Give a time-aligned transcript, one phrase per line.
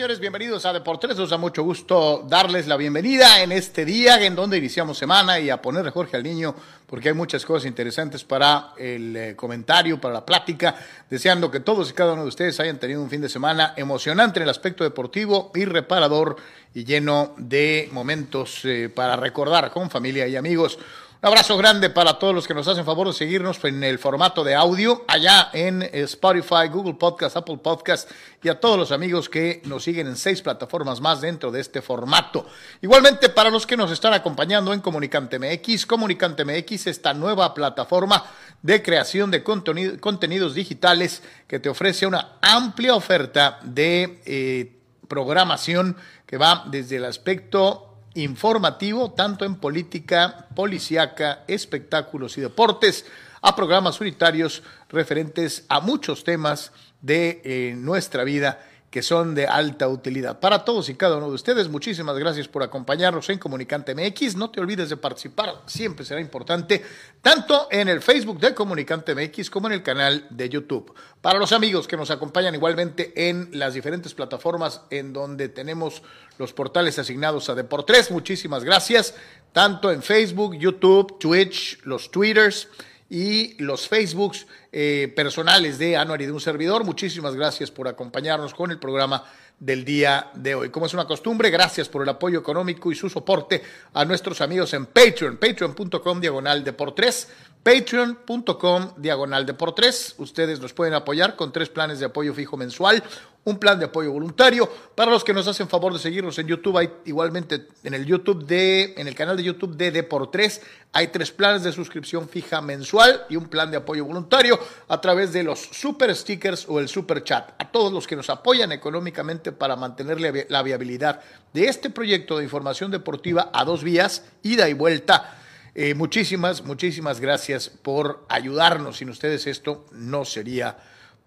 [0.00, 1.14] Señores, bienvenidos a Deportes.
[1.14, 5.50] Nos da mucho gusto darles la bienvenida en este día en donde iniciamos semana y
[5.50, 6.54] a ponerle Jorge al niño,
[6.86, 10.74] porque hay muchas cosas interesantes para el eh, comentario, para la plática.
[11.10, 14.38] Deseando que todos y cada uno de ustedes hayan tenido un fin de semana emocionante
[14.38, 16.36] en el aspecto deportivo y reparador
[16.72, 20.78] y lleno de momentos eh, para recordar con familia y amigos.
[21.22, 24.42] Un abrazo grande para todos los que nos hacen favor de seguirnos en el formato
[24.42, 28.10] de audio allá en Spotify, Google Podcast, Apple Podcast
[28.42, 31.82] y a todos los amigos que nos siguen en seis plataformas más dentro de este
[31.82, 32.46] formato.
[32.80, 38.24] Igualmente para los que nos están acompañando en Comunicante MX, Comunicante MX, esta nueva plataforma
[38.62, 44.72] de creación de contenidos digitales que te ofrece una amplia oferta de eh,
[45.06, 53.06] programación que va desde el aspecto informativo, tanto en política, policíaca, espectáculos y deportes,
[53.42, 59.88] a programas unitarios referentes a muchos temas de eh, nuestra vida que son de alta
[59.88, 60.40] utilidad.
[60.40, 64.34] Para todos y cada uno de ustedes, muchísimas gracias por acompañarnos en Comunicante MX.
[64.34, 66.82] No te olvides de participar, siempre será importante,
[67.22, 70.92] tanto en el Facebook de Comunicante MX como en el canal de YouTube.
[71.20, 76.02] Para los amigos que nos acompañan igualmente en las diferentes plataformas en donde tenemos
[76.38, 79.14] los portales asignados a Deportes, muchísimas gracias,
[79.52, 82.66] tanto en Facebook, YouTube, Twitch, los Twitters
[83.10, 86.84] y los Facebooks eh, personales de Anuar y de un servidor.
[86.84, 89.24] Muchísimas gracias por acompañarnos con el programa
[89.58, 90.70] del día de hoy.
[90.70, 93.62] Como es una costumbre, gracias por el apoyo económico y su soporte
[93.92, 97.28] a nuestros amigos en Patreon, patreon.com diagonal de por tres,
[97.62, 100.14] patreon.com diagonal de por tres.
[100.18, 103.02] Ustedes nos pueden apoyar con tres planes de apoyo fijo mensual
[103.44, 104.68] un plan de apoyo voluntario.
[104.94, 108.44] Para los que nos hacen favor de seguirnos en YouTube, hay igualmente en el YouTube
[108.44, 110.60] de, en el canal de YouTube de D por 3,
[110.92, 115.32] hay tres planes de suscripción fija mensual y un plan de apoyo voluntario a través
[115.32, 117.50] de los super stickers o el super chat.
[117.58, 121.20] A todos los que nos apoyan económicamente para mantener la viabilidad
[121.52, 125.39] de este proyecto de información deportiva a dos vías, ida y vuelta.
[125.74, 128.98] Eh, muchísimas, muchísimas gracias por ayudarnos.
[128.98, 130.78] Sin ustedes esto no sería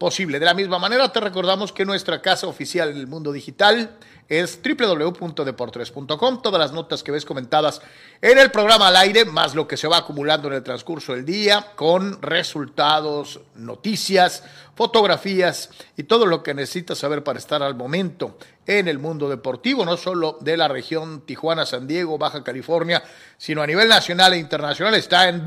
[0.04, 0.38] posible.
[0.38, 3.96] De la misma manera, te recordamos que nuestra casa oficial en el mundo digital
[4.28, 6.42] es www.deportres.com.
[6.42, 7.82] Todas las notas que ves comentadas
[8.22, 11.24] en el programa al aire, más lo que se va acumulando en el transcurso del
[11.24, 14.44] día, con resultados, noticias,
[14.76, 19.86] fotografías y todo lo que necesitas saber para estar al momento en el mundo deportivo,
[19.86, 23.02] no solo de la región Tijuana, San Diego, Baja California,
[23.38, 25.46] sino a nivel nacional e internacional, está en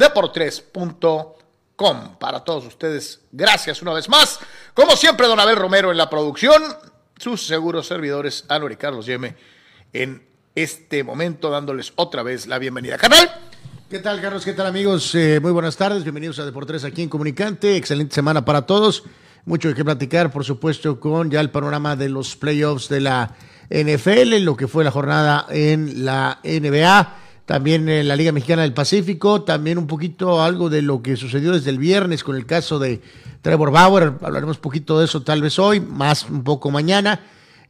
[1.77, 3.21] deportres.com para todos ustedes.
[3.33, 4.39] Gracias una vez más.
[4.75, 6.63] Como siempre, don Abel Romero en la producción,
[7.19, 9.37] sus seguros servidores, Álvaro y Carlos Yeme,
[9.93, 12.97] en este momento dándoles otra vez la bienvenida.
[12.97, 13.31] Canal.
[13.89, 14.45] ¿Qué tal, Carlos?
[14.45, 15.15] ¿Qué tal, amigos?
[15.15, 16.03] Eh, muy buenas tardes.
[16.03, 17.77] Bienvenidos a Deportes aquí en Comunicante.
[17.77, 19.05] Excelente semana para todos.
[19.45, 23.37] Mucho qué platicar, por supuesto, con ya el panorama de los playoffs de la
[23.71, 28.75] NFL, lo que fue la jornada en la NBA también en la Liga Mexicana del
[28.75, 32.81] Pacífico, también un poquito algo de lo que sucedió desde el viernes con el caso
[32.81, 33.01] de
[33.41, 37.21] Trevor Bauer, hablaremos poquito de eso tal vez hoy, más un poco mañana,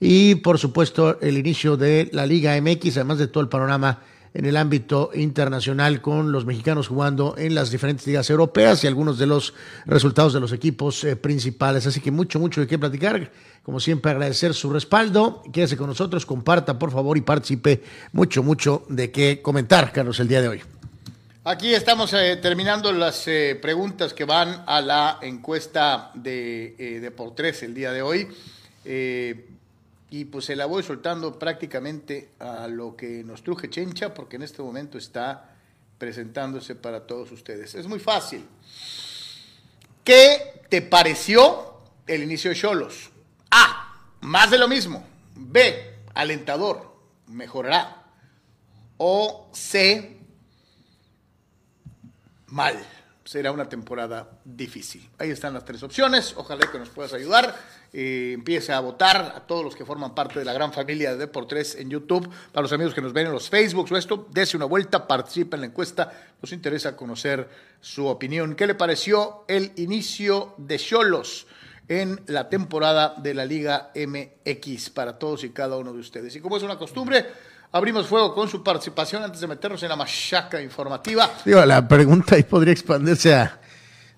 [0.00, 4.00] y por supuesto el inicio de la Liga MX, además de todo el panorama
[4.36, 9.18] en el ámbito internacional con los mexicanos jugando en las diferentes ligas europeas y algunos
[9.18, 9.54] de los
[9.86, 11.86] resultados de los equipos eh, principales.
[11.86, 13.32] Así que mucho, mucho de qué platicar.
[13.62, 15.42] Como siempre, agradecer su respaldo.
[15.50, 17.82] Quédese con nosotros, comparta por favor y participe.
[18.12, 20.62] Mucho, mucho de qué comentar, Carlos, el día de hoy.
[21.44, 27.34] Aquí estamos eh, terminando las eh, preguntas que van a la encuesta de, de por
[27.34, 28.28] tres el día de hoy.
[30.10, 34.42] Y pues se la voy soltando prácticamente a lo que nos truje Chencha, porque en
[34.42, 35.56] este momento está
[35.98, 37.74] presentándose para todos ustedes.
[37.74, 38.44] Es muy fácil.
[40.04, 43.10] ¿Qué te pareció el inicio de Cholos?
[43.50, 44.04] A.
[44.20, 45.04] Más de lo mismo.
[45.34, 45.96] B.
[46.14, 46.94] Alentador.
[47.26, 48.04] Mejorará.
[48.98, 50.20] O C.
[52.46, 52.78] Mal.
[53.24, 55.10] Será una temporada difícil.
[55.18, 56.34] Ahí están las tres opciones.
[56.36, 57.56] Ojalá que nos puedas ayudar.
[57.98, 61.16] Eh, empiece a votar a todos los que forman parte de la gran familia de
[61.16, 62.28] Deportes en YouTube.
[62.52, 65.56] Para los amigos que nos ven en los Facebooks o esto, dése una vuelta, participe
[65.56, 66.12] en la encuesta.
[66.42, 67.48] Nos interesa conocer
[67.80, 68.54] su opinión.
[68.54, 71.46] ¿Qué le pareció el inicio de Cholos
[71.88, 76.36] en la temporada de la Liga MX para todos y cada uno de ustedes?
[76.36, 77.24] Y como es una costumbre,
[77.72, 81.30] abrimos fuego con su participación antes de meternos en la machaca informativa.
[81.46, 83.58] Digo, la pregunta ahí podría expandirse a,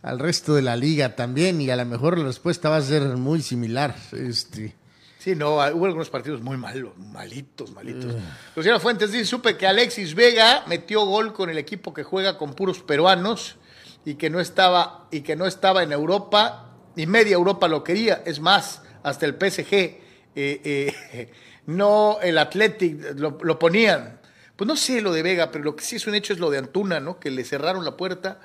[0.03, 3.03] al resto de la liga también y a lo mejor la respuesta va a ser
[3.17, 3.95] muy similar.
[4.13, 4.75] Este,
[5.19, 8.15] Sí, no, hubo algunos partidos muy malos, malitos, malitos.
[8.55, 12.55] Luciano Fuentes dice, supe que Alexis Vega metió gol con el equipo que juega con
[12.55, 13.57] puros peruanos
[14.05, 18.23] y que no estaba, y que no estaba en Europa, y media Europa lo quería,
[18.25, 20.01] es más, hasta el PSG, eh,
[20.37, 21.33] eh,
[21.67, 24.21] no el Athletic, lo, lo ponían.
[24.55, 26.49] Pues no sé lo de Vega, pero lo que sí es un hecho es lo
[26.49, 27.19] de Antuna, ¿no?
[27.19, 28.41] Que le cerraron la puerta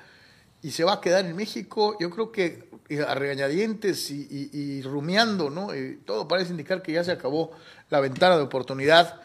[0.64, 4.58] y se va a quedar en México, yo creo que eh, a regañadientes y, y-
[4.58, 5.72] y rumiando, ¿no?
[5.72, 7.52] Eh, todo parece indicar que ya se acabó
[7.90, 9.20] la ventana de oportunidad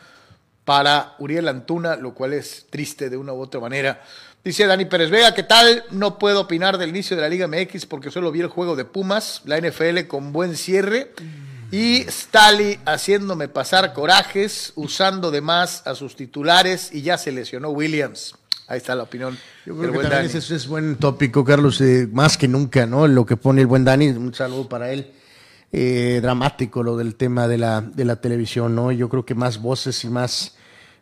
[0.66, 4.04] para Uriel Antuna, lo cual es triste de una u otra manera.
[4.44, 5.84] Dice Dani Pérez Vega, ¿qué tal?
[5.92, 8.86] No puedo opinar del inicio de la Liga MX porque solo vi el juego de
[8.86, 11.12] Pumas, la NFL con buen cierre
[11.72, 17.70] y Stali haciéndome pasar corajes, usando de más a sus titulares y ya se lesionó
[17.70, 18.36] Williams.
[18.70, 19.36] Ahí está la opinión.
[19.66, 23.08] Yo creo que también ese es buen tópico, Carlos, eh, más que nunca, ¿no?
[23.08, 25.12] Lo que pone el buen Dani, un saludo para él.
[25.72, 28.92] Eh, dramático lo del tema de la, de la televisión, ¿no?
[28.92, 30.56] Yo creo que más voces y más,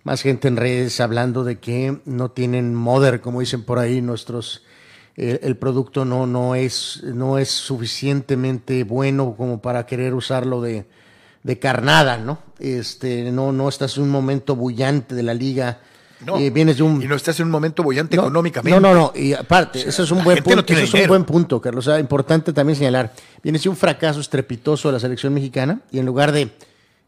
[0.06, 4.64] más gente en redes hablando de que no tienen mother, como dicen por ahí nuestros.
[5.18, 10.86] eh, el producto no, no, es, no es suficientemente bueno como para querer usarlo de,
[11.44, 12.40] de carnada, ¿no?
[12.60, 15.82] Este, no, no estás en un momento bullante de la liga.
[16.26, 18.80] No, Eh, vienes de un y no estás en un momento bollante no, económicamente.
[18.80, 19.14] No, no, no.
[19.16, 20.66] Y aparte, eso es un buen no punto.
[20.66, 21.86] tiene eso es un buen punto, Carlos.
[21.88, 23.14] O sea, importante también señalar.
[23.44, 26.50] Viene siendo un fracaso estrepitoso de la selección mexicana y en lugar de,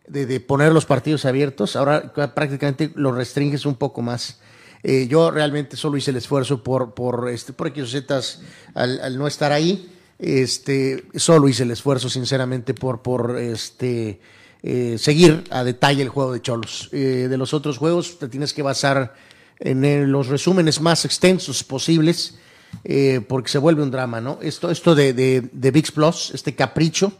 [0.08, 4.40] de, de poner los partidos abiertos, ahora prácticamente los restringes un poco más.
[4.84, 8.42] Eh, yo realmente solo hice el esfuerzo por, por, este, por X o Zetas
[8.76, 9.92] al, al no estar ahí.
[10.20, 14.20] Este, solo hice el esfuerzo, sinceramente, por, por este,
[14.64, 16.90] eh, seguir a detalle el juego de Cholos.
[16.92, 19.14] Eh, de los otros juegos te tienes que basar
[19.60, 22.38] en eh, los resúmenes más extensos posibles,
[22.84, 24.40] eh, porque se vuelve un drama, ¿no?
[24.42, 27.12] Esto, esto de, de, de VIX Plus, este capricho,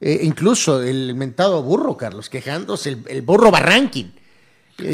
[0.00, 4.12] incluso el mentado burro, Carlos, quejándose, el, el burro Barranquín.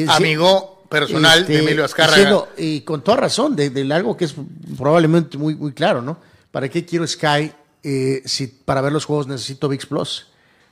[0.06, 2.16] Amigo personal este, de Emilio Azcárraga.
[2.16, 4.34] diciendo, y con toda razón, de, de algo que es
[4.76, 6.18] probablemente muy, muy claro, ¿no?
[6.50, 7.52] ¿Para qué quiero Sky
[7.82, 10.26] eh, si para ver los juegos necesito VIX Plus?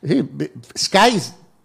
[0.06, 0.22] Sí,
[0.78, 1.20] Sky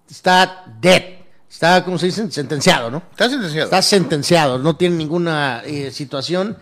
[0.10, 1.04] está dead,
[1.50, 2.30] está, ¿cómo se dice?
[2.32, 3.04] Sentenciado, ¿no?
[3.12, 3.66] ¿Estás sentenciado?
[3.66, 6.58] Está sentenciado, no tiene ninguna eh, situación.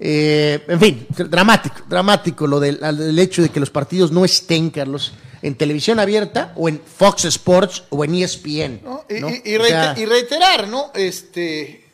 [0.00, 5.12] Eh, en fin, dramático, dramático lo del, hecho de que los partidos no estén, Carlos,
[5.42, 8.80] en televisión abierta o en Fox Sports o en ESPN.
[8.82, 9.04] ¿no?
[9.08, 9.28] Y, ¿no?
[9.28, 10.90] y- y O reite- sea, y reiterar, ¿no?
[10.94, 11.84] Este,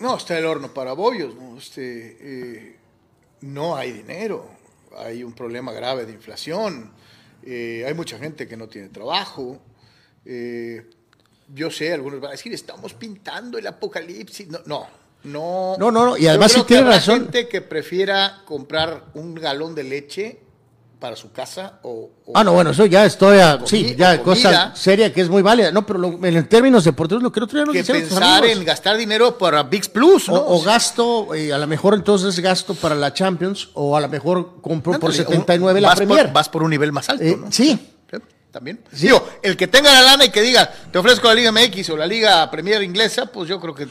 [0.00, 1.56] no, está el horno para bollos, ¿no?
[1.56, 2.76] Este, eh,
[3.42, 4.50] no hay dinero,
[4.98, 6.90] hay un problema grave de inflación,
[7.46, 9.58] eh, hay mucha gente que no tiene trabajo.
[10.24, 10.84] eh,
[11.54, 14.48] yo sé, algunos van a decir, estamos pintando el apocalipsis.
[14.48, 14.86] No, no,
[15.24, 15.76] no.
[15.78, 17.20] No, no, no, y además que tiene razón.
[17.22, 20.40] gente que prefiera comprar un galón de leche
[20.98, 22.10] para su casa o...
[22.26, 24.22] o- Ah, no, bueno, eso ya estoy a, Comi- sí, ya comida.
[24.22, 25.70] cosa seria que es muy válida.
[25.70, 28.96] No, pero lo- en términos deportivos, lo que otro día nos que pensar en gastar
[28.96, 30.34] dinero para VIX Plus, ¿no?
[30.36, 34.08] O, o gasto, eh, a lo mejor entonces gasto para la Champions, o a lo
[34.08, 36.24] mejor compro por Ándale, 79 un- la Premier.
[36.26, 37.52] Por, vas por un nivel más alto, Eh, ¿no?
[37.52, 37.78] sí.
[38.10, 38.16] Sí,
[38.50, 38.80] También.
[38.90, 39.02] Sí.
[39.08, 41.96] Digo, el que tenga la lana y que diga, te ofrezco la Liga MX o
[41.98, 43.86] la Liga Premier inglesa, pues yo creo que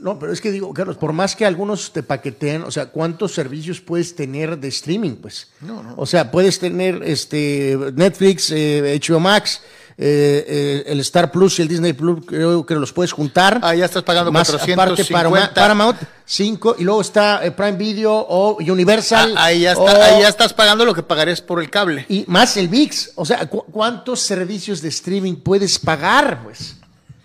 [0.00, 3.34] No, pero es que digo, Carlos, por más que algunos te paqueteen, o sea, ¿cuántos
[3.34, 5.16] servicios puedes tener de streaming?
[5.16, 5.94] Pues, No, no.
[5.96, 9.60] o sea, puedes tener este Netflix, eh, HBO Max,
[10.00, 13.58] eh, eh, el Star Plus y el Disney Plus, creo que los puedes juntar.
[13.64, 14.82] Ah, ya estás pagando más 450.
[14.82, 19.34] aparte Paramount, Paramount 5 y luego está eh, Prime Video o Universal.
[19.36, 22.06] Ah, ahí, ya está, o- ahí ya estás pagando lo que pagarías por el cable.
[22.08, 23.10] y más el VIX.
[23.16, 26.44] O sea, ¿cu- ¿cuántos servicios de streaming puedes pagar?
[26.44, 26.76] Pues,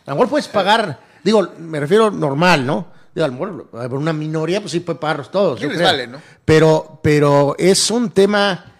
[0.07, 2.87] a lo mejor puedes pagar, digo, me refiero normal, ¿no?
[3.13, 5.61] De una minoría, pues sí, pues parros todos.
[5.61, 6.21] les vale, ¿no?
[6.43, 8.73] Pero, pero es un tema,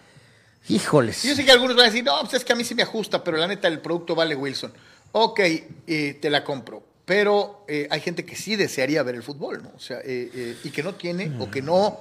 [0.67, 1.23] híjoles.
[1.23, 2.83] Yo sé que algunos van a decir, no, pues es que a mí sí me
[2.83, 4.73] ajusta, pero la neta el producto vale Wilson.
[5.11, 6.83] Ok, eh, te la compro.
[7.05, 9.73] Pero eh, hay gente que sí desearía ver el fútbol, ¿no?
[9.75, 11.99] O sea, eh, y que no tiene, o que no,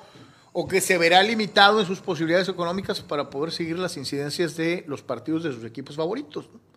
[0.53, 4.85] o que se verá limitado en sus posibilidades económicas para poder seguir las incidencias de
[4.87, 6.49] los partidos de sus equipos favoritos.
[6.53, 6.72] ¿no?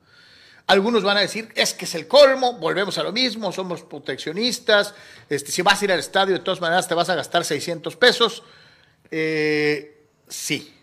[0.68, 4.96] Algunos van a decir, es que es el colmo, volvemos a lo mismo, somos proteccionistas,
[5.30, 7.96] este, si vas a ir al estadio de todas maneras te vas a gastar 600
[7.96, 8.44] pesos.
[9.12, 10.74] Eh, sí,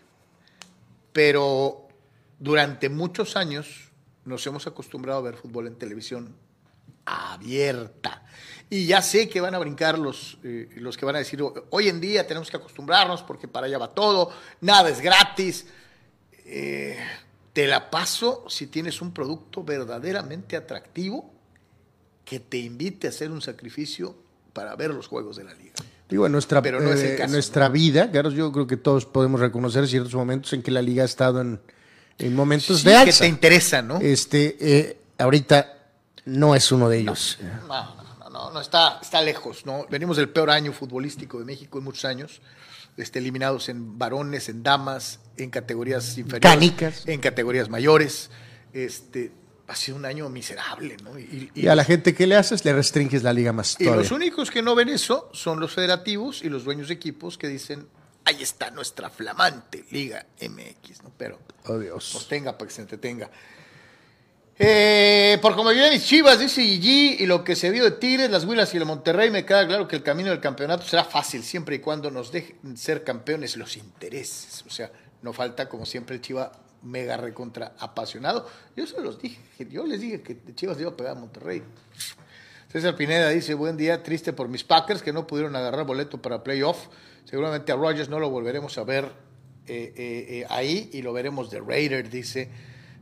[1.11, 1.89] pero
[2.39, 3.91] durante muchos años
[4.23, 6.33] nos hemos acostumbrado a ver fútbol en televisión
[7.05, 8.23] abierta.
[8.69, 11.89] Y ya sé que van a brincar los, eh, los que van a decir, hoy
[11.89, 15.67] en día tenemos que acostumbrarnos porque para allá va todo, nada es gratis.
[16.45, 16.97] Eh,
[17.53, 21.31] te la paso si tienes un producto verdaderamente atractivo
[22.25, 24.15] que te invite a hacer un sacrificio
[24.53, 25.73] para ver los juegos de la liga.
[26.09, 29.39] Digo, en nuestra, Pero no es eh, nuestra vida, Carlos, yo creo que todos podemos
[29.39, 31.59] reconocer ciertos momentos en que la liga ha estado en,
[32.35, 33.05] momentos de alza.
[33.05, 33.99] que te interesa, ¿no?
[33.99, 35.73] Este, eh, ahorita
[36.25, 37.39] no es uno de ellos.
[37.67, 39.85] No, no, no, no, está, está lejos, ¿no?
[39.89, 42.41] Venimos del peor año futbolístico de México en muchos años
[42.97, 48.29] este, eliminados en varones, en damas, en categorías inferiores, en categorías mayores.
[48.73, 49.31] Este,
[49.67, 51.17] ha sido un año miserable, ¿no?
[51.17, 53.77] Y, a la gente que le haces le restringes la liga más.
[53.79, 57.37] Y los únicos que no ven eso son los federativos y los dueños de equipos
[57.37, 57.87] que dicen,
[58.25, 61.11] ahí está nuestra flamante Liga MX, ¿no?
[61.17, 62.09] Pero, oh Dios.
[62.13, 63.29] pues tenga para que se entretenga.
[64.59, 68.29] Eh, por como viene mis chivas, dice Gigi, y lo que se vio de Tigres,
[68.29, 71.43] las Huilas y el Monterrey, me queda claro que el camino del campeonato será fácil
[71.43, 74.63] siempre y cuando nos dejen ser campeones los intereses.
[74.67, 74.91] O sea,
[75.23, 76.51] no falta, como siempre, el Chiva
[76.83, 78.47] mega recontra apasionado.
[78.75, 79.39] Yo se los dije,
[79.71, 81.63] yo les dije que Chivas iba a pegar a Monterrey.
[82.71, 86.43] César Pineda dice, buen día, triste por mis Packers que no pudieron agarrar boleto para
[86.43, 86.87] playoff.
[87.23, 89.05] Seguramente a Rogers no lo volveremos a ver
[89.67, 92.49] eh, eh, ahí y lo veremos de Raider, dice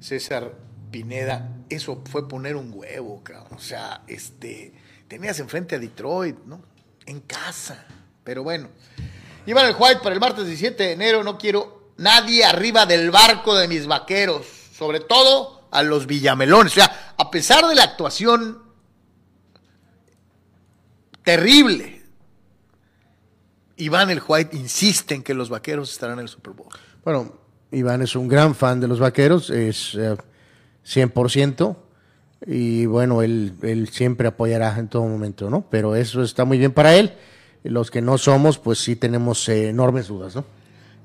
[0.02, 0.54] César
[0.92, 3.58] Pineda, eso fue poner un huevo, cabrón.
[3.58, 4.74] O sea, este,
[5.08, 6.62] tenías enfrente a Detroit, ¿no?
[7.06, 7.86] En casa.
[8.24, 8.70] Pero bueno.
[9.46, 11.24] Iván el White para el martes 17 de enero.
[11.24, 14.46] No quiero nadie arriba del barco de mis vaqueros.
[14.74, 16.74] Sobre todo a los villamelones.
[16.74, 18.62] O sea, a pesar de la actuación
[21.24, 22.04] terrible,
[23.78, 26.70] Iván el White insiste en que los vaqueros estarán en el Super Bowl.
[27.04, 27.34] Bueno,
[27.72, 29.50] Iván es un gran fan de los vaqueros.
[29.50, 29.96] Es.
[29.96, 30.16] Eh,
[30.86, 31.76] 100%.
[32.48, 35.66] Y bueno, él, él siempre apoyará en todo momento, ¿no?
[35.70, 37.14] Pero eso está muy bien para él.
[37.64, 40.44] Los que no somos, pues sí tenemos eh, enormes dudas, ¿no?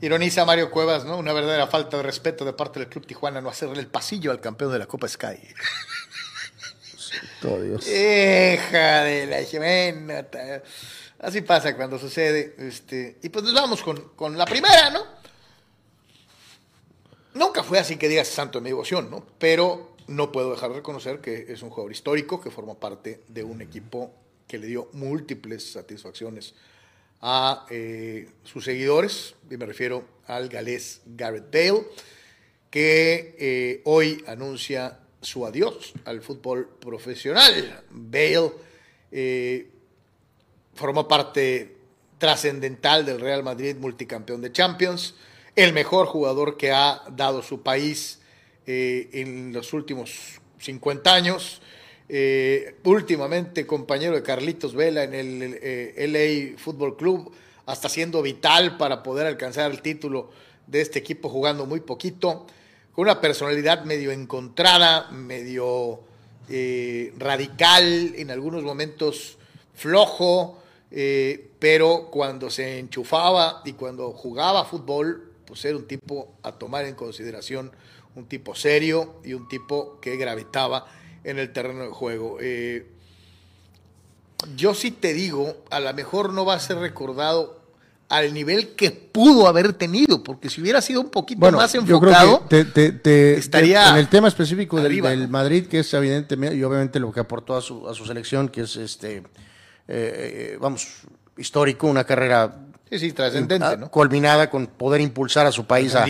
[0.01, 1.19] Ironiza Mario Cuevas, ¿no?
[1.19, 4.41] Una verdadera falta de respeto de parte del Club Tijuana no hacerle el pasillo al
[4.41, 5.37] campeón de la Copa Sky.
[7.41, 7.87] Todo Dios.
[7.87, 10.27] Hija de la Jimena.
[11.19, 12.55] Así pasa cuando sucede.
[12.59, 15.01] Este, y pues nos vamos con, con la primera, ¿no?
[17.37, 19.23] Nunca fue así que digas santo de mi devoción, ¿no?
[19.39, 23.45] Pero no puedo dejar de reconocer que es un jugador histórico que forma parte de
[23.45, 24.11] un equipo
[24.49, 26.55] que le dio múltiples satisfacciones
[27.21, 31.85] a eh, sus seguidores, y me refiero al galés Garrett Bale,
[32.71, 37.85] que eh, hoy anuncia su adiós al fútbol profesional.
[37.91, 38.53] Bale
[39.13, 39.69] eh,
[40.75, 41.77] formó parte
[42.17, 45.15] trascendental del Real Madrid, multicampeón de Champions,
[45.57, 48.21] el mejor jugador que ha dado su país
[48.67, 51.63] eh, en los últimos 50 años.
[52.09, 57.33] Eh, últimamente compañero de Carlitos Vela en el eh, LA Football Club,
[57.65, 60.31] hasta siendo vital para poder alcanzar el título
[60.67, 62.47] de este equipo jugando muy poquito,
[62.93, 66.01] con una personalidad medio encontrada, medio
[67.19, 69.37] radical, en algunos momentos
[69.75, 70.63] flojo,
[71.59, 76.95] pero cuando se enchufaba y cuando jugaba fútbol, pues era un tipo a tomar en
[76.95, 77.73] consideración,
[78.15, 80.87] un tipo serio y un tipo que gravitaba
[81.25, 82.39] en el terreno de juego.
[82.41, 82.87] Eh,
[84.55, 87.67] yo sí te digo, a lo mejor no va a ser recordado
[88.09, 93.91] al nivel que pudo haber tenido, porque si hubiera sido un poquito más enfocado, estaría
[93.91, 97.61] en el tema específico del, Madrid, que es evidentemente y obviamente lo que aportó a
[97.61, 99.23] su, a su selección, que es este, eh,
[99.89, 101.03] eh, vamos,
[101.37, 103.91] histórico, una carrera Sí, sí, trascendente, ¿no?
[103.91, 106.05] Culminada con poder impulsar a su país a,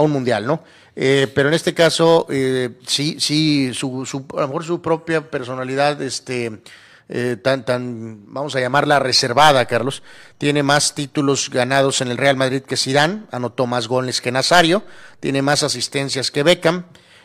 [0.00, 0.62] un mundial, ¿no?
[0.96, 5.30] Eh, pero en este caso, eh, sí, sí, su, su, a lo mejor su propia
[5.30, 6.60] personalidad, este,
[7.08, 10.02] eh, tan, tan, vamos a llamarla reservada, Carlos,
[10.38, 14.82] tiene más títulos ganados en el Real Madrid que Zidane, anotó más goles que Nazario,
[15.20, 16.84] tiene más asistencias que Beckham,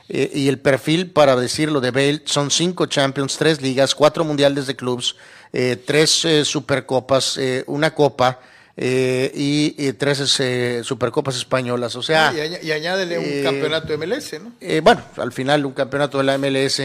[0.10, 4.76] y el perfil, para decirlo de Bale, son cinco Champions, tres ligas, cuatro mundiales de
[4.76, 5.18] clubs,
[5.52, 8.40] eh, tres eh, supercopas, eh, una copa
[8.77, 10.39] y, y, tres
[10.84, 11.96] supercopas españolas.
[11.96, 14.53] O sea, ah, y, añádele un campeonato de MLS, ¿no?
[14.84, 16.81] bueno, al final un campeonato de la MLS.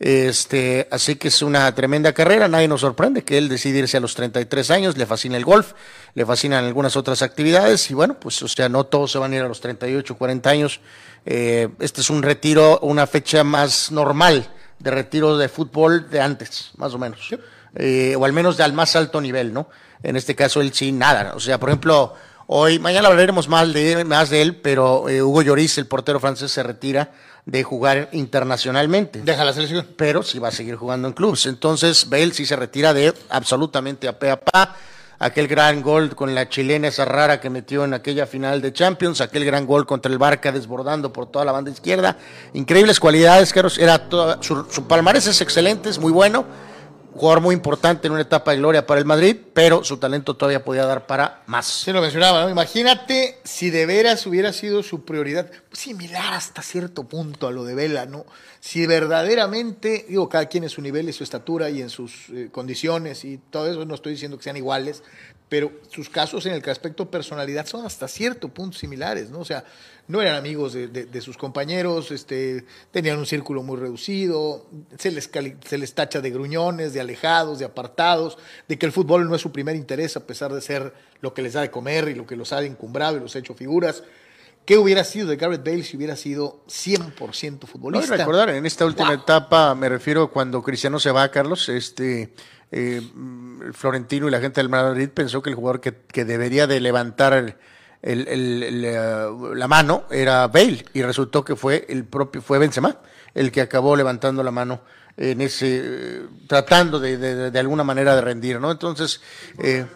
[0.00, 4.00] Este, así que es una tremenda carrera, nadie nos sorprende que él decide irse a
[4.00, 5.72] los 33 años, le fascina el golf,
[6.14, 9.36] le fascinan algunas otras actividades y bueno, pues o sea, no todos se van a
[9.36, 10.80] ir a los 38, 40 años.
[11.24, 14.48] este es un retiro, una fecha más normal
[14.78, 17.30] de retiro de fútbol de antes, más o menos.
[17.76, 19.68] Eh, o al menos de al más alto nivel, ¿no?
[20.04, 21.32] En este caso él sí, nada.
[21.34, 22.14] O sea, por ejemplo,
[22.46, 26.52] hoy, mañana hablaremos más de, más de él, pero eh, Hugo Lloris, el portero francés,
[26.52, 27.10] se retira
[27.46, 29.22] de jugar internacionalmente.
[29.22, 29.86] Deja la selección.
[29.96, 31.46] Pero sí va a seguir jugando en clubes.
[31.46, 34.76] Entonces, Bale sí se retira de absolutamente a pe a pa
[35.18, 39.22] aquel gran gol con la chilena esa rara que metió en aquella final de Champions,
[39.22, 42.18] aquel gran gol contra el Barca desbordando por toda la banda izquierda.
[42.52, 44.06] Increíbles cualidades, era
[44.40, 46.44] su, su palmarés es excelente, es muy bueno
[47.14, 50.64] jugador muy importante en una etapa de gloria para el Madrid, pero su talento todavía
[50.64, 51.66] podía dar para más.
[51.66, 52.50] Se lo mencionaba, ¿no?
[52.50, 57.74] Imagínate si de veras hubiera sido su prioridad, similar hasta cierto punto a lo de
[57.74, 58.26] Vela, ¿no?
[58.58, 62.48] Si verdaderamente, digo, cada quien en su nivel y su estatura y en sus eh,
[62.50, 65.02] condiciones y todo eso, no estoy diciendo que sean iguales,
[65.48, 69.38] pero sus casos en el aspecto personalidad son hasta cierto punto similares, ¿no?
[69.38, 69.64] O sea,
[70.06, 74.66] no eran amigos de, sus compañeros, este, tenían un círculo muy reducido,
[74.98, 75.30] se les,
[75.64, 78.36] se les tacha de gruñones, de alejados, de apartados,
[78.68, 81.40] de que el fútbol no es su primer interés a pesar de ser lo que
[81.40, 84.02] les da de comer y lo que los ha encumbrado y los ha hecho figuras.
[84.66, 88.10] ¿Qué hubiera sido de Garrett Bale si hubiera sido 100% futbolista?
[88.10, 92.32] No, recordar, en esta última etapa, me refiero cuando Cristiano se va, Carlos, este,
[92.72, 93.02] eh,
[93.72, 97.34] Florentino y la gente del Madrid pensó que el jugador que, que debería de levantar
[97.34, 97.56] el,
[98.06, 102.98] eh, la mano era Bale y resultó que fue el propio fue Benzema
[103.32, 104.82] el que acabó levantando la mano
[105.16, 107.16] en ese eh, tratando de,
[107.50, 108.70] de, alguna manera de rendir, ¿no?
[108.70, 109.22] Entonces
[109.58, 109.86] eh,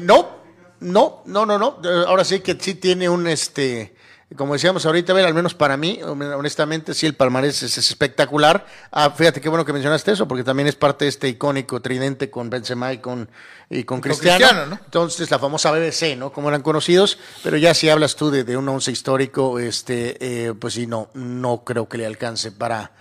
[0.00, 0.36] no,
[0.80, 1.80] no, no, no, no.
[2.06, 3.96] Ahora sí que sí tiene un este
[4.36, 8.66] como decíamos ahorita, ver, al menos para mí, honestamente, sí, el palmarés es, espectacular.
[8.90, 12.30] Ah, fíjate qué bueno que mencionaste eso, porque también es parte de este icónico tridente
[12.30, 13.28] con Benzema y con,
[13.68, 14.66] y con, Cristiano.
[14.66, 14.80] ¿no?
[14.84, 16.32] Entonces, la famosa BBC, ¿no?
[16.32, 20.54] Como eran conocidos, pero ya si hablas tú de, de un once histórico, este, eh,
[20.54, 22.92] pues sí, no, no creo que le alcance para,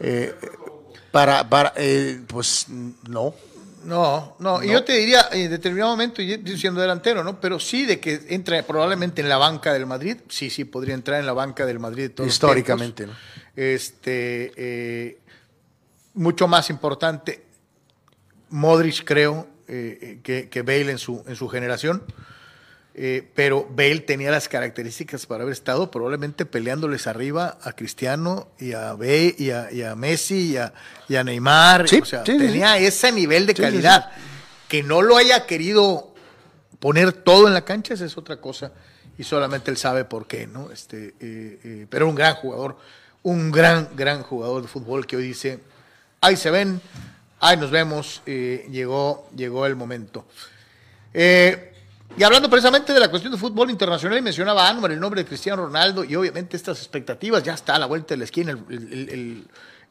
[0.00, 0.34] eh,
[1.10, 3.34] para, para eh, pues no.
[3.84, 7.40] No, no, y yo te diría, en determinado momento, yo siendo delantero, ¿no?
[7.40, 11.18] Pero sí de que entra probablemente en la banca del Madrid, sí, sí, podría entrar
[11.18, 12.10] en la banca del Madrid.
[12.24, 13.14] Históricamente, ¿no?
[13.56, 15.18] Este, eh,
[16.14, 17.44] mucho más importante,
[18.50, 22.02] Modric creo eh, que, que, Bale en su, en su generación.
[22.94, 28.72] Eh, pero Bale tenía las características para haber estado probablemente peleándoles arriba a Cristiano y
[28.72, 30.56] a, Bale, y a, Messi
[31.08, 31.84] y a, Neymar.
[31.84, 34.10] o sea, tenía ese nivel de calidad.
[34.68, 36.14] Que no lo haya querido
[36.78, 38.72] poner todo en la cancha, esa es otra cosa.
[39.18, 40.70] Y solamente él sabe por qué, ¿no?
[40.72, 42.76] Este, eh, eh, pero un gran jugador,
[43.22, 45.60] un gran, gran jugador de fútbol que hoy dice,
[46.20, 46.80] ahí se ven,
[47.38, 50.24] ahí nos vemos, llegó, llegó el momento.
[51.12, 51.69] Eh,
[52.16, 55.28] y hablando precisamente de la cuestión de fútbol internacional, y mencionaba Anwar el nombre de
[55.28, 58.58] Cristiano Ronaldo y obviamente estas expectativas, ya está a la vuelta de la esquina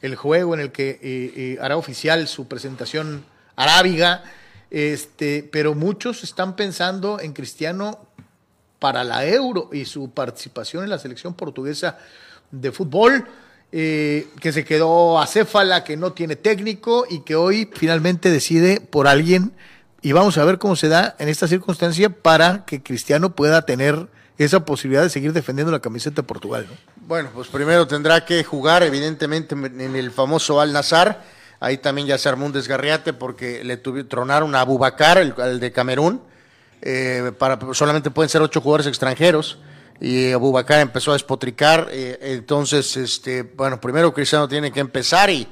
[0.01, 3.23] el, juego en el que eh, eh, hará oficial su presentación
[3.55, 4.23] arábiga,
[4.69, 7.99] este, pero muchos están pensando en Cristiano
[8.79, 11.97] para la Euro y su participación en la selección portuguesa
[12.51, 13.25] de fútbol.
[13.71, 19.08] Eh, que se quedó acéfala, que no tiene técnico y que hoy finalmente decide por
[19.08, 19.51] alguien
[20.01, 24.07] y vamos a ver cómo se da en esta circunstancia para que Cristiano pueda tener
[24.38, 26.65] esa posibilidad de seguir defendiendo la camiseta de Portugal.
[26.69, 26.75] ¿no?
[27.07, 31.23] Bueno, pues primero tendrá que jugar evidentemente en el famoso Al Nazar.
[31.59, 36.21] Ahí también ya se armó un desgarriate porque le tronaron a Bubacar, el, de Camerún.
[36.81, 39.59] Eh, para, solamente pueden ser ocho jugadores extranjeros
[39.99, 41.89] y Bubacar empezó a despotricar.
[41.91, 45.47] Eh, entonces, este, bueno, primero Cristiano tiene que empezar y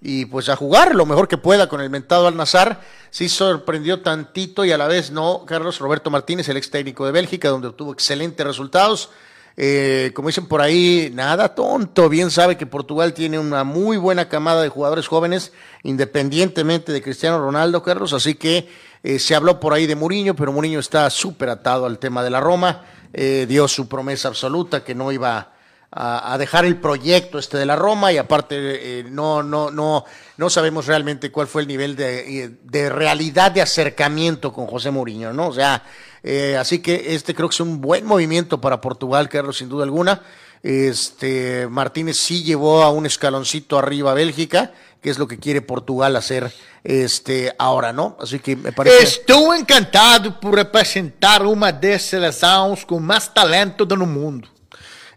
[0.00, 2.80] y pues a jugar lo mejor que pueda con el mentado al Nazar.
[3.10, 7.12] Sí sorprendió tantito y a la vez no Carlos Roberto Martínez, el ex técnico de
[7.12, 9.10] Bélgica, donde obtuvo excelentes resultados.
[9.58, 14.28] Eh, como dicen por ahí, nada tonto, bien sabe que Portugal tiene una muy buena
[14.28, 18.68] camada de jugadores jóvenes, independientemente de Cristiano Ronaldo, Carlos, así que
[19.02, 22.28] eh, se habló por ahí de Mourinho, pero Mourinho está súper atado al tema de
[22.28, 25.55] la Roma, eh, dio su promesa absoluta que no iba
[25.90, 28.56] a, dejar el proyecto este de la Roma y aparte
[29.00, 30.04] eh, no, no, no,
[30.36, 35.32] no sabemos realmente cuál fue el nivel de, de realidad de acercamiento con José Mourinho,
[35.32, 35.48] ¿no?
[35.48, 35.82] O sea,
[36.22, 39.84] eh, así que este creo que es un buen movimiento para Portugal, Carlos, sin duda
[39.84, 40.22] alguna.
[40.62, 45.62] Este, Martínez sí llevó a un escaloncito arriba a Bélgica, que es lo que quiere
[45.62, 48.16] Portugal hacer este, ahora, ¿no?
[48.20, 49.02] Así que me parece.
[49.02, 54.48] Estoy encantado por representar una de selecciones con más talento del mundo.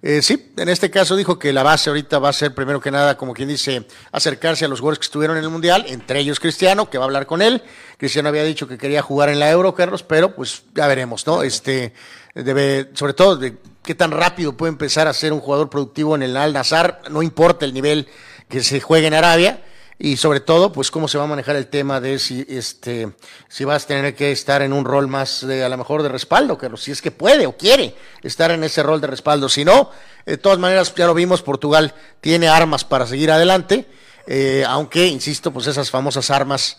[0.02, 2.90] Eh, sí, en este caso dijo que la base ahorita va a ser, primero que
[2.90, 6.40] nada, como quien dice, acercarse a los jugadores que estuvieron en el Mundial, entre ellos
[6.40, 7.62] Cristiano, que va a hablar con él.
[7.98, 11.44] Cristiano había dicho que quería jugar en la Euro, Carlos, pero pues ya veremos, ¿no?
[11.44, 11.94] Este,
[12.34, 16.24] debe, sobre todo, de qué tan rápido puede empezar a ser un jugador productivo en
[16.24, 18.08] el Al Nazar, no importa el nivel
[18.48, 19.62] que se juegue en Arabia
[20.02, 23.12] y sobre todo, pues cómo se va a manejar el tema de si este
[23.50, 26.10] si vas a tener que estar en un rol más de, a lo mejor de
[26.10, 29.66] respaldo, que si es que puede o quiere estar en ese rol de respaldo, si
[29.66, 29.92] no,
[30.26, 33.88] de todas maneras ya lo vimos, Portugal tiene armas para seguir adelante,
[34.26, 36.78] eh, aunque insisto, pues esas famosas armas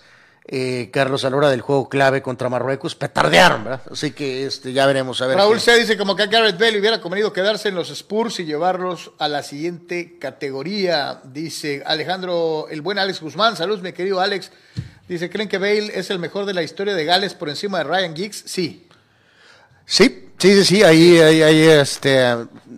[0.52, 3.82] eh, Carlos, a la hora del juego clave contra Marruecos, petardearon, ¿verdad?
[3.88, 5.22] Así que este, ya veremos.
[5.22, 7.88] A ver Raúl se dice como que a Garrett Bale hubiera convenido quedarse en los
[7.90, 11.20] Spurs y llevarlos a la siguiente categoría.
[11.22, 13.56] Dice Alejandro, el buen Alex Guzmán.
[13.56, 14.50] Saludos, mi querido Alex.
[15.06, 17.84] Dice, ¿creen que Bale es el mejor de la historia de Gales por encima de
[17.84, 18.42] Ryan Giggs?
[18.44, 18.88] Sí.
[19.86, 22.26] Sí, sí, sí, sí, ahí, ahí, este,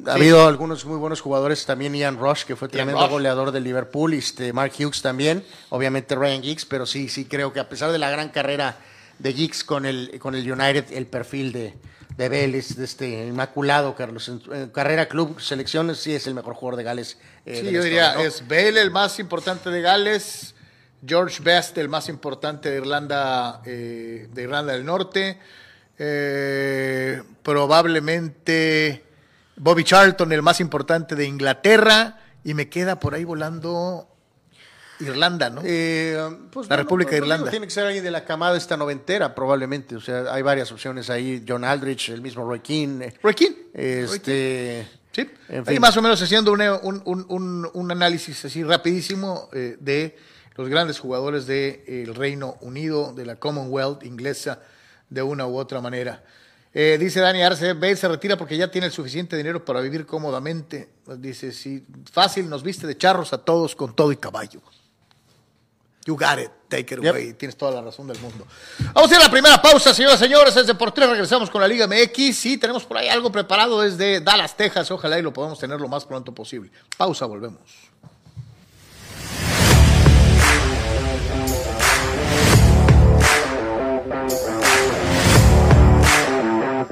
[0.07, 4.15] ha habido algunos muy buenos jugadores, también Ian Rush, que fue tremendo goleador del Liverpool,
[4.15, 7.99] este, Mark Hughes también, obviamente Ryan Giggs, pero sí, sí, creo que a pesar de
[7.99, 8.77] la gran carrera
[9.19, 11.75] de Giggs con el, con el United, el perfil de,
[12.17, 16.79] de Vélez, de este inmaculado, Carlos, en, carrera, club, selecciones, sí es el mejor jugador
[16.79, 17.19] de Gales.
[17.47, 20.55] Eh, sí, yo diría, es Bale el más importante de Gales,
[21.05, 25.39] George Best el más importante de Irlanda, eh, de Irlanda del Norte,
[25.99, 29.05] eh, probablemente
[29.57, 34.09] Bobby Charlton, el más importante de Inglaterra, y me queda por ahí volando
[35.01, 35.63] Irlanda, ¿no?
[35.65, 36.19] Eh,
[36.51, 37.51] pues la República de Irlanda.
[37.51, 39.97] Tiene que ser alguien de la camada esta noventera, probablemente.
[39.97, 41.45] O sea, hay varias opciones ahí.
[41.47, 43.15] John Aldrich, el mismo Roy Keane.
[43.23, 43.57] Roy Keane.
[43.75, 45.31] Este, Sí,
[45.67, 50.17] ahí más o menos haciendo un, análisis así rapidísimo eh, de
[50.57, 54.61] los grandes jugadores del Reino Unido, de la Commonwealth inglesa,
[55.11, 56.25] de una u otra manera.
[56.75, 60.07] Eh, dice Dani Arce, Bale se retira porque ya tiene el suficiente dinero para vivir
[60.07, 60.89] cómodamente.
[61.19, 64.61] Dice, sí, fácil nos viste de charros a todos con todo y caballo.
[66.05, 67.35] You got it, take it away.
[67.35, 68.45] Tienes toda la razón del mundo.
[68.93, 70.57] Vamos a ir a la primera pausa, señoras y señores.
[70.57, 72.37] Es Deportes, regresamos con la Liga MX.
[72.37, 74.91] Sí, tenemos por ahí algo preparado desde Dallas, Texas.
[74.91, 76.73] Ojalá y lo podamos tener lo más pronto posible.
[76.97, 77.61] Pausa, volvemos.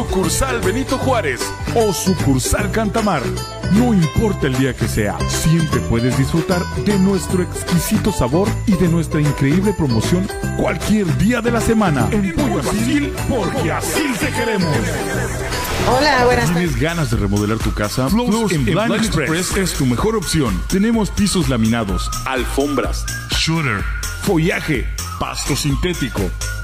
[0.00, 1.42] Sucursal Benito Juárez.
[1.74, 3.22] O sucursal Cantamar.
[3.72, 8.88] No importa el día que sea, siempre puedes disfrutar de nuestro exquisito sabor y de
[8.88, 12.08] nuestra increíble promoción cualquier día de la semana.
[12.12, 14.74] En Pollo Asil, porque así te queremos.
[15.86, 16.70] Hola, buenas tardes.
[16.70, 18.08] ¿Tienes ganas de remodelar tu casa?
[18.08, 19.54] Flows en Blind, Express.
[19.54, 20.58] es tu mejor opción.
[20.68, 23.04] Tenemos pisos laminados, alfombras,
[23.38, 23.84] shooter,
[24.22, 26.22] follaje, pasto sintético.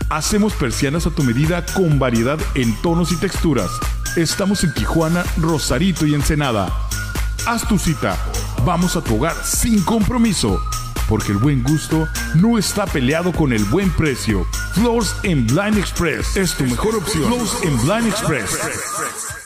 [0.09, 3.71] Hacemos persianas a tu medida con variedad en tonos y texturas.
[4.15, 6.73] Estamos en Tijuana, Rosarito y Ensenada.
[7.45, 8.17] Haz tu cita.
[8.65, 10.61] Vamos a tu hogar sin compromiso.
[11.09, 14.47] Porque el buen gusto no está peleado con el buen precio.
[14.75, 17.25] Floors en Blind Express es tu mejor opción.
[17.25, 19.46] Floors en Blind Express.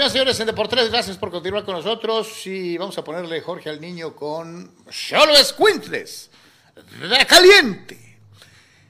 [0.00, 0.90] Regreso, señores en Deportes.
[0.90, 2.46] Gracias por continuar con nosotros.
[2.46, 6.30] Y vamos a ponerle Jorge al niño con Cholo Escuintles.
[6.74, 8.16] De caliente.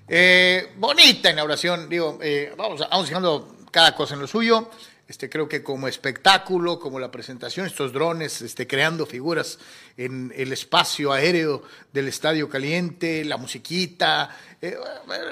[0.07, 1.89] Eh, bonita inauguración.
[1.89, 4.71] Digo, eh, vamos, vamos dejando cada cosa en lo suyo.
[5.09, 9.59] Este, creo que como espectáculo, como la presentación, estos drones este, creando figuras
[9.97, 14.31] en el espacio aéreo del Estadio Caliente, la musiquita,
[14.63, 14.77] eh,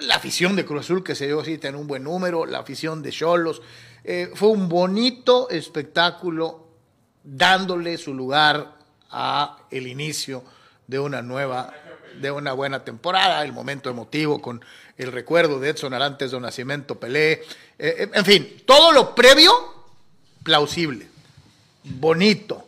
[0.01, 3.01] la afición de Cruz Azul que se dio así en un buen número, la afición
[3.01, 3.63] de Cholos.
[4.11, 6.67] Eh, fue un bonito espectáculo
[7.23, 8.79] dándole su lugar
[9.11, 10.43] a el inicio
[10.87, 11.75] de una nueva,
[12.19, 14.65] de una buena temporada, el momento emotivo con
[14.97, 17.43] el recuerdo de Edson Arantes de Nacimiento Pelé,
[17.79, 19.53] eh, en fin, todo lo previo,
[20.43, 21.07] plausible,
[21.85, 22.65] bonito.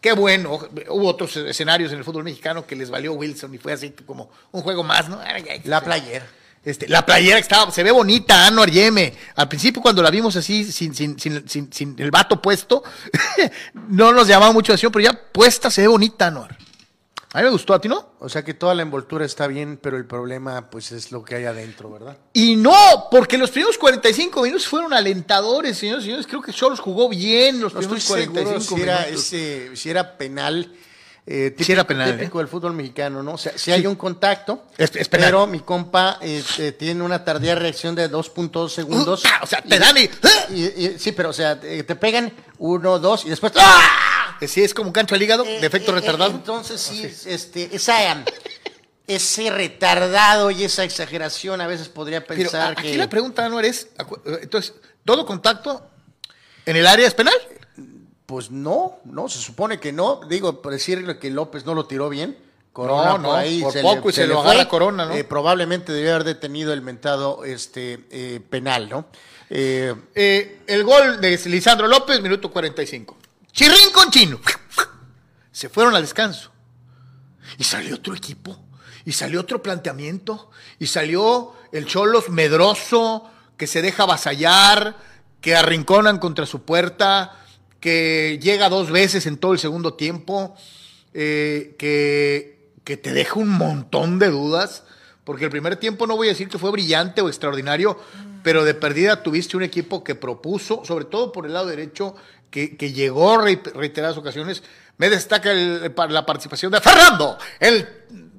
[0.00, 3.74] Qué bueno, hubo otros escenarios en el fútbol mexicano que les valió Wilson y fue
[3.74, 5.20] así como un juego más, ¿no?
[5.64, 6.26] La playera.
[6.64, 9.14] Este, la playera estaba, se ve bonita, Anuar Yeme.
[9.36, 12.82] Al principio, cuando la vimos así, sin, sin, sin, sin el vato puesto,
[13.88, 16.56] no nos llamaba mucho la atención, pero ya puesta se ve bonita, Anuar.
[17.34, 18.12] A mí me gustó, ¿a ti no?
[18.20, 21.34] O sea que toda la envoltura está bien, pero el problema pues es lo que
[21.34, 22.16] hay adentro, ¿verdad?
[22.32, 22.74] Y no,
[23.10, 26.26] porque los primeros 45 minutos fueron alentadores, señores y señores.
[26.26, 29.24] Creo que Cholos jugó bien los No primeros estoy 45 seguro si era, minutos.
[29.26, 30.72] ese- si era penal.
[31.30, 33.32] Eh, típico, Sí era penal, típico del fútbol mexicano, ¿no?
[33.34, 35.26] O sea, si hay un contacto, Es- es penal.
[35.28, 39.22] pero mi compa eh, eh, tiene una tardía reacción de 2.2 segundos.
[39.26, 40.08] Ah, o sea, te dan y-
[40.54, 43.52] y- y- Sí, pero o sea, te, te pegan uno, dos y después...
[43.56, 44.36] ¡ah!
[44.40, 46.30] Que sí, es como un cancho al hígado, Eh, de efecto eh, eh, retardado.
[46.30, 48.24] Entonces sí, este, esa,
[49.06, 52.96] ese retardado y esa exageración a veces podría Pero pensar a- aquí que...
[52.96, 55.90] la pregunta, Anuar, es, acu- entonces, ¿todo contacto
[56.64, 57.34] en el área es penal?
[58.28, 60.20] Pues no, no, se supone que no.
[60.28, 62.36] Digo, por decirle que López no lo tiró bien.
[62.74, 65.06] Corona No, no, por ahí por se poco le, y se le lo agarra Corona,
[65.06, 65.14] ¿no?
[65.14, 69.06] Eh, probablemente debió haber detenido el mentado este, eh, penal, ¿no?
[69.48, 73.16] Eh, el gol de Lisandro López, minuto 45.
[73.50, 74.38] Chirrín con chino.
[75.50, 76.50] Se fueron al descanso.
[77.56, 78.62] Y salió otro equipo.
[79.06, 80.50] Y salió otro planteamiento.
[80.78, 83.24] Y salió el Cholos medroso,
[83.56, 84.96] que se deja avasallar,
[85.40, 87.34] que arrinconan contra su puerta,
[87.80, 90.54] que llega dos veces en todo el segundo tiempo,
[91.14, 94.84] eh, que, que te deja un montón de dudas.
[95.24, 97.98] Porque el primer tiempo no voy a decir que fue brillante o extraordinario,
[98.42, 102.14] pero de perdida tuviste un equipo que propuso, sobre todo por el lado derecho,
[102.50, 104.62] que, que llegó re- reiteradas ocasiones.
[104.96, 107.86] Me destaca la participación de Fernando, el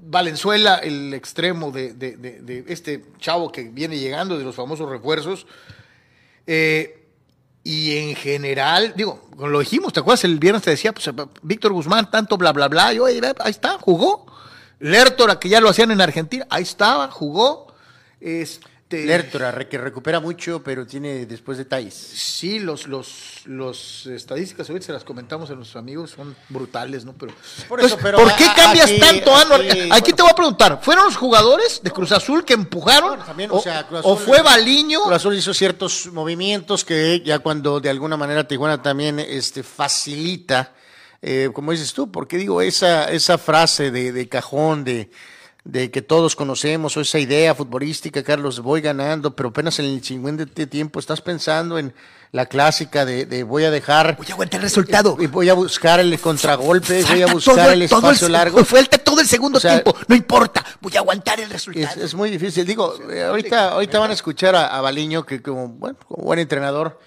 [0.02, 4.90] Valenzuela, el extremo de, de- de- de este chavo que viene llegando de los famosos
[4.90, 5.46] refuerzos.
[6.48, 6.99] Eh,
[7.70, 10.24] y en general, digo, lo dijimos, ¿te acuerdas?
[10.24, 11.08] El viernes te decía, pues
[11.44, 12.94] Víctor Guzmán, tanto bla, bla, bla.
[12.94, 14.26] Yo, ahí está, jugó.
[14.80, 17.72] Lertora, que ya lo hacían en Argentina, ahí estaba, jugó.
[18.92, 21.94] Este, Lertora, que recupera mucho, pero tiene después detalles.
[21.94, 27.14] Sí, los, los, los estadísticas ahorita se las comentamos a nuestros amigos, son brutales, ¿no?
[27.14, 27.32] Pero,
[27.68, 29.62] Por eso, Entonces, pero ¿por qué a- cambias aquí- tanto, Anuar?
[29.62, 30.16] aquí, Aquí, bueno.
[30.16, 33.10] te voy a preguntar, ¿fueron los jugadores de Cruz Azul que empujaron?
[33.10, 35.02] Bueno, también, o, o sea, Cruz o Azul- fue Baliño?
[35.04, 40.74] Cruz Azul hizo ciertos movimientos que ya cuando de alguna manera Tijuana también este, facilita,
[41.22, 45.12] eh, como dices tú, porque digo, esa, esa frase de, de cajón de,
[45.66, 50.04] de que todos conocemos, o esa idea futbolística, Carlos, voy ganando, pero apenas en el
[50.04, 51.94] siguiente tiempo estás pensando en
[52.32, 54.16] la clásica de, de voy a dejar...
[54.18, 55.18] Voy a aguantar el resultado.
[55.20, 58.64] Y voy a buscar el contragolpe, voy a buscar todo el espacio largo.
[58.64, 62.04] Falta todo el segundo O sea, tiempo, no importa, voy a aguantar el Es, resultado.
[62.04, 62.66] es muy difícil.
[62.66, 66.40] Digo, eh, ahorita, ahorita van a escuchar a, a Baliño, que como, bueno, como buen
[66.40, 67.00] entrenador,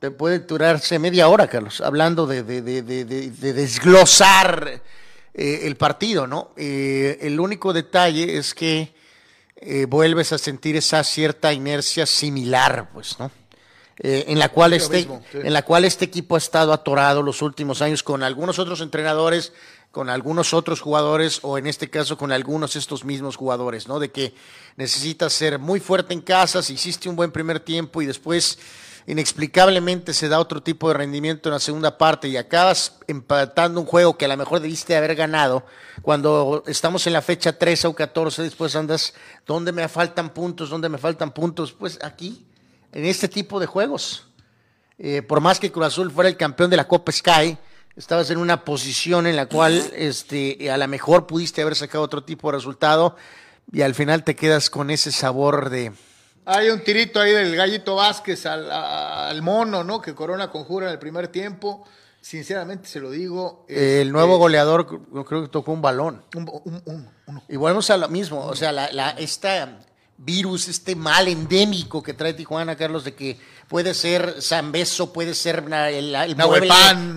[0.00, 4.80] te puede durarse media hora, Carlos, hablando de- de- de desglosar
[5.36, 6.52] eh, el partido, ¿no?
[6.56, 8.94] Eh, el único detalle es que
[9.56, 13.32] eh, vuelves a sentir esa cierta inercia similar, pues, ¿no?
[13.96, 15.38] En la cual este, mismo, sí.
[15.44, 19.52] en la cual este equipo ha estado atorado los últimos años con algunos otros entrenadores,
[19.92, 24.00] con algunos otros jugadores o en este caso con algunos de estos mismos jugadores, ¿no?
[24.00, 24.34] De que
[24.76, 28.58] necesitas ser muy fuerte en casa, si hiciste un buen primer tiempo y después
[29.06, 33.86] inexplicablemente se da otro tipo de rendimiento en la segunda parte y acabas empatando un
[33.86, 35.64] juego que a lo mejor debiste haber ganado
[36.02, 39.14] cuando estamos en la fecha 13 o 14, después andas,
[39.46, 40.70] ¿dónde me faltan puntos?
[40.70, 41.72] ¿Dónde me faltan puntos?
[41.72, 42.46] Pues aquí,
[42.92, 44.26] en este tipo de juegos.
[44.98, 47.58] Eh, por más que Cruz Azul fuera el campeón de la Copa Sky,
[47.96, 52.24] estabas en una posición en la cual este, a lo mejor pudiste haber sacado otro
[52.24, 53.16] tipo de resultado
[53.72, 55.92] y al final te quedas con ese sabor de...
[56.46, 60.00] Hay un tirito ahí del Gallito Vázquez al, mono, ¿no?
[60.00, 61.84] Que Corona conjura en el primer tiempo.
[62.20, 63.64] Sinceramente se lo digo.
[63.68, 66.22] eh, el este, nuevo goleador yo creo que tocó un balón.
[66.34, 67.42] un- un- un- uno.
[67.48, 69.78] Y volvemos a lo mismo, o sea, la, la- esta
[70.16, 75.64] virus, este mal endémico que trae Tijuana, Carlos, de que puede ser Zambeso, puede ser
[75.90, 76.70] el, el mueble,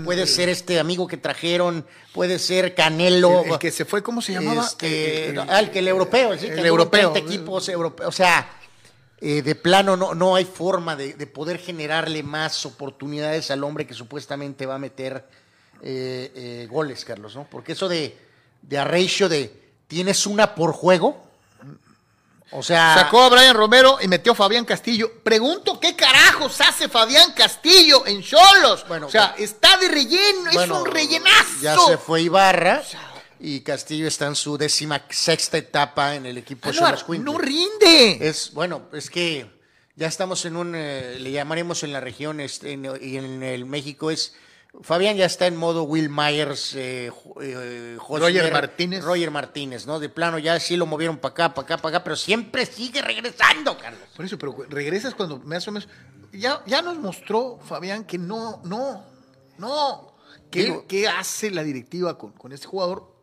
[0.04, 3.44] puede ser este amigo que trajeron, puede ser Canelo.
[3.46, 4.66] El, que se fue, ¿cómo se llamaba?
[4.66, 7.16] Este, el, ah, el, europeo, el, el europeo.
[7.16, 8.50] equipos europeos, o sea,
[9.20, 13.96] eh, de plano no, no hay forma de, poder generarle más oportunidades al hombre que
[13.96, 15.26] supuestamente va a meter
[15.82, 17.48] eh, eh, goles, Carlos, ¿no?
[17.50, 18.16] Porque eso de,
[18.62, 21.28] de a ratio de tienes una por juego,
[22.52, 22.96] o sea.
[22.96, 25.12] Sacó a Brian Romero y metió a Fabián Castillo.
[25.24, 28.86] Pregunto qué carajos hace Fabián Castillo en Cholos.
[28.88, 31.62] Bueno, o sea, está de relleno, es un rellenazo.
[31.62, 32.84] Ya se fue Ibarra.
[33.40, 38.18] Y Castillo está en su décima sexta etapa en el equipo Cholos No rinde.
[38.28, 39.50] Es, bueno, es que
[39.96, 42.72] ya estamos en un, eh, le llamaremos en la región, este,
[43.02, 44.34] y en el México es
[44.82, 49.04] Fabián ya está en modo Will Myers, eh, eh Roger Martínez.
[49.04, 50.00] Roger Martínez, ¿no?
[50.00, 53.02] De plano ya sí lo movieron para acá, para acá, para acá, pero siempre sigue
[53.02, 54.08] regresando, Carlos.
[54.16, 55.90] Por eso, pero regresas cuando me hace menos.
[56.32, 59.04] Ya, ya nos mostró Fabián que no, no,
[59.58, 60.14] no.
[60.52, 63.17] ¿Qué, ¿qué hace la directiva con, con este jugador?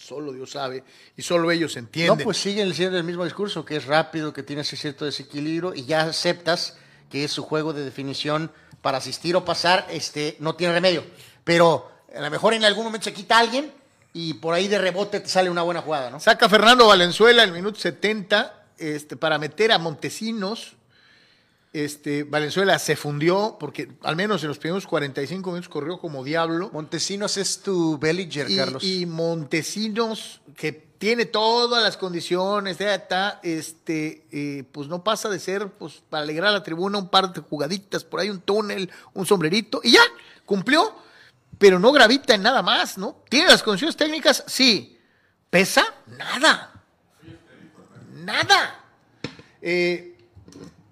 [0.00, 0.82] Solo Dios sabe
[1.14, 2.18] y solo ellos entienden.
[2.18, 5.74] No, pues siguen siendo el mismo discurso, que es rápido, que tiene ese cierto desequilibrio
[5.74, 6.78] y ya aceptas
[7.10, 11.04] que es su juego de definición para asistir o pasar, este, no tiene remedio.
[11.44, 13.70] Pero a lo mejor en algún momento se quita alguien
[14.14, 16.18] y por ahí de rebote te sale una buena jugada, ¿no?
[16.18, 20.76] Saca Fernando Valenzuela en el minuto 70 este, para meter a Montesinos.
[21.72, 26.70] Este, Valenzuela se fundió porque al menos en los primeros 45 minutos corrió como diablo.
[26.72, 28.82] Montesinos es tu Belliger, Carlos.
[28.82, 35.68] Y Montesinos, que tiene todas las condiciones, está, este, eh, pues no pasa de ser,
[35.68, 39.24] pues para alegrar a la tribuna, un par de jugaditas, por ahí un túnel, un
[39.24, 40.02] sombrerito, y ya,
[40.44, 40.94] cumplió,
[41.58, 43.22] pero no gravita en nada más, ¿no?
[43.28, 44.44] ¿Tiene las condiciones técnicas?
[44.46, 44.98] Sí.
[45.48, 45.84] ¿Pesa?
[46.18, 46.82] Nada.
[48.12, 48.84] Nada.
[49.62, 50.09] Eh,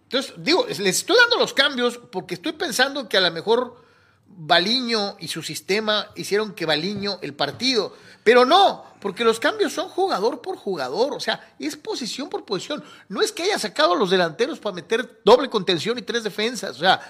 [0.08, 3.84] entonces, digo, les estoy dando los cambios porque estoy pensando que a lo mejor
[4.26, 7.94] Baliño y su sistema hicieron que Baliño el partido.
[8.24, 12.82] Pero no, porque los cambios son jugador por jugador, o sea, es posición por posición.
[13.10, 16.76] No es que haya sacado a los delanteros para meter doble contención y tres defensas,
[16.76, 17.00] o sea,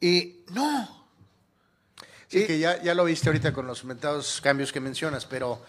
[0.00, 1.06] eh, no.
[2.28, 5.62] Sí, que ya, ya lo viste ahorita con los metados cambios que mencionas, pero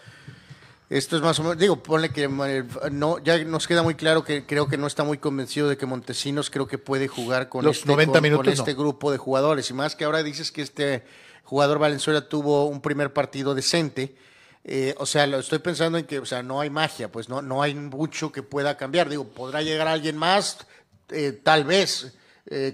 [0.90, 4.24] esto es más o menos, digo, ponle que eh, no, ya nos queda muy claro
[4.24, 7.64] que creo que no está muy convencido de que Montesinos creo que puede jugar con,
[7.64, 9.70] Los este, 90 minutos, con este grupo de jugadores.
[9.70, 11.04] Y más que ahora dices que este
[11.44, 14.16] jugador Valenzuela tuvo un primer partido decente.
[14.64, 17.40] Eh, o sea, lo estoy pensando en que, o sea, no hay magia, pues no,
[17.40, 19.08] no hay mucho que pueda cambiar.
[19.08, 20.66] Digo, podrá llegar alguien más,
[21.10, 22.16] eh, tal vez,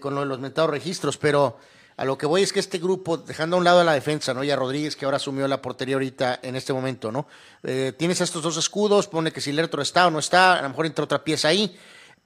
[0.01, 1.59] con lo de los metados registros, pero
[1.97, 4.35] a lo que voy es que este grupo, dejando a un lado a la defensa,
[4.35, 4.45] ¿no?
[4.45, 7.27] Y a Rodríguez, que ahora asumió la portería ahorita en este momento, ¿no?
[7.63, 10.69] Eh, tienes estos dos escudos, pone que si Lertro está o no está, a lo
[10.69, 11.75] mejor entra otra pieza ahí,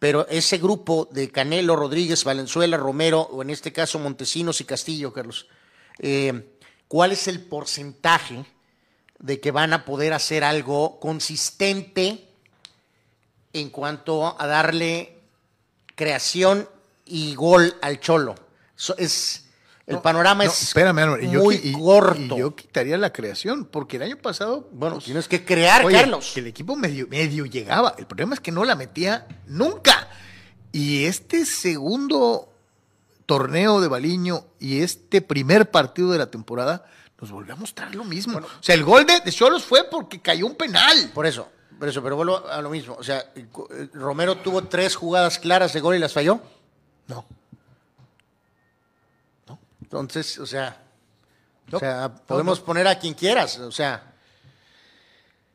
[0.00, 5.12] pero ese grupo de Canelo, Rodríguez, Valenzuela, Romero, o en este caso Montesinos y Castillo,
[5.12, 5.46] Carlos,
[6.00, 6.56] eh,
[6.88, 8.44] ¿cuál es el porcentaje
[9.20, 12.26] de que van a poder hacer algo consistente
[13.52, 15.20] en cuanto a darle
[15.94, 16.68] creación
[17.04, 18.34] y gol al Cholo?
[18.96, 19.49] es
[19.90, 22.36] el panorama es muy corto.
[22.36, 24.68] Y yo quitaría la creación, porque el año pasado.
[24.72, 26.36] Bueno, pues, tienes que crear, Carlos.
[26.36, 27.94] El equipo medio, medio llegaba.
[27.98, 30.08] El problema es que no la metía nunca.
[30.72, 32.48] Y este segundo
[33.26, 36.84] torneo de Baliño y este primer partido de la temporada
[37.20, 38.38] nos volvió a mostrar lo mismo.
[38.38, 41.10] o sea, el gol de, de Cholos fue porque cayó un penal.
[41.12, 41.48] Por eso,
[41.78, 42.94] por eso, pero vuelvo a lo mismo.
[42.98, 43.24] O sea,
[43.92, 46.40] Romero tuvo tres jugadas claras de gol y las falló.
[47.08, 47.26] No.
[49.90, 50.80] Entonces, o sea,
[51.72, 54.06] o sea podemos poner a quien quieras, o sea.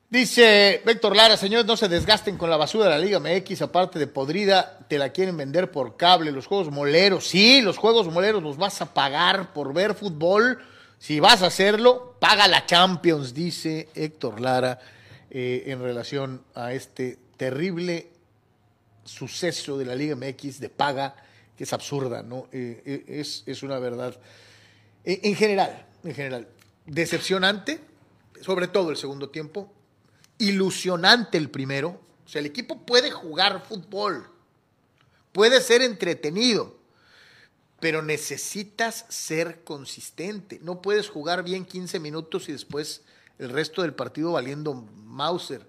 [0.10, 3.98] Dice Víctor Lara, señores, no se desgasten con la basura de la Liga MX, aparte
[3.98, 8.44] de podrida, te la quieren vender por cable, los juegos moleros, sí, los juegos moleros
[8.44, 10.60] los vas a pagar por ver fútbol,
[11.00, 14.80] si vas a hacerlo, paga la Champions, dice Héctor Lara,
[15.30, 18.10] eh, en relación a este terrible
[19.06, 21.16] suceso de la Liga MX de paga
[21.58, 22.48] que es absurda, ¿no?
[22.52, 24.20] Eh, eh, es, es, una verdad.
[25.04, 26.48] E, en general, en general,
[26.86, 27.80] decepcionante,
[28.42, 29.72] sobre todo el segundo tiempo,
[30.38, 32.02] ilusionante el primero.
[32.26, 34.28] O sea, el equipo puede jugar fútbol,
[35.32, 36.76] puede ser entretenido,
[37.80, 40.60] pero necesitas ser consistente.
[40.62, 43.04] No puedes jugar bien 15 minutos y después
[43.38, 45.68] el resto del partido valiendo Mauser.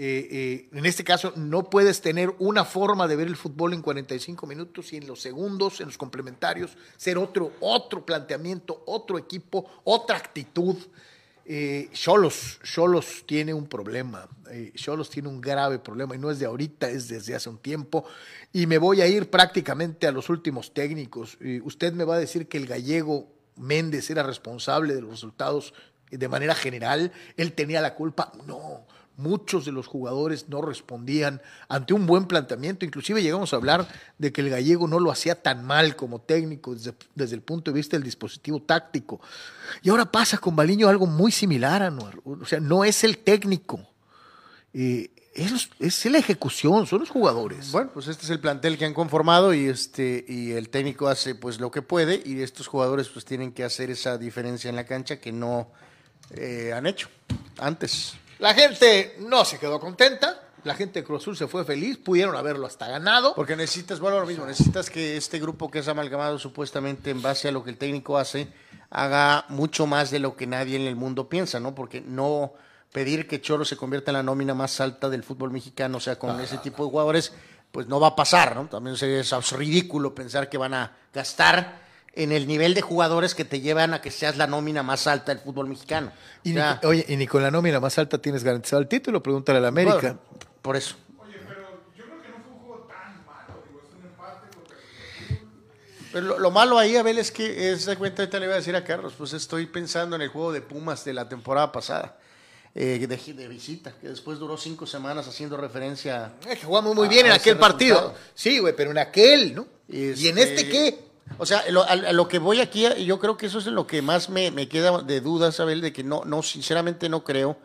[0.00, 3.82] Eh, eh, en este caso, no puedes tener una forma de ver el fútbol en
[3.82, 9.68] 45 minutos y en los segundos, en los complementarios, ser otro, otro planteamiento, otro equipo,
[9.82, 10.76] otra actitud.
[11.50, 14.28] Eh, Cholos, Cholos tiene un problema.
[14.52, 17.58] Eh, Cholos tiene un grave problema y no es de ahorita, es desde hace un
[17.58, 18.04] tiempo.
[18.52, 21.38] Y me voy a ir prácticamente a los últimos técnicos.
[21.40, 25.74] Eh, usted me va a decir que el gallego Méndez era responsable de los resultados
[26.08, 27.10] de manera general.
[27.36, 28.30] Él tenía la culpa.
[28.46, 28.86] No
[29.18, 32.84] muchos de los jugadores no respondían ante un buen planteamiento.
[32.84, 36.74] Inclusive llegamos a hablar de que el gallego no lo hacía tan mal como técnico
[36.74, 39.20] desde, el punto de vista del dispositivo táctico.
[39.82, 42.18] Y ahora pasa con Baliño algo muy similar, Anuar.
[42.24, 43.80] O sea, no es el técnico.
[44.72, 47.72] Eh, es, es, la ejecución, son los jugadores.
[47.72, 51.34] Bueno, pues este es el plantel que han conformado y este y el técnico hace
[51.34, 54.84] pues lo que puede y estos jugadores pues tienen que hacer esa diferencia en la
[54.84, 55.70] cancha que no
[56.30, 57.08] eh, han hecho
[57.58, 58.14] antes.
[58.38, 60.42] La gente no se quedó contenta.
[60.64, 63.34] La gente de Cruz Azul se fue feliz, pudieron haberlo hasta ganado.
[63.34, 67.48] Porque necesitas, bueno, lo mismo, necesitas que este grupo que es amalgamado supuestamente en base
[67.48, 68.48] a lo que el técnico hace,
[68.90, 71.74] haga mucho más de lo que nadie en el mundo piensa, ¿no?
[71.74, 72.52] Porque no
[72.92, 76.18] pedir que Cholo se convierta en la nómina más alta del fútbol mexicano, o sea,
[76.18, 77.32] con ese tipo de jugadores,
[77.70, 78.66] pues no va a pasar, ¿no?
[78.66, 83.60] También es ridículo pensar que van a gastar en el nivel de jugadores que te
[83.60, 86.12] llevan a que seas la nómina más alta del fútbol mexicano.
[86.42, 89.58] Y ni, oye, y ni con la nómina más alta tienes garantizado el título, pregúntale
[89.58, 90.16] a la América.
[90.62, 90.96] por eso.
[91.18, 94.56] Oye, pero yo creo que no fue un juego tan malo, digo, es un empate
[94.56, 94.76] contra
[96.12, 98.74] Pero lo, malo ahí, Abel, es que es de cuenta, ahorita le voy a decir
[98.74, 102.16] a Carlos, pues estoy pensando en el juego de Pumas de la temporada pasada.
[102.74, 106.32] Eh, de, de, visita, que después duró cinco semanas haciendo referencia.
[106.48, 108.14] Es que jugamos muy bien en aquel partido.
[108.34, 109.66] Sí, güey, pero en aquel, ¿no?
[109.88, 111.07] ¿Y en este, este qué?
[111.36, 114.28] O sea, a, lo que voy aquí, yo creo que eso es lo que más
[114.30, 117.58] me, queda de dudas, Abel, de que no, no, sinceramente no creo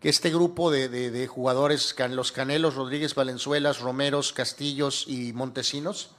[0.00, 6.10] que este grupo de, jugadores, los Canelos, Rodríguez, Valenzuelas, Romeros, Castillos y Montesinos,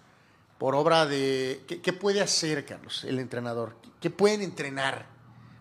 [0.58, 1.64] por obra de...
[1.68, 3.76] ¿Qué, puede hacer, Carlos, el entrenador?
[4.00, 5.06] ¿Qué pueden entrenar?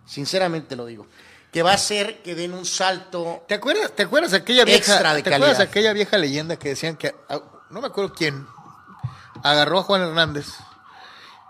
[0.05, 1.07] Sinceramente lo digo.
[1.51, 3.43] Que va a ser que den un salto.
[3.47, 7.41] ¿Te acuerdas, te acuerdas aquella vieja, ¿te acuerdas aquella vieja leyenda que decían que ah,
[7.69, 8.45] no me acuerdo quién
[9.43, 10.47] agarró a Juan Hernández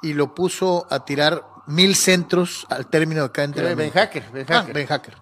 [0.05, 3.81] y lo puso a tirar mil centros al término de cada entrenamiento.
[3.81, 4.73] Ben Hacker, Ben ah, Hacker.
[4.73, 5.13] ben Hacker.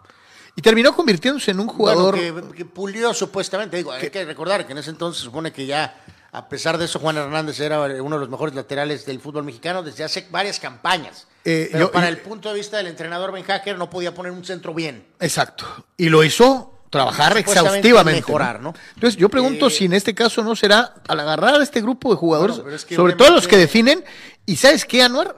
[0.56, 2.16] Y terminó convirtiéndose en un jugador...
[2.16, 3.78] que, pulió supuestamente.
[3.78, 6.86] Digo, hay que recordar que en ese entonces se supone que ya, a pesar de
[6.86, 10.60] eso, Juan Hernández era uno de los mejores laterales del fútbol mexicano desde hace varias
[10.60, 11.28] campañas.
[11.46, 14.44] Eh, Pero para el punto de vista del entrenador Ben Hacker no podía poner un
[14.44, 15.08] centro bien.
[15.20, 15.66] Exacto.
[15.98, 18.22] Y lo hizo trabajar exhaustivamente.
[18.22, 18.74] Mejorar, ¿no?
[18.94, 22.12] Entonces, yo pregunto eh, si en este caso no será al agarrar a este grupo
[22.12, 22.62] de jugadores,
[22.96, 24.06] sobre todo los que definen,
[24.46, 25.36] y ¿sabes qué, Anuar?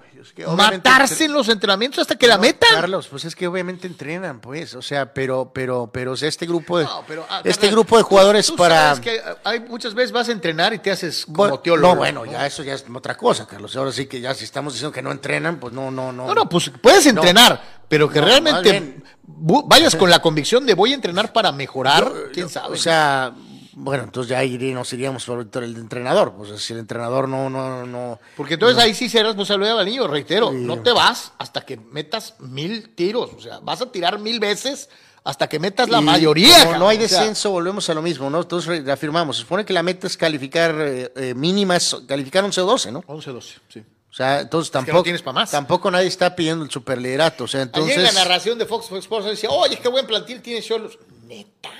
[0.55, 2.69] matarse en los entrenamientos hasta que la metan.
[2.73, 6.45] Carlos, pues es que obviamente entrenan, pues, o sea, pero, pero, pero, o sea, este
[6.45, 8.99] grupo de, ah, este grupo de jugadores para.
[9.01, 11.93] que hay muchas veces vas a entrenar y te haces como teólogo.
[11.93, 13.75] No, bueno, ya eso ya es otra cosa, Carlos.
[13.75, 16.27] Ahora sí que ya si estamos diciendo que no entrenan, pues no, no, no.
[16.27, 20.95] No, no, pues puedes entrenar, pero que realmente vayas con la convicción de voy a
[20.95, 22.73] entrenar para mejorar, quién sabe.
[22.73, 23.33] O sea,
[23.75, 26.33] bueno, entonces ya nos iríamos sobre el entrenador.
[26.33, 28.19] Pues si el entrenador no, no, no.
[28.37, 30.51] Porque entonces ahí sí será responsabilidad del niño, reitero.
[30.51, 33.31] No te vas hasta que metas mil tiros.
[33.35, 34.89] O sea, vas a tirar mil veces
[35.25, 36.65] hasta que metas la mayoría.
[36.65, 38.41] Como no hay descenso, volvemos a lo mismo, ¿no?
[38.41, 39.35] Entonces reafirmamos.
[39.35, 43.03] Se supone que la meta es calificar eh, eh mínima, calificar 11 o 12, ¿no?
[43.07, 43.83] 11 o 12, sí.
[44.09, 45.51] O sea, entonces tampoco, tienes para más.
[45.51, 47.43] tampoco nadie está pidiendo el superliderato.
[47.43, 47.97] O sea, entonces.
[47.97, 50.97] Ayer la narración de Fox, Fox Sports decía, oye, qué buen plantil tiene Cholos.
[51.27, 51.71] Neta.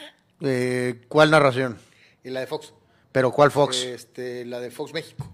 [0.42, 1.80] Eh, ¿Cuál narración?
[2.26, 2.74] Y la de Fox.
[3.12, 3.78] ¿Pero cuál Fox?
[3.84, 5.32] Este, la de Fox México.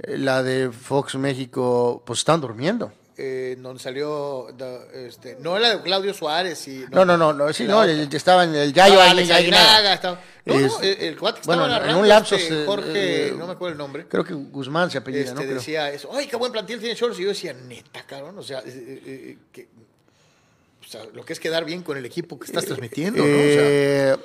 [0.00, 2.92] Eh, la de Fox México, pues están durmiendo.
[3.16, 4.48] Eh, donde salió,
[4.92, 6.66] este, no la de Claudio Suárez.
[6.66, 10.80] Y, no, no, no, no, sí, no, estaba en el Yayo ah, estaba, no, no,
[10.82, 14.06] el, cuate estaba bueno, en un lapso este, Jorge, no me acuerdo el nombre.
[14.08, 15.54] Creo que Guzmán se apellida, este, ¿no?
[15.54, 18.62] decía eso, ay, qué buen plantel tiene Cholos, y yo decía, neta, cabrón, o sea,
[18.62, 19.68] que,
[20.86, 23.24] o sea, lo que es quedar bien con el equipo que estás transmitiendo, ¿no?
[23.24, 24.18] O sea,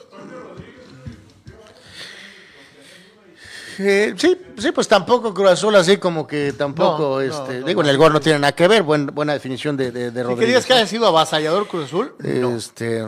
[3.80, 7.97] eh, sí, sí, pues tampoco Cruz Azul así como que tampoco, este, digo, en el
[7.97, 10.45] gol no tiene nada que ver, buena definición de, de, de Rodríguez.
[10.45, 12.15] ¿Querías que haya sido avasallador Cruz Azul?
[12.24, 13.07] Este,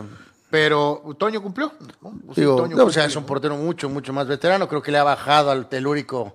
[0.50, 1.72] pero Toño cumplió.
[2.36, 5.50] Digo, o sea, es un portero mucho, mucho más veterano, creo que le ha bajado
[5.50, 6.34] al telúrico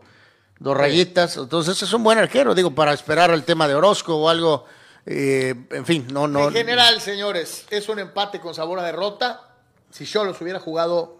[0.60, 4.28] dos rayitas, entonces es un buen arquero, digo, para esperar el tema de Orozco o
[4.28, 4.66] algo,
[5.06, 6.48] eh, en fin, no, no.
[6.48, 9.42] En general, señores, es un empate con sabor a derrota.
[9.90, 11.19] Si yo los hubiera jugado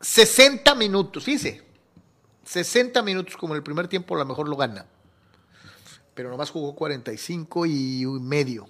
[0.00, 1.62] 60 minutos, fíjese.
[2.44, 4.86] 60 minutos como en el primer tiempo, a lo mejor lo gana.
[6.14, 8.68] Pero nomás jugó 45 y medio.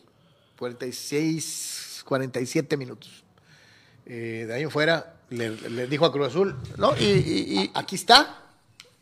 [0.59, 3.25] 46, 47 minutos.
[4.05, 8.43] Eh, de ahí en fuera le, dijo a Cruz Azul, no, y, aquí está,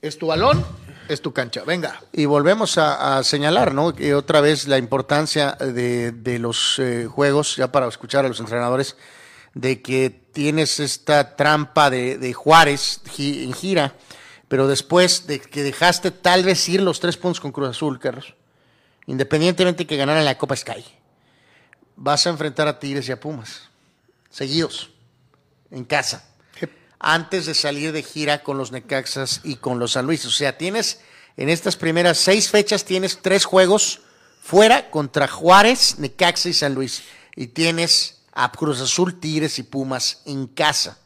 [0.02, 0.64] es tu balón,
[1.08, 1.62] es tu cancha.
[1.64, 2.02] Venga.
[2.12, 3.94] Y volvemos a, señalar, ¿no?
[3.94, 8.96] Que otra vez la importancia de, los eh, juegos, ya para escuchar a los entrenadores,
[9.56, 13.94] de que tienes esta trampa de, Juárez en gira,
[14.48, 18.34] pero después de que dejaste tal vez ir los tres puntos con Cruz Azul, Carlos,
[19.06, 20.84] independientemente que ganaran la Copa Sky,
[21.96, 23.70] vas a enfrentar a Tigres y a Pumas,
[24.28, 24.90] seguidos,
[25.70, 26.22] en casa
[26.98, 30.24] antes de salir de gira con los Necaxas y con los San Luis.
[30.26, 31.00] O sea, tienes
[31.36, 34.00] en estas primeras seis fechas, tienes tres juegos
[34.42, 37.02] fuera contra Juárez, Necaxa y San Luis.
[37.34, 40.98] Y tienes a Cruz Azul, Tigres y Pumas en casa.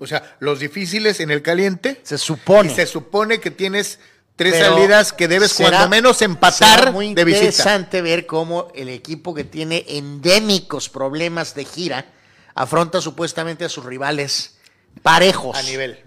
[0.00, 2.00] O sea, los difíciles en el caliente.
[2.02, 2.72] Se supone.
[2.72, 4.00] Y se supone que tienes
[4.34, 9.44] tres salidas que debes cuando menos empatar será muy interesante ver cómo el equipo que
[9.44, 12.06] tiene endémicos problemas de gira
[12.54, 14.56] afronta supuestamente a sus rivales
[15.02, 15.56] parejos.
[15.56, 16.00] A nivel.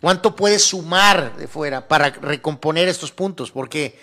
[0.00, 3.52] ¿Cuánto puede sumar de fuera para recomponer estos puntos?
[3.52, 4.00] Porque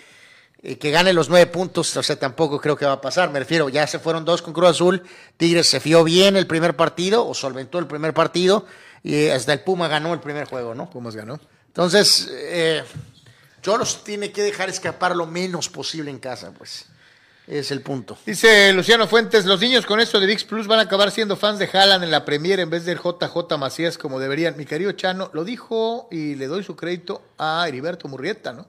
[0.74, 3.30] que gane los nueve puntos, o sea, tampoco creo que va a pasar.
[3.30, 5.02] Me refiero, ya se fueron dos con Cruz Azul.
[5.36, 8.66] Tigres se fió bien el primer partido o solventó el primer partido
[9.04, 10.90] y hasta el Puma ganó el primer juego, ¿no?
[10.90, 11.38] Pumas ganó.
[11.68, 12.82] Entonces, eh,
[13.62, 16.86] yo los tiene que dejar escapar lo menos posible en casa, pues.
[17.46, 18.18] Es el punto.
[18.26, 21.60] Dice Luciano Fuentes, los niños con esto de VIX Plus van a acabar siendo fans
[21.60, 24.56] de Haaland en la Premier en vez del JJ Macías como deberían.
[24.56, 28.66] Mi querido Chano lo dijo y le doy su crédito a Heriberto Murrieta, ¿no?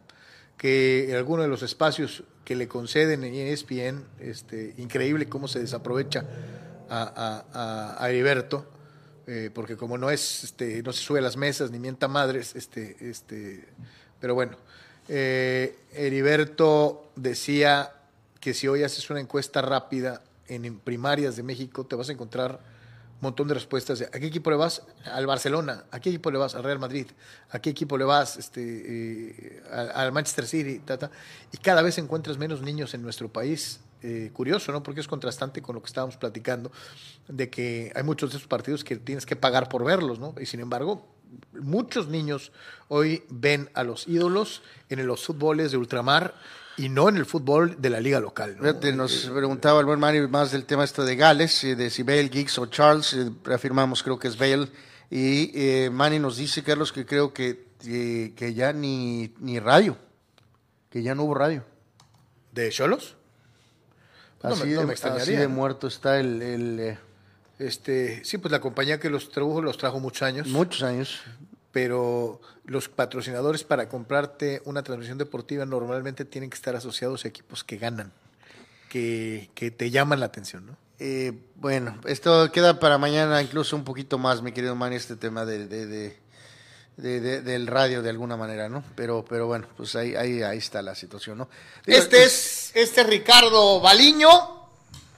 [0.57, 5.59] Que en alguno de los espacios que le conceden en ESPN, este, increíble cómo se
[5.59, 6.25] desaprovecha
[6.89, 8.65] a, Heriberto,
[9.27, 12.55] eh, porque como no es, este, no se sube a las mesas ni mienta madres,
[12.55, 13.65] este, este,
[14.19, 14.57] pero bueno,
[15.09, 17.91] eh, Heriberto decía
[18.39, 22.59] que si hoy haces una encuesta rápida en primarias de México, te vas a encontrar
[23.21, 24.01] montón de respuestas.
[24.01, 24.83] ¿A qué equipo le vas?
[25.05, 25.85] Al Barcelona.
[25.91, 26.55] ¿A qué equipo le vas?
[26.55, 27.07] Al Real Madrid.
[27.49, 28.37] ¿A qué equipo le vas?
[28.37, 29.63] Este, eh,
[29.93, 30.81] al Manchester City.
[31.51, 33.79] Y cada vez encuentras menos niños en nuestro país.
[34.03, 34.83] Eh, curioso, ¿no?
[34.83, 36.71] Porque es contrastante con lo que estábamos platicando,
[37.27, 40.35] de que hay muchos de esos partidos que tienes que pagar por verlos, ¿no?
[40.39, 41.07] Y sin embargo,
[41.53, 42.51] muchos niños
[42.89, 46.35] hoy ven a los ídolos en los fútboles de ultramar
[46.77, 48.57] y no en el fútbol de la liga local.
[48.95, 52.29] nos preguntaba el buen Manny más del tema esto de Gales, eh, de si Bale,
[52.29, 54.69] Giggs o Charles, eh, reafirmamos creo que es Bale,
[55.09, 59.97] y eh, Manny nos dice, Carlos, que creo que, que ya ni, ni radio,
[60.89, 61.63] que ya no hubo radio.
[62.51, 63.15] ¿De Cholos?
[64.41, 66.97] Así, no me, así de muerto está el...
[67.57, 70.47] este, sí, pues la compañía que los trajo los trajo muchos años.
[70.47, 71.21] Muchos años
[71.71, 77.63] pero los patrocinadores para comprarte una transmisión deportiva normalmente tienen que estar asociados a equipos
[77.63, 78.11] que ganan,
[78.89, 80.77] que, te llaman la atención, ¿no?
[80.99, 85.45] Eh, bueno, esto queda para mañana incluso un poquito más, mi querido Manny, este tema
[85.45, 86.17] de,
[86.97, 88.83] del radio de alguna manera, ¿no?
[88.95, 91.49] Pero, pero bueno, pues ahí, ahí, ahí está la situación, ¿no?
[91.85, 94.29] este es este Ricardo Baliño,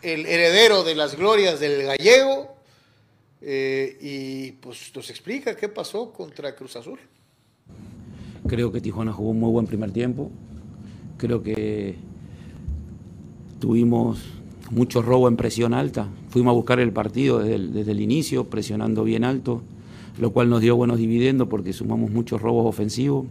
[0.02, 2.59] el heredero de las glorias del gallego,
[3.42, 7.00] eh, y pues nos explica qué pasó contra Cruz Azul.
[8.48, 10.32] Creo que Tijuana jugó un muy buen primer tiempo.
[11.18, 11.96] Creo que
[13.60, 14.20] tuvimos
[14.72, 16.08] mucho robo en presión alta.
[16.30, 19.62] Fuimos a buscar el partido desde el, inicio, presionando bien alto,
[20.20, 23.26] lo cual nos dio buenos dividendos porque sumamos muchos robos ofensivos.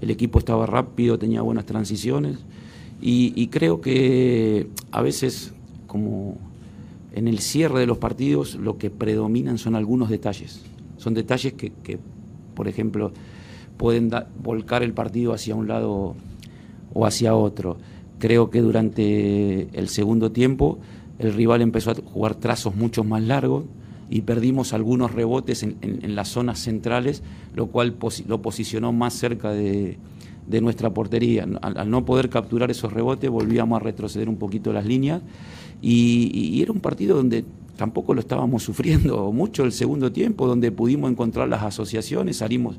[0.00, 2.38] El equipo estaba rápido, tenía buenas transiciones.
[3.02, 5.52] y creo que a veces,
[5.86, 6.36] como
[7.12, 10.62] en el cierre de los partidos lo que predominan son algunos detalles.
[10.96, 11.98] Son detalles que,
[12.54, 13.12] por ejemplo,
[13.76, 14.10] pueden
[14.42, 16.14] volcar el partido hacia un lado
[16.92, 17.78] o hacia otro.
[18.18, 20.78] Creo que durante el segundo tiempo
[21.18, 23.64] el rival empezó a jugar trazos mucho más largos
[24.10, 27.22] y perdimos algunos rebotes en, las zonas centrales,
[27.54, 27.96] lo cual
[28.26, 29.98] lo posicionó más cerca de,
[30.60, 31.46] nuestra portería.
[31.62, 35.22] al, no poder capturar esos rebotes volvíamos a retroceder un poquito las líneas
[35.82, 37.44] y, era un partido donde
[37.76, 42.76] tampoco lo estábamos sufriendo mucho el segundo tiempo, donde pudimos encontrar las asociaciones, salimos,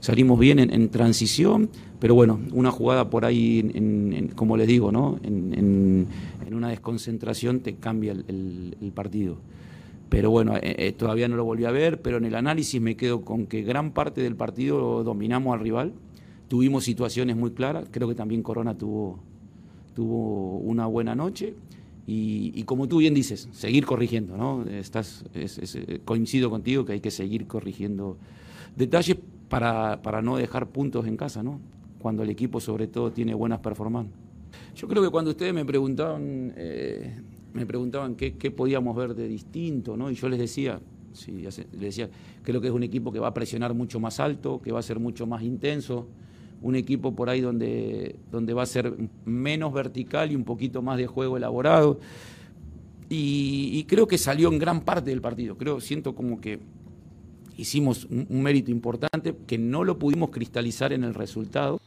[0.00, 1.68] salimos bien en, transición,
[1.98, 5.18] pero bueno, una jugada por ahí, como les digo, ¿no?
[5.22, 6.06] en,
[6.52, 9.36] una desconcentración te cambia el, partido.
[10.10, 12.96] Pero bueno, eh, eh, todavía no lo volví a ver, pero en el análisis me
[12.96, 15.92] quedo con que gran parte del partido dominamos al rival,
[16.50, 19.20] tuvimos situaciones muy claras, creo que también Corona tuvo,
[19.94, 21.54] tuvo una buena noche
[22.08, 24.64] y, como tú bien dices, seguir corrigiendo, ¿no?
[24.64, 28.16] Estás, eh, coincido contigo que hay que seguir corrigiendo
[28.74, 29.16] detalles
[29.48, 31.60] para, para, no dejar puntos en casa, ¿no?
[32.00, 34.12] Cuando el equipo sobre todo tiene buenas performances.
[34.74, 37.14] Yo creo que cuando ustedes me preguntaban, eh,
[37.54, 40.10] me preguntaban qué, qué, podíamos ver de distinto, ¿no?
[40.10, 40.80] Y yo les decía,
[41.12, 42.10] sí, les decía,
[42.42, 44.82] creo que es un equipo que va a presionar mucho más alto, que va a
[44.82, 46.08] ser mucho más intenso,
[46.62, 48.94] un equipo por ahí donde, donde va a ser
[49.24, 52.00] menos vertical y un poquito más de juego elaborado.
[53.12, 55.58] Y, creo que salió en gran parte del partido.
[55.58, 56.60] Creo, siento como que
[57.56, 61.80] hicimos un, mérito importante que no lo pudimos cristalizar en el resultado.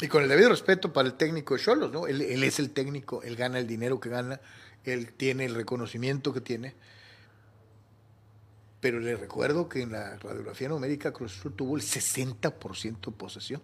[0.00, 2.06] Y con el debido respeto para el técnico Cholos, ¿no?
[2.06, 4.40] Él, él, es el técnico, él gana el dinero que gana,
[4.84, 6.74] él tiene el reconocimiento que tiene.
[8.80, 13.62] Pero le recuerdo que en la radiografía numérica Cruz Azul tuvo el 60% de posesión.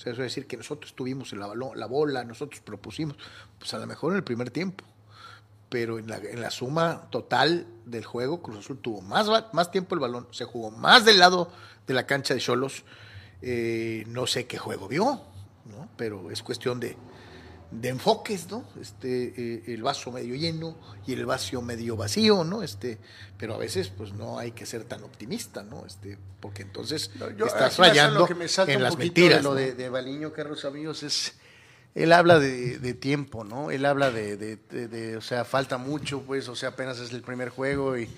[0.00, 3.18] O sea, eso es decir que nosotros tuvimos la, la bola, nosotros propusimos,
[3.58, 4.82] pues a lo mejor en el primer tiempo
[5.70, 10.26] pero en la, suma total del juego, Cruz Azul tuvo más, más tiempo el balón,
[10.32, 11.48] se jugó más del lado
[11.86, 12.82] de la cancha de Cholos.
[13.40, 15.22] Eh, no sé qué juego vio,
[15.66, 15.88] ¿no?
[15.96, 16.96] pero es cuestión de,
[17.70, 18.64] de enfoques, ¿no?
[18.80, 22.62] Este, eh, el vaso medio lleno y el vaso medio vacío, ¿no?
[22.62, 22.98] Este,
[23.38, 25.86] pero a veces, pues no hay que ser tan optimista, ¿no?
[25.86, 28.28] Este, porque entonces yo, estás fallando
[28.66, 29.38] en las mentiras.
[29.38, 31.34] De lo de, de Baliño, Carlos Amigos, es
[31.94, 33.70] él habla de, tiempo, ¿no?
[33.70, 37.98] Él habla de, o sea, falta mucho, pues, o sea, apenas es el primer juego
[37.98, 38.08] y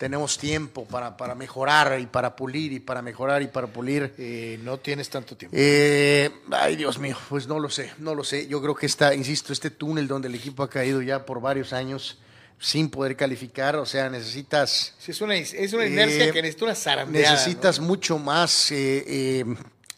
[0.00, 4.14] tenemos tiempo para, para mejorar y para pulir y para mejorar y para pulir.
[4.16, 5.54] Eh, no tienes tanto tiempo.
[5.54, 8.48] Eh, ay, Dios mío, pues no lo sé, no lo sé.
[8.48, 11.74] Yo creo que está, insisto, este túnel donde el equipo ha caído ya por varios
[11.74, 12.16] años
[12.58, 14.94] sin poder calificar, o sea, necesitas...
[14.98, 17.32] Sí, es una, es una inercia eh, que necesita una zarandeada.
[17.32, 18.72] Necesitas mucho más,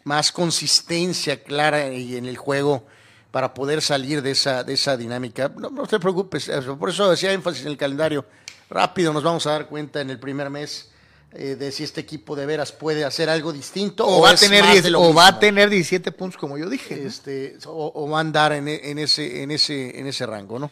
[0.03, 2.89] más consistencia clara en el juego
[3.31, 5.49] para poder salir de esa, de esa dinámica.
[5.57, 8.27] No, no te preocupes, por eso decía énfasis en el calendario.
[8.73, 10.91] Rápido nos vamos a dar cuenta en el primer mes
[11.33, 14.65] eh, de si este equipo de veras puede hacer algo distinto o, va, a tener
[14.95, 18.69] o va a tener 17 puntos como yo dije este o, va a andar en,
[18.69, 20.71] en, ese en ese en ese rango no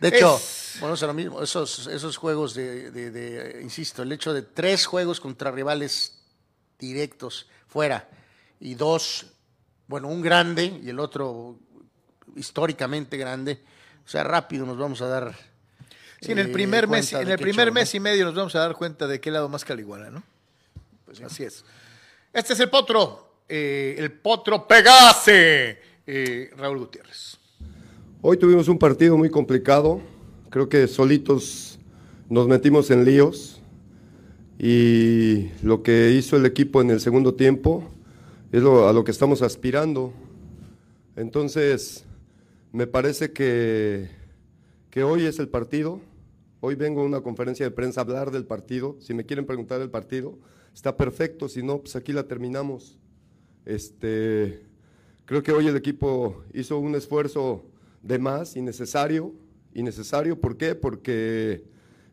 [0.00, 0.38] de hecho
[0.80, 5.18] bueno es lo mismo esos esos juegos de, de, insisto el hecho de tres juegos
[5.18, 6.18] contra rivales
[6.78, 8.06] directos fuera
[8.60, 9.26] y dos
[9.86, 11.58] bueno un grande y el otro
[12.36, 13.62] históricamente grande.
[14.04, 15.51] O sea, rápido nos vamos a dar.
[16.22, 18.76] Sí, en el primer mes, en el primer mes y medio nos vamos a dar
[18.76, 20.22] cuenta de qué lado más caliguana, ¿no?
[21.04, 21.64] Pues así es.
[22.32, 27.38] Este es el potro, eh, el potro Pegase, eh, Raúl Gutiérrez.
[28.20, 30.00] Hoy tuvimos un partido muy complicado.
[30.48, 31.80] Creo que solitos
[32.28, 33.60] nos metimos en líos
[34.60, 37.90] y lo que hizo el equipo en el segundo tiempo
[38.52, 40.12] es a lo que estamos aspirando.
[41.16, 42.04] Entonces,
[42.70, 44.08] me parece que,
[44.88, 46.00] que hoy es el partido.
[46.64, 48.96] Hoy vengo a una conferencia de prensa a hablar del partido.
[49.00, 50.38] Si me quieren preguntar del partido,
[50.72, 51.48] está perfecto.
[51.48, 53.00] Si no, pues aquí la terminamos.
[53.64, 54.62] Este,
[55.24, 57.64] creo que hoy el equipo hizo un esfuerzo
[58.00, 59.34] de más, innecesario.
[59.74, 60.76] Innecesario, ¿por qué?
[60.76, 61.64] Porque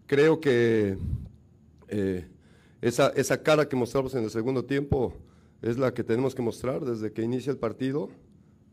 [0.07, 0.97] creo que
[1.87, 2.27] eh,
[2.81, 5.13] esa, esa cara que mostramos en el segundo tiempo
[5.61, 8.09] es la que tenemos que mostrar desde que inicia el partido.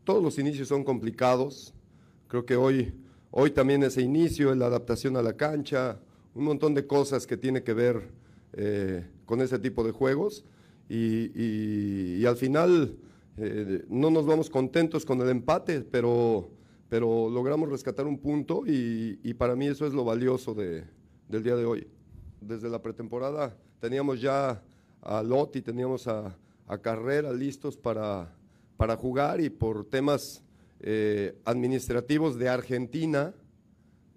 [0.05, 1.75] Todos los inicios son complicados,
[2.27, 2.93] Creo que hoy,
[3.31, 5.99] hoy también ese inicio, la adaptación a la cancha,
[6.33, 8.11] un montón de cosas que tiene que ver
[8.53, 10.45] eh, con ese tipo de juegos.
[10.89, 12.97] Y, al final
[13.37, 16.49] eh, no nos vamos contentos con el empate, pero,
[16.89, 20.85] pero logramos rescatar un punto y, para mí eso es lo valioso de,
[21.27, 21.87] del día de hoy.
[22.39, 24.63] Desde la pretemporada teníamos ya
[25.01, 28.33] a Lotti, teníamos a, a Carrera listos para,
[28.77, 30.43] para jugar y por temas
[30.79, 33.33] eh, administrativos de Argentina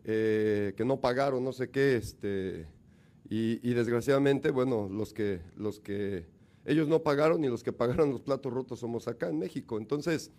[0.04, 2.66] eh, que no pagaron no sé qué, este,
[3.28, 6.26] y, desgraciadamente, bueno, los que, los que
[6.64, 9.78] ellos no pagaron y los que pagaron los platos rotos somos acá en México.
[9.78, 10.32] Entonces,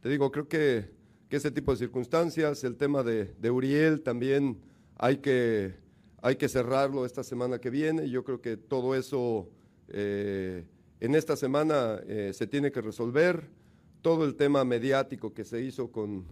[0.00, 0.90] te digo, creo que,
[1.28, 4.58] que ese tipo de circunstancias, el tema de, Uriel también
[4.96, 5.74] hay que,
[6.22, 8.08] hay que cerrarlo esta semana que viene.
[8.08, 9.50] Yo creo que todo eso
[9.88, 10.64] eh,
[11.00, 12.00] en esta semana
[12.32, 13.59] se tiene que resolver
[14.02, 16.24] todo el tema mediático que se hizo con,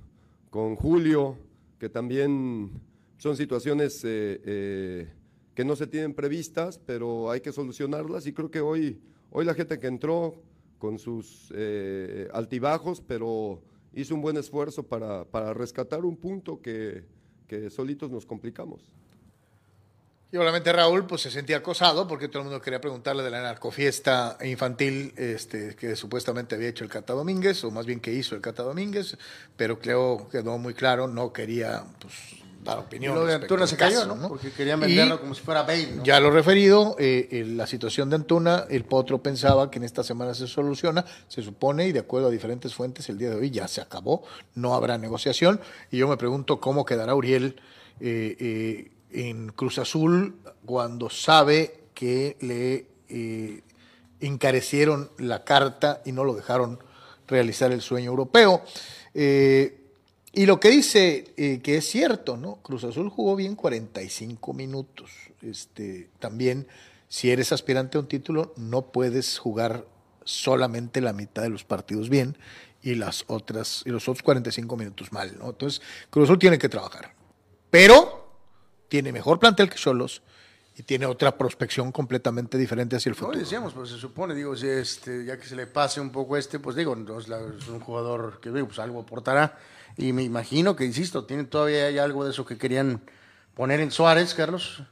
[0.50, 1.36] con Julio,
[1.78, 2.70] que también
[3.18, 5.08] son situaciones eh, eh,
[5.54, 9.00] que no se tienen previstas, pero hay que solucionarlas y creo que hoy,
[9.30, 10.34] hoy la gente que entró
[10.78, 13.60] con sus eh, altibajos, pero
[13.92, 17.04] hizo un buen esfuerzo para, para rescatar un punto que,
[17.46, 18.88] que solitos nos complicamos.
[20.30, 23.40] Y obviamente Raúl pues se sentía acosado porque todo el mundo quería preguntarle de la
[23.40, 28.34] narcofiesta infantil este, que supuestamente había hecho el Cata Domínguez, o más bien que hizo
[28.34, 29.16] el Cata Domínguez,
[29.56, 32.14] pero creo quedó muy claro, no quería pues,
[32.62, 33.14] dar opinión.
[33.14, 34.28] lo de Antuna se cayó, ¿no?
[34.28, 35.92] Porque querían venderlo como si fuera Bale.
[35.92, 36.04] ¿no?
[36.04, 40.34] Ya lo referido, eh, la situación de Antuna, el Potro pensaba que en esta semana
[40.34, 43.66] se soluciona, se supone, y de acuerdo a diferentes fuentes, el día de hoy ya
[43.66, 44.24] se acabó,
[44.54, 45.58] no habrá negociación,
[45.90, 47.58] y yo me pregunto cómo quedará Uriel.
[48.00, 53.62] Eh, eh, en Cruz Azul cuando sabe que le eh,
[54.20, 56.78] encarecieron la carta y no lo dejaron
[57.26, 58.62] realizar el sueño europeo.
[59.14, 59.78] Eh,
[60.32, 62.56] y lo que dice eh, que es cierto, ¿no?
[62.56, 65.10] Cruz Azul jugó bien 45 minutos.
[65.42, 66.68] Este, también,
[67.08, 69.86] si eres aspirante a un título, no puedes jugar
[70.24, 72.36] solamente la mitad de los partidos bien
[72.82, 75.50] y las otras y los otros 45 minutos mal, ¿no?
[75.50, 75.80] Entonces,
[76.10, 77.14] Cruz Azul tiene que trabajar.
[77.70, 78.17] Pero
[78.88, 80.22] tiene mejor plantel que Cholos
[80.76, 83.38] y tiene otra prospección completamente diferente hacia el No, futuro.
[83.38, 86.58] decíamos, pues se supone, digo, si este, ya que se le pase un poco este,
[86.60, 89.58] pues digo, no es, la- es un jugador que pues algo aportará.
[89.96, 93.00] Y me imagino que, insisto, tienen todavía hay algo de eso que querían
[93.54, 94.82] poner en Suárez, Carlos,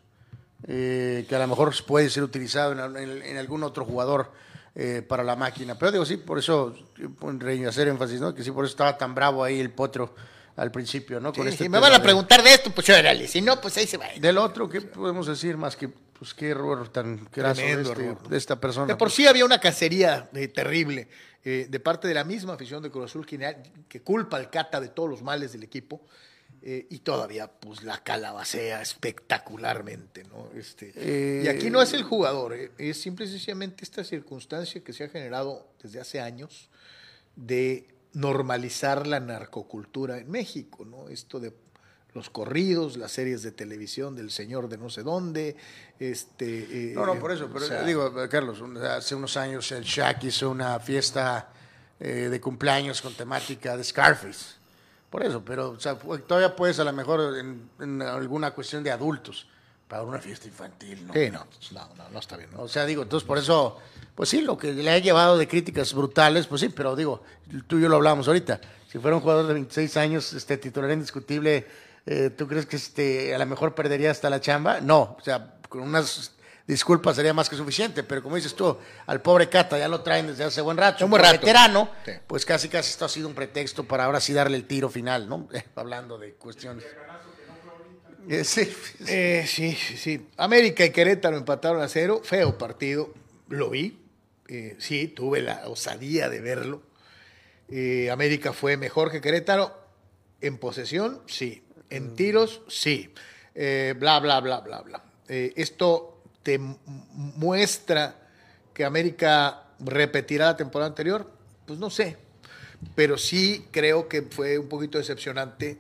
[0.66, 4.32] eh, que a lo mejor puede ser utilizado en, en- en algún otro jugador
[4.74, 5.78] eh, para la máquina.
[5.78, 7.08] Pero digo, sí, por eso, eh,
[7.68, 8.34] hacer énfasis, ¿no?
[8.34, 10.14] Que sí, por eso estaba tan bravo ahí el potro
[10.56, 11.32] al principio, ¿no?
[11.32, 13.86] Con este si me van a preguntar de esto, pues órale, si no, pues ahí
[13.86, 14.06] se va.
[14.18, 18.36] Del otro, ¿qué podemos decir más que, pues qué error tan graso de, este- de
[18.36, 18.86] esta persona?
[18.86, 21.08] De por sí había una cacería eh, terrible
[21.44, 23.56] eh, de parte de la misma afición de Cruz Azul que,
[23.88, 26.00] que culpa al Cata de todos los males del equipo
[26.62, 30.48] eh, y todavía pues la calabacea espectacularmente, ¿no?
[30.58, 34.82] Este, Eh, y aquí no es el jugador, eh, es simple y sencillamente esta circunstancia
[34.82, 36.70] que se ha generado desde hace años
[37.36, 37.86] de
[38.16, 41.08] normalizar la narcocultura en México, ¿no?
[41.10, 41.52] Esto de
[42.14, 45.54] los corridos, las series de televisión del señor de no sé dónde,
[45.98, 46.92] este...
[46.92, 49.84] eh, No, no, por eso, pero o sea, digo, Carlos, un- hace unos años el
[49.84, 51.50] Shaq hizo una fiesta
[52.00, 54.56] eh, de cumpleaños con temática de Scarface.
[55.10, 58.82] Por eso, pero o sea, fu- todavía puedes a lo mejor en, en alguna cuestión
[58.82, 59.46] de adultos,
[59.88, 61.12] para una fiesta infantil, ¿no?
[61.12, 62.50] Sí, no, no, no, no está bien.
[62.52, 62.62] ¿no?
[62.62, 63.78] O sea, digo, entonces por eso,
[64.14, 67.22] pues sí, lo que le ha llevado de críticas brutales, pues sí, pero digo,
[67.66, 68.60] tú y yo lo hablábamos ahorita,
[68.90, 71.66] si fuera un jugador de 26 años, este titular indiscutible,
[72.06, 74.80] eh, ¿tú crees que este, a lo mejor perdería hasta la chamba?
[74.80, 76.32] No, o sea, con unas
[76.66, 78.76] disculpas sería más que suficiente, pero como dices tú,
[79.06, 81.38] al pobre Cata ya lo traen desde hace buen rato, Un buen rato.
[81.40, 82.10] veterano, Sí.
[82.26, 85.28] pues casi casi esto ha sido un pretexto para ahora sí darle el tiro final,
[85.28, 85.48] ¿no?
[85.76, 86.84] Hablando de cuestiones.
[88.28, 89.04] Eh, sí, sí.
[89.08, 90.26] Eh, sí, sí, sí.
[90.36, 92.20] América y Querétaro empataron a cero.
[92.24, 93.12] Feo partido.
[93.48, 93.98] Lo vi.
[94.48, 96.82] Eh, sí, tuve la osadía de verlo.
[97.68, 99.86] Eh, América fue mejor que Querétaro.
[100.40, 101.62] En posesión, sí.
[101.88, 103.12] En tiros, sí.
[103.54, 105.02] Bla, bla, bla, bla, bla.
[105.28, 108.28] Esto te muestra
[108.74, 111.30] que América repetirá la temporada anterior.
[111.64, 112.18] Pues no sé.
[112.94, 115.78] Pero sí creo que fue un poquito decepcionante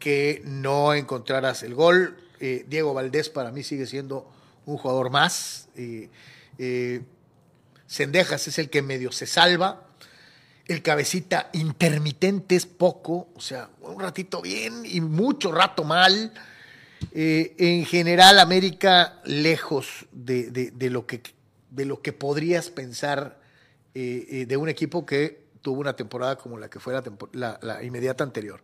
[0.00, 2.16] que no encontraras el gol.
[2.40, 4.28] Eh, Diego Valdés para mí sigue siendo
[4.66, 5.68] un jugador más.
[5.76, 6.08] Eh,
[6.58, 7.02] eh,
[7.86, 9.86] Cendejas es el que medio se salva.
[10.66, 16.32] El cabecita intermitente es poco, o sea, un ratito bien y mucho rato mal.
[17.12, 21.22] En general, América lejos de, de- lo, que,
[21.70, 23.40] de lo que podrías pensar
[23.94, 26.94] de un equipo que tuvo una temporada como la que fue
[27.32, 28.62] la inmediata anterior.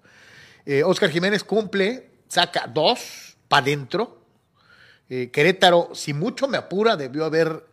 [0.66, 4.22] Eh, Oscar Jiménez cumple, saca dos para adentro.
[5.08, 7.64] Eh, Querétaro, si mucho me apura, debió haber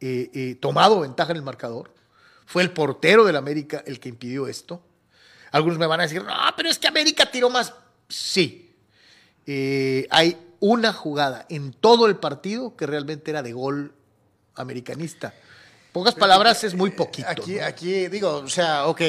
[0.00, 1.92] eh, eh, tomado ventaja en el marcador.
[2.46, 4.82] Fue el portero del América el que impidió esto.
[5.50, 7.74] Algunos me van a decir, no, pero es que América tiró más.
[8.08, 8.76] Sí.
[9.46, 13.92] Eh, hay una jugada en todo el partido que realmente era de gol
[14.54, 15.34] americanista.
[15.98, 17.28] Pocas palabras es muy poquito.
[17.28, 17.64] Aquí, ¿no?
[17.64, 19.00] aquí digo, o sea, ok,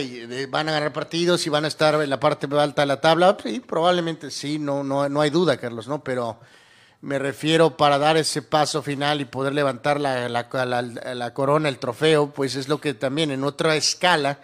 [0.49, 3.37] van a ganar partidos y van a estar en la parte alta de la tabla.
[3.43, 6.03] Sí, probablemente sí, no, no, no hay duda, Carlos, ¿no?
[6.03, 6.39] Pero
[7.01, 11.69] me refiero para dar ese paso final y poder levantar la, la, la- la corona,
[11.69, 14.39] el trofeo, pues es lo que también en otra escala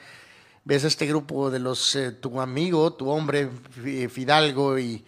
[0.64, 3.50] ves a este grupo de los, eh, tu amigo, tu hombre,
[3.84, 5.04] Fi- Fidalgo y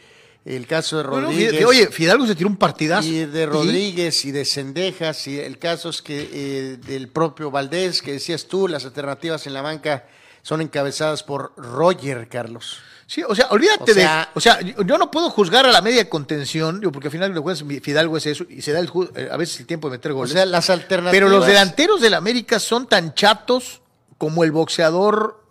[0.56, 1.66] el caso de Rodríguez.
[1.66, 3.08] Oye, Fidalgo se tiró un partidazo.
[3.08, 8.02] Y de Rodríguez y de Cendejas, y el caso es que eh, del propio Valdés,
[8.02, 10.06] que decías tú, las alternativas en la banca
[10.41, 12.78] son encabezadas por Roger, Carlos.
[13.06, 14.28] Sí, o sea, olvídate O sea- de.
[14.36, 17.66] O sea, yo, no puedo juzgar a la media contención, porque al final de cuentas
[17.82, 20.16] Fidalgo es eso y se da el, eh, a veces el tiempo de meter O
[20.16, 20.34] goles.
[20.34, 21.12] sea, las alternativas.
[21.12, 23.82] pero los delanteros del América son tan chatos
[24.18, 25.41] como el boxeador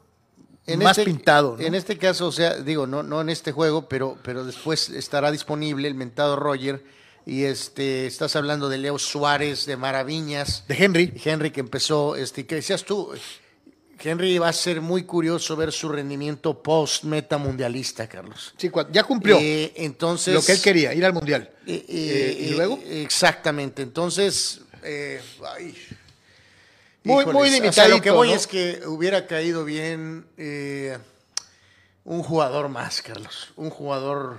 [0.83, 1.57] más este- pintado.
[1.59, 1.65] ¿no?
[1.65, 5.31] En este caso, o sea, digo, no, no en este juego, pero, pero después estará
[5.31, 6.83] disponible el mentado Roger.
[7.25, 10.65] Y este, estás hablando de Leo Suárez, de Maraviñas.
[10.69, 11.13] De Henry.
[11.25, 13.13] Henry que empezó, este, que decías tú,
[13.99, 18.55] Henry va a ser muy curioso ver su rendimiento post meta mundialista, Carlos.
[18.57, 21.51] Sí, ya cumplió Eh, entonces lo que él quería, ir al mundial.
[21.67, 22.79] eh, eh, ¿y luego?
[22.87, 23.83] Exactamente.
[23.83, 25.75] Entonces, ay.
[27.07, 28.35] Muy- Híjoles, muy o sea, lo que voy ¿no?
[28.35, 30.99] es que hubiera caído bien eh,
[32.05, 33.53] un jugador más, Carlos.
[33.57, 34.39] Un jugador,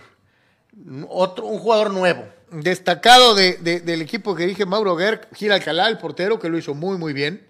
[1.10, 2.26] otro, un jugador nuevo.
[2.52, 6.58] Destacado de- de- del equipo que dirige Mauro Gerg, Gil Alcalá, el portero, que lo
[6.58, 7.46] hizo muy, muy bien.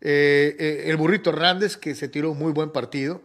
[0.00, 3.22] Eh, eh, el Burrito Hernández, que se tiró un muy buen partido.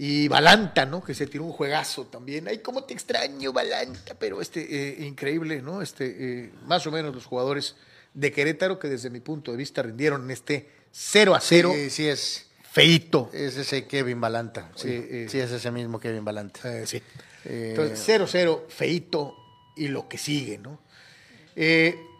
[0.00, 1.02] Y Balanta, ¿no?
[1.02, 2.46] Que se tiró un juegazo también.
[2.46, 4.14] Ay, cómo te extraño, Balanta.
[4.18, 5.82] Pero este, increíble, ¿no?
[5.82, 7.74] Este, más o menos los jugadores
[8.14, 11.72] de Querétaro que desde mi punto de vista rindieron en este 0 a 0.
[11.74, 12.44] Sí, sí es.
[12.70, 13.30] Feito.
[13.32, 14.70] Es ese Kevin Balanta.
[14.76, 15.26] Sí, Eh, eh.
[15.30, 16.78] sí, es ese mismo Kevin Balanta.
[16.80, 17.02] Eh, sí.
[17.44, 19.34] Eh, Entonces, 0-0, feito
[19.76, 20.80] y lo que sigue, ¿no?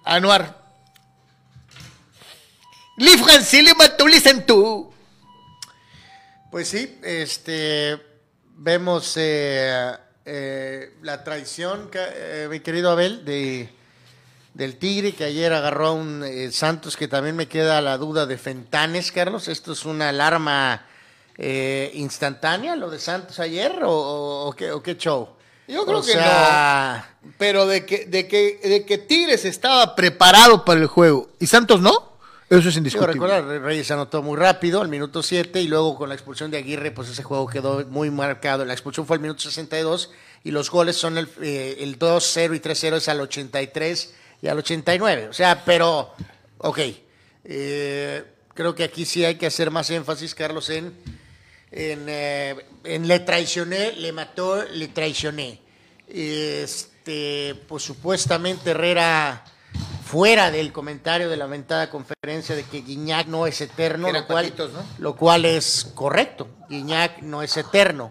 [0.05, 0.67] Anuar.
[4.21, 4.93] Sentó.
[6.51, 8.01] Pues sí, este
[8.57, 10.01] vemos la
[11.25, 11.91] traición,
[12.51, 13.69] mi querido Abel, de
[14.55, 18.27] del Tigre que ayer agarró a un eh, Santos que también me queda la duda
[18.27, 19.49] de Fentanes, Carlos.
[19.49, 20.85] Esto es una alarma
[21.37, 25.29] eh, instantánea, lo de Santos ayer, o, o- o qué, o qué show.
[25.69, 30.81] Yo creo que sea, Pero de que, de, que, de que Tigres estaba preparado para
[30.81, 32.17] el juego y Santos no,
[32.49, 33.13] eso es indiscutible.
[33.13, 36.91] recordar, Reyes anotó muy rápido al minuto 7 y luego con la expulsión de Aguirre,
[36.91, 38.65] pues ese juego quedó muy marcado.
[38.65, 40.11] La expulsión fue al minuto 62
[40.43, 44.59] y los goles son el, eh, el 2-0 y 3-0 es al 83 y al
[44.59, 45.29] 89.
[45.29, 46.15] O sea, pero,
[46.59, 46.79] ok.
[47.45, 48.25] Eh,
[48.55, 50.93] creo que aquí sí hay que hacer más énfasis, Carlos, en,
[51.71, 55.61] en, eh, en le traicioné, le mató, le traicioné.
[56.07, 59.45] Este, pues supuestamente Herrera
[60.05, 64.45] fuera del comentario de la lamentada conferencia de que Guiñac no es eterno, lo cual,
[64.47, 64.83] patitos, ¿no?
[64.99, 66.49] lo cual es correcto.
[66.71, 68.11] Guiñac no es eterno.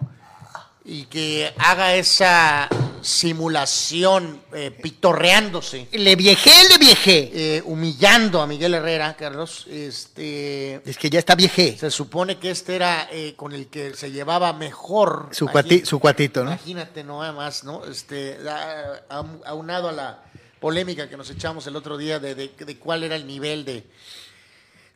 [0.85, 2.69] Y que haga esa
[3.07, 7.31] simulación eh, pitorreándose, Le viejé, le viejé.
[7.33, 9.65] eh, humillando a Miguel Herrera, Carlos.
[9.69, 11.77] Este, Es que ya está viejé.
[11.77, 15.29] se supone que este era eh, con el que se llevaba mejor.
[15.31, 15.51] Su, Imagi-
[15.81, 16.51] cuati- su cuatito, ¿no?
[16.51, 17.85] Imagínate, no más, ¿no?
[17.85, 20.23] Este, a- a- aunado a la
[20.59, 23.83] polémica que nos echamos el otro día de, de- de cuál era el nivel de.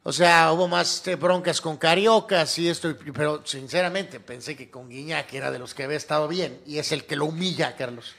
[0.03, 4.89] O sea, hubo más eh, broncas con Cariocas y esto, pero sinceramente pensé que con
[4.89, 8.15] Guiñac era de los que había estado bien y es el que lo humilla, Carlos.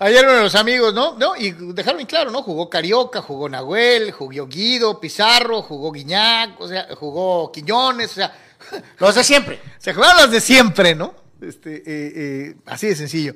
[0.00, 1.16] Ayer uno de los amigos, ¿no?
[1.16, 1.34] ¿no?
[1.36, 2.42] Y dejaron bien claro, ¿no?
[2.42, 8.36] Jugó Carioca, jugó Nahuel, jugó Guido, Pizarro, jugó Guiñac, o sea, jugó Quiñones, o sea,
[8.98, 9.60] Los de siempre.
[9.78, 11.14] se jugaron los de siempre, ¿no?
[11.40, 13.34] Este, eh, eh, así de sencillo.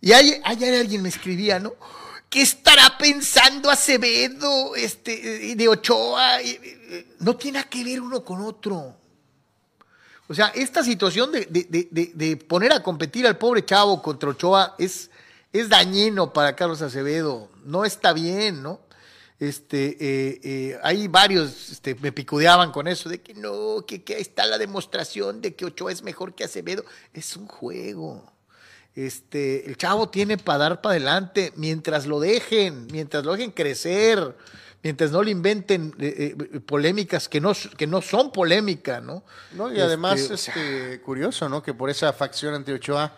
[0.00, 1.72] Y hay- ayer alguien me escribía, ¿no?
[2.28, 6.42] ¿Qué estará pensando Acevedo, este, eh, de Ochoa?
[6.42, 8.94] Eh, eh, No tiene que ver uno con otro.
[10.28, 14.30] O sea, esta situación de, de- de- de- poner a competir al pobre chavo contra
[14.30, 15.08] Ochoa es,
[15.52, 17.48] es dañino para Carlos Acevedo.
[17.64, 18.80] No está bien, ¿no?
[19.38, 24.56] Este, hay varios este, me picudeaban con eso, de que no, que, que está la
[24.58, 26.84] demostración de que Ochoa es mejor que Acevedo.
[27.14, 28.32] Es un juego.
[28.96, 34.34] Este, el chavo tiene para dar para adelante mientras lo dejen, mientras lo dejen crecer,
[34.82, 39.22] mientras no le inventen eh, eh, polémicas que no, que no son polémica, ¿no?
[39.52, 41.62] No, y además, Este, este, curioso, ¿no?
[41.62, 43.12] Que por esa facción ante Ochoa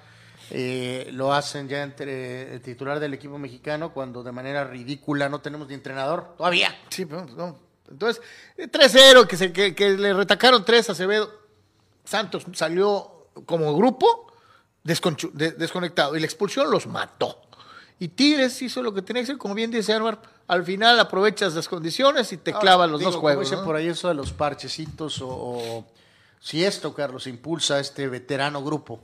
[0.51, 5.41] eh, lo hacen ya entre el titular del equipo mexicano cuando de manera ridícula no
[5.41, 6.74] tenemos ni entrenador todavía.
[6.89, 7.57] Sí, no, no.
[7.89, 8.20] Entonces,
[8.57, 11.31] eh, 3-0, que, se- que, que le retacaron 3 a Acevedo.
[12.05, 14.28] Santos salió como grupo
[14.85, 17.43] desconectado y la expulsión los mató.
[18.01, 20.20] Y Tigres hizo lo que tenía que hacer, como bien dice Álvaro.
[20.47, 23.51] Al final aprovechas las condiciones y te Ahora, clavan los digo, dos juegos.
[23.64, 25.87] por ahí eso de los parchecitos o, o
[26.41, 29.01] si esto, Carlos, impulsa a este veterano grupo,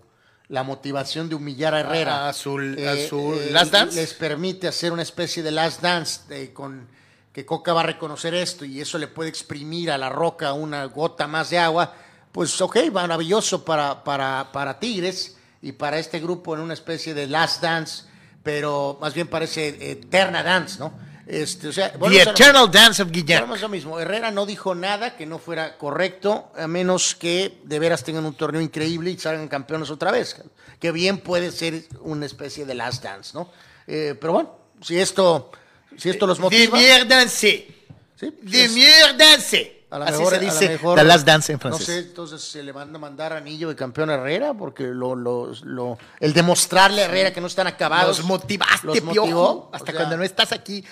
[0.48, 2.28] la motivación de humillar a Herrera.
[2.28, 3.96] A su- a su eh, last dance.
[3.96, 6.86] Les permite hacer una especie de last dance eh, con
[7.32, 10.84] que Coca va a reconocer esto y eso le puede exprimir a la roca una
[10.84, 11.92] gota más de agua.
[12.30, 17.26] Pues ok, maravilloso para, para, para Tigres y para este grupo en una especie de
[17.26, 18.04] last dance,
[18.42, 20.92] pero más bien parece eterna dance, ¿no?
[21.26, 23.98] Este, o sea, The lo- Eternal Dance of a lo mismo.
[23.98, 28.34] Herrera no dijo nada que no fuera correcto, a menos que de veras tengan un
[28.34, 30.36] torneo increíble y salgan campeones otra vez.
[30.78, 33.50] Que bien puede ser una especie de last dance, ¿no?
[33.86, 35.50] Eh, pero bueno, si esto,
[35.96, 36.76] si esto los De motiva.
[36.76, 37.74] mierda, sí.
[38.20, 38.30] ¿sí?
[38.42, 39.72] De mierda, sí.
[39.94, 41.86] A lo Así mejor, se a dice mejor, The Last Dance en No francés.
[41.86, 45.52] sé, entonces se le van a mandar anillo de campeón a Herrera, porque lo, lo,
[45.62, 48.18] lo- el demostrarle a Herrera que no están acabados.
[48.18, 49.14] Los motivaste, los piojo.
[49.20, 50.84] motivó, Hasta o sea, cuando no estás aquí.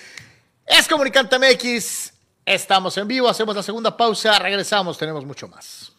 [0.66, 2.12] Es Comunicante MX.
[2.44, 5.91] Estamos en vivo, hacemos la segunda pausa, regresamos, tenemos mucho más.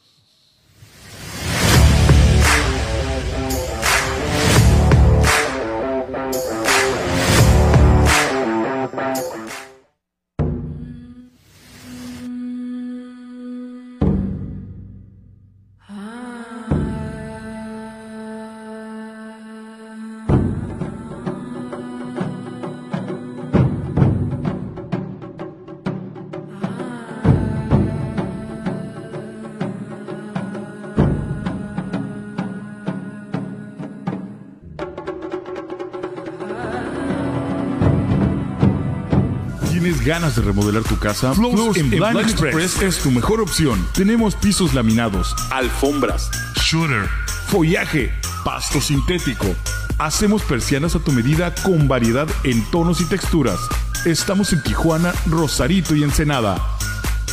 [40.04, 41.34] ¿Tienes ganas de remodelar tu casa?
[41.34, 43.88] Flows en Blind Express es tu mejor opción.
[43.94, 46.30] Tenemos pisos laminados, alfombras,
[46.62, 47.08] shooter,
[47.48, 48.12] follaje,
[48.44, 49.46] pasto sintético.
[50.00, 53.62] Hacemos persianas a tu medida con variedad en tonos y texturas.
[54.04, 56.62] Estamos en Tijuana, Rosarito y Ensenada.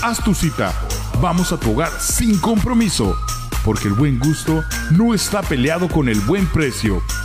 [0.02, 0.72] Haz tu cita.
[1.20, 3.16] Vamos a tu hogar sin compromiso
[3.64, 7.02] porque el buen gusto no está peleado con el buen precio.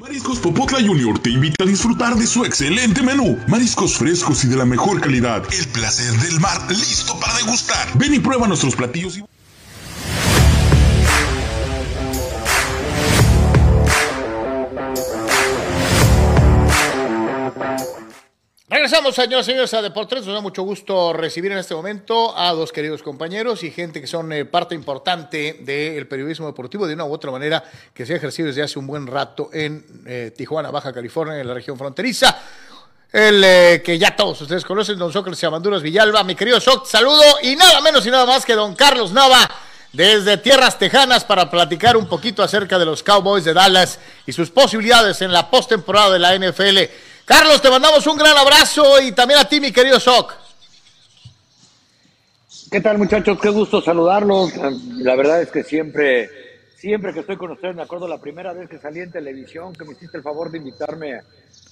[0.00, 3.38] Mariscos Popotla Junior te invita a disfrutar de su excelente menú.
[3.48, 5.44] Mariscos frescos y de la mejor calidad.
[5.52, 7.86] El placer del mar listo para degustar.
[7.98, 9.24] Ven y prueba nuestros platillos y...
[18.80, 20.24] Regresamos, señoras y señores, a Deportes.
[20.24, 24.06] Nos da mucho gusto recibir en este momento a dos queridos compañeros y gente que
[24.06, 27.62] son eh, parte importante del periodismo deportivo de una u otra manera
[27.92, 31.46] que se ha ejercido desde hace un buen rato en eh, Tijuana, Baja California, en
[31.46, 32.34] la región fronteriza.
[33.12, 37.22] El eh, que ya todos ustedes conocen, don Sócrates Amanduras Villalba, mi querido Soc, saludo
[37.42, 39.46] y nada menos y nada más que don Carlos Nava
[39.92, 44.50] desde Tierras Tejanas para platicar un poquito acerca de los Cowboys de Dallas y sus
[44.50, 47.09] posibilidades en la postemporada de la NFL.
[47.30, 50.34] Carlos, te mandamos un gran abrazo y también a ti, mi querido Soc.
[52.72, 53.38] ¿Qué tal, muchachos?
[53.40, 54.50] Qué gusto saludarlos.
[54.96, 56.28] La verdad es que siempre,
[56.74, 59.84] siempre que estoy con ustedes, me acuerdo la primera vez que salí en televisión, que
[59.84, 61.20] me hiciste el favor de invitarme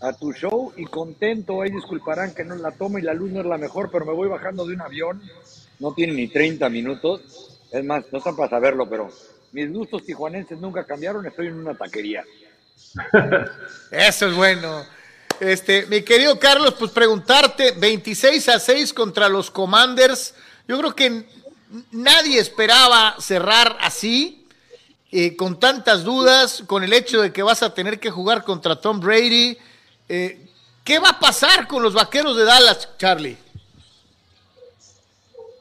[0.01, 1.61] a, tu show y contento.
[1.61, 4.13] Ahí disculparán que no la toma y la luz no es la mejor, pero me
[4.13, 5.21] voy bajando de un avión.
[5.81, 7.59] No tiene ni 30 minutos.
[7.73, 9.11] Es más, no están para saberlo, pero
[9.51, 11.27] mis gustos tijuanenses nunca cambiaron.
[11.27, 12.23] Estoy en una taquería.
[13.91, 14.98] Eso es bueno.
[15.41, 20.35] Este, mi querido Carlos, pues preguntarte, 26 a 6 contra los Commanders.
[20.67, 21.27] Yo creo que
[21.93, 24.47] nadie esperaba cerrar así,
[25.13, 28.81] eh, con tantas dudas, con el hecho de que vas a tener que jugar contra
[28.81, 29.57] Tom Brady.
[30.09, 30.45] Eh,
[30.83, 33.37] ¿Qué va a pasar con los vaqueros de Dallas, Charlie?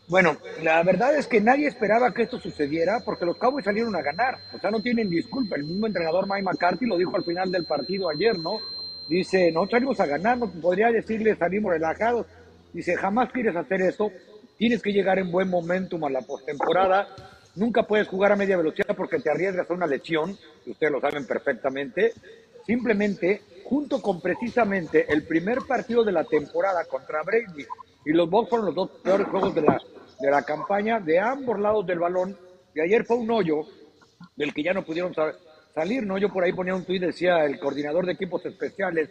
[0.07, 4.01] Bueno, la verdad es que nadie esperaba que esto sucediera porque los Cowboys salieron a
[4.01, 4.39] ganar.
[4.53, 5.55] O sea, no tienen disculpa.
[5.55, 8.59] El mismo entrenador Mike McCarthy lo dijo al final del partido ayer, ¿no?
[9.07, 12.25] Dice, no salimos a ganar, no podría decirle salimos relajados.
[12.73, 14.11] Dice, jamás quieres hacer esto.
[14.57, 17.07] Tienes que llegar en buen momentum a la postemporada.
[17.55, 20.99] Nunca puedes jugar a media velocidad porque te arriesgas a una lesión, y ustedes lo
[21.01, 22.13] saben perfectamente.
[22.65, 27.65] Simplemente, junto con precisamente el primer partido de la temporada contra Brady
[28.05, 29.81] y los Bucks fueron los dos peores juegos de la,
[30.19, 32.37] de la campaña de ambos lados del balón.
[32.75, 33.61] Y ayer fue un hoyo
[34.35, 35.33] del que ya no pudieron sa-
[35.77, 36.17] salir, ¿no?
[36.17, 39.09] Yo por ahí ponía un tuit, decía el coordinador de equipos especiales,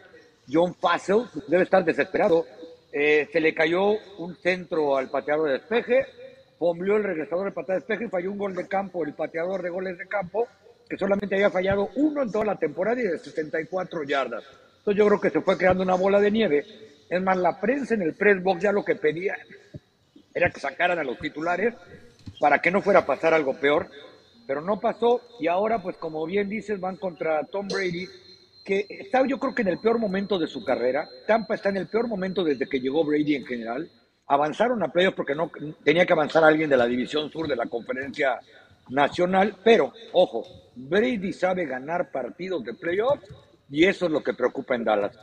[0.51, 2.45] John Fassel, debe estar desesperado.
[2.93, 6.07] Eh, se le cayó un centro al pateador de despeje,
[6.59, 9.62] fombleó el regresador de patada de despeje y falló un gol de campo, el pateador
[9.62, 10.49] de goles de campo,
[10.89, 14.43] que solamente había fallado uno en toda la temporada y de 64 yardas.
[14.79, 16.67] Entonces yo creo que se fue creando una bola de nieve.
[17.09, 19.37] Es más, la prensa en el press box ya lo que pedía
[20.35, 21.75] era que sacaran a los titulares
[22.41, 23.89] para que no fuera a pasar algo peor.
[24.47, 28.07] Pero no pasó y ahora pues como bien dices van contra Tom Brady
[28.64, 31.09] que está yo creo que en el peor momento de su carrera.
[31.26, 33.88] Tampa está en el peor momento desde que llegó Brady en general.
[34.26, 35.51] Avanzaron a playoffs porque no
[35.84, 38.40] tenía que avanzar alguien de la división sur de la conferencia
[38.88, 40.44] nacional, pero ojo,
[40.74, 43.24] Brady sabe ganar partidos de playoffs
[43.70, 45.16] y eso es lo que preocupa en Dallas.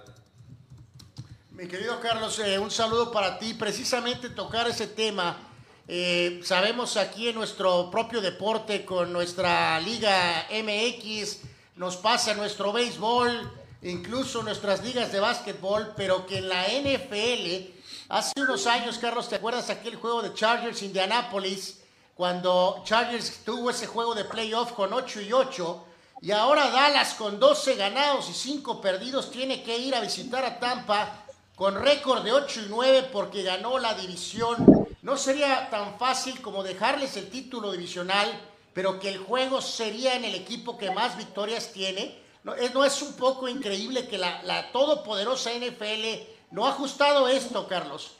[1.51, 3.53] Mi querido Carlos, eh, un saludo para ti.
[3.53, 5.52] Precisamente tocar ese tema.
[5.87, 11.39] Eh, sabemos aquí en nuestro propio deporte, con nuestra Liga MX,
[11.75, 17.73] nos pasa nuestro béisbol, incluso nuestras ligas de básquetbol, pero que en la NFL,
[18.07, 21.81] hace unos años, Carlos, ¿te acuerdas aquel juego de Chargers Indianapolis?
[22.15, 25.85] Cuando Chargers tuvo ese juego de playoff con 8 y 8,
[26.21, 30.57] y ahora Dallas con 12 ganados y 5 perdidos tiene que ir a visitar a
[30.57, 31.25] Tampa
[31.55, 34.82] con récord de 8 y 9 porque ganó la división.
[35.03, 38.27] No sería tan fácil como dejarles el título divisional
[38.73, 42.15] pero que el juego sería en el equipo que más victorias tiene.
[42.43, 47.27] ¿No es, no es un poco increíble que la, la todopoderosa NFL no ha ajustado
[47.27, 48.17] esto, Carlos?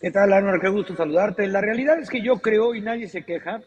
[0.00, 0.60] ¿Qué tal, Anuar?
[0.60, 1.46] Qué gusto saludarte.
[1.48, 3.60] La realidad es que yo creo, y nadie se queja,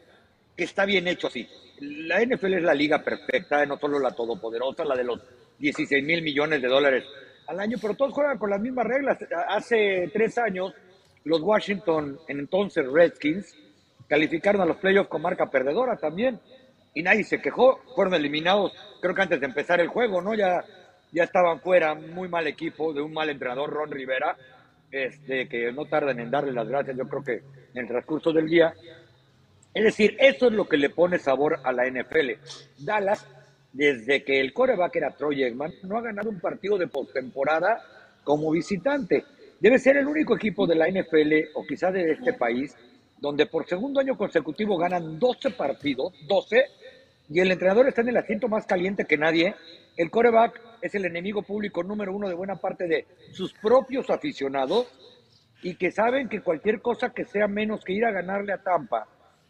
[0.55, 1.49] que está bien hecho así.
[1.79, 5.19] La NFL es la liga perfecta, no solo la todopoderosa, la de los
[5.57, 7.03] 16 mil millones de dólares
[7.47, 9.17] al año, pero todos juegan con las mismas reglas.
[9.47, 10.73] Hace tres años,
[11.23, 13.55] los Washington, entonces Redskins,
[14.07, 16.39] calificaron a los playoffs con marca perdedora también.
[16.93, 20.33] Y nadie se quejó, fueron eliminados, creo que antes de empezar el juego, ¿no?
[20.33, 20.65] Ya,
[21.11, 24.35] ya estaban fuera, muy mal equipo, de un mal entrenador, Ron Rivera,
[24.91, 27.43] este, que no tardan en darle las gracias, yo creo que
[27.73, 28.73] en el transcurso del día.
[29.73, 32.31] Es decir, eso es lo que le pone sabor a la NFL.
[32.79, 33.27] Dallas,
[33.71, 37.83] desde que el coreback era Troy Eggman, no ha ganado un partido de postemporada
[38.23, 39.25] como visitante.
[39.59, 42.75] Debe ser el único equipo de la NFL, o quizá de este país,
[43.17, 46.65] donde por segundo año consecutivo ganan 12 partidos, 12,
[47.29, 49.55] y el entrenador está en el asiento más caliente que nadie.
[49.97, 54.87] El coreback es el enemigo público número uno de buena parte de sus propios aficionados
[55.61, 59.07] y que saben que cualquier cosa que sea menos que ir a ganarle a Tampa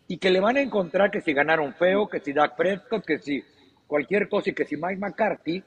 [0.07, 3.19] y que le van a encontrar que si ganaron feo, que si Dak Prescott, que
[3.19, 3.43] si
[3.85, 5.63] cualquier cosa y que si Mike McCarthy,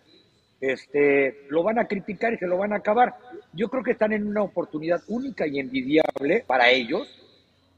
[0.62, 3.16] este, lo van a criticar y se lo van a acabar.
[3.52, 7.08] Yo creo que están en una oportunidad única y envidiable para ellos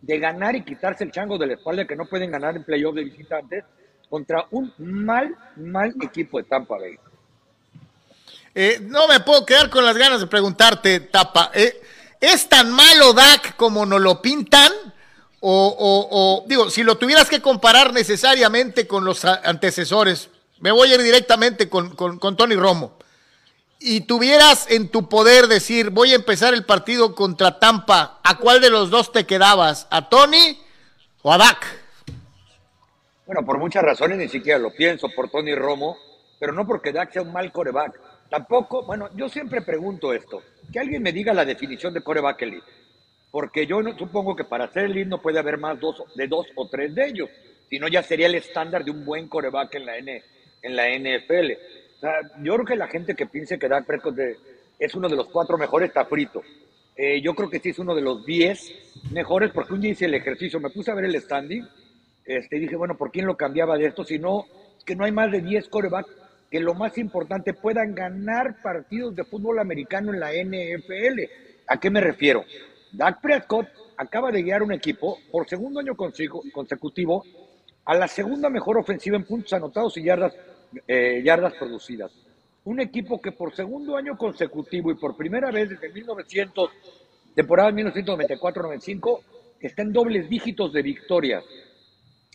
[0.02, 2.94] de ganar y quitarse el chango de la espalda que no pueden ganar en playoff
[2.94, 3.64] de visitantes
[4.10, 6.96] contra un mal, mal equipo de Tampa Bay.
[8.54, 11.50] Eh, no me puedo quedar con las ganas de preguntarte, Tapa.
[11.54, 11.80] Eh,
[12.20, 14.70] ¿Es tan malo Dak como nos lo pintan?
[15.40, 20.30] O, digo, si lo tuvieras que comparar necesariamente con los antecesores,
[20.60, 22.96] me voy a ir directamente con, con Tony Romo
[23.86, 28.62] y tuvieras en tu poder decir, voy a empezar el partido contra Tampa, ¿a cuál
[28.62, 29.86] de los dos te quedabas?
[29.90, 30.58] ¿A Tony
[31.20, 31.66] o a Dak?
[33.26, 35.98] Bueno, por muchas razones ni siquiera lo pienso, por Tony Romo,
[36.40, 38.00] pero no porque Dak sea un mal coreback.
[38.30, 40.42] Tampoco, bueno, yo siempre pregunto esto,
[40.72, 42.66] que alguien me diga la definición de coreback elite,
[43.30, 46.46] porque yo no, supongo que para ser elite no puede haber más dos, de dos
[46.54, 47.28] o tres de ellos,
[47.68, 50.22] sino ya sería el estándar de un buen coreback en la, N,
[50.64, 51.52] en la NFL
[52.40, 54.18] yo creo que la gente que piense que Dak Prescott
[54.78, 56.42] es uno de los cuatro mejores está frito.
[56.96, 58.72] Eh, yo creo que sí es uno de los diez
[59.10, 61.66] mejores, porque un día hice el ejercicio, me puse a ver el standing,
[62.24, 64.04] este, dije, bueno, ¿por quién lo cambiaba de esto?
[64.04, 64.46] Si no,
[64.84, 66.10] que no hay más de 10 corebacks
[66.50, 71.20] que lo más importante puedan ganar partidos de fútbol americano en la NFL.
[71.66, 72.44] ¿A qué me refiero?
[72.92, 73.66] Dak Prescott
[73.96, 77.24] acaba de guiar un equipo por segundo año consecutivo
[77.84, 80.34] a la segunda mejor ofensiva en puntos anotados y yardas
[80.86, 82.12] eh, yardas producidas.
[82.64, 86.70] Un equipo que por segundo año consecutivo y por primera vez desde 1900,
[87.34, 89.20] temporada 1994-95,
[89.60, 91.44] está en dobles dígitos de victorias.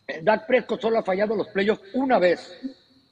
[0.07, 2.59] Eh, Dak Prescott solo ha fallado los playoffs una vez.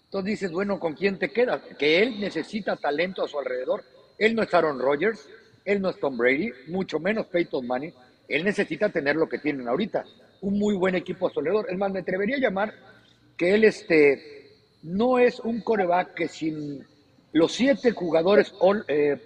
[0.05, 1.61] Entonces dices, bueno, ¿con quién te quedas?
[1.77, 3.83] Que él necesita talento a su alrededor.
[4.17, 5.27] Él no es Aaron Rodgers,
[5.65, 7.93] él no es Tom Brady, mucho menos Peyton Manning.
[8.27, 10.05] Él necesita tener lo que tienen ahorita,
[10.41, 11.67] un muy buen equipo a su alrededor.
[11.69, 12.73] Es más, me atrevería a llamar
[13.37, 14.36] que él este,
[14.83, 16.85] no es un coreback que sin
[17.33, 19.17] los siete jugadores All, eh,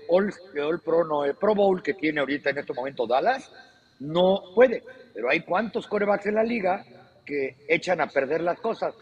[0.83, 3.51] Pro, no, eh, Pro Bowl que tiene ahorita en este momento Dallas,
[3.99, 4.83] no puede.
[5.13, 6.83] Pero hay cuantos corebacks en la liga
[7.25, 8.93] que echan a perder las cosas.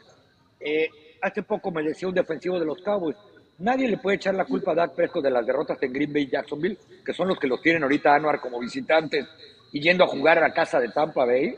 [0.59, 0.89] Eh,
[1.21, 3.15] hace poco me decía un defensivo de los Cowboys,
[3.59, 6.23] nadie le puede echar la culpa a Dak Prescott de las derrotas en Green Bay
[6.23, 9.25] y Jacksonville, que son los que los tienen ahorita Anuar como visitantes
[9.71, 11.55] y yendo a jugar a la casa de Tampa Bay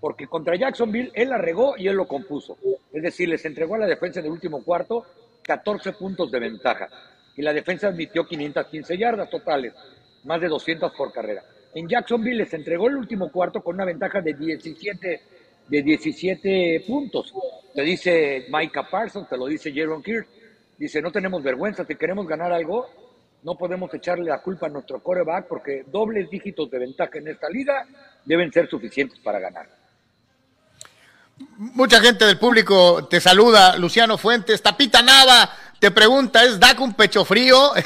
[0.00, 2.56] porque contra Jacksonville él la regó y él lo compuso.
[2.92, 5.04] Es decir, les entregó a la defensa en el último cuarto
[5.42, 6.88] 14 puntos de ventaja.
[7.36, 9.74] Y la defensa admitió 515 yardas totales,
[10.24, 11.42] más de 200 por carrera.
[11.74, 15.20] En Jacksonville les entregó el último cuarto con una ventaja de 17
[15.68, 17.34] de 17 puntos.
[17.74, 20.26] Te dice Micah Parsons, te lo dice Jaron Kirk.
[20.78, 22.86] Dice, no tenemos vergüenza, si queremos ganar algo,
[23.42, 27.48] no podemos echarle la culpa a nuestro coreback porque dobles dígitos de ventaja en esta
[27.48, 27.86] liga
[28.24, 29.75] deben ser suficientes para ganar.
[31.38, 36.94] Mucha gente del público te saluda, Luciano Fuentes, Tapita Nava, te pregunta, ¿es Dak un
[36.94, 37.72] pecho frío?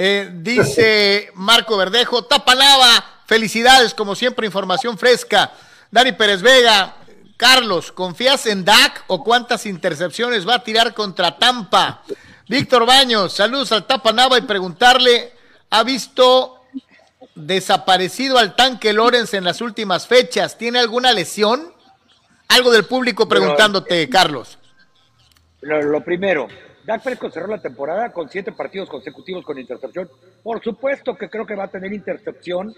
[0.00, 5.50] Eh, dice Marco Verdejo, Tapa Nava, felicidades, como siempre, información fresca.
[5.90, 6.94] Dani Pérez Vega,
[7.36, 12.04] Carlos, ¿confías en Dak o cuántas intercepciones va a tirar contra Tampa?
[12.46, 15.32] Víctor Baños, saludos al Tapa Nava y preguntarle,
[15.70, 16.62] ¿ha visto
[17.34, 20.56] desaparecido al tanque Lorenz en las últimas fechas?
[20.56, 21.74] ¿Tiene alguna lesión?
[22.48, 24.58] Algo del público preguntándote, Carlos.
[25.60, 26.48] Lo, lo primero,
[26.84, 30.08] Dak Prescott cerró la temporada con siete partidos consecutivos con intercepción.
[30.42, 32.74] Por supuesto que creo que va a tener intercepción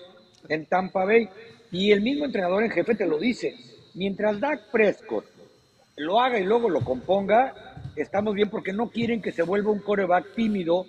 [0.48, 1.28] en Tampa Bay.
[1.70, 3.54] Y el mismo entrenador en jefe te lo dice.
[3.94, 5.24] Mientras Dak Prescott
[5.96, 7.54] lo haga y luego lo componga,
[7.94, 10.86] estamos bien porque no quieren que se vuelva un coreback tímido.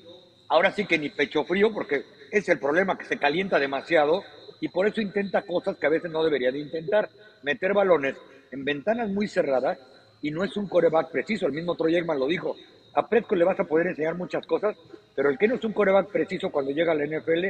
[0.48, 4.24] Ahora sí que ni pecho frío, porque es el problema que se calienta demasiado
[4.60, 7.10] y por eso intenta cosas que a veces no debería de intentar.
[7.44, 8.16] Meter balones
[8.52, 9.80] en ventanas muy cerradas
[10.22, 11.48] y no es un coreback preciso.
[11.48, 12.56] El mismo Troy Aikman lo dijo.
[12.94, 14.76] A Prescott le vas a poder enseñar muchas cosas,
[15.16, 17.46] pero el que no es un coreback preciso cuando llega a la NFL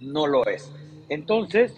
[0.00, 0.70] no lo es.
[1.08, 1.74] Entonces,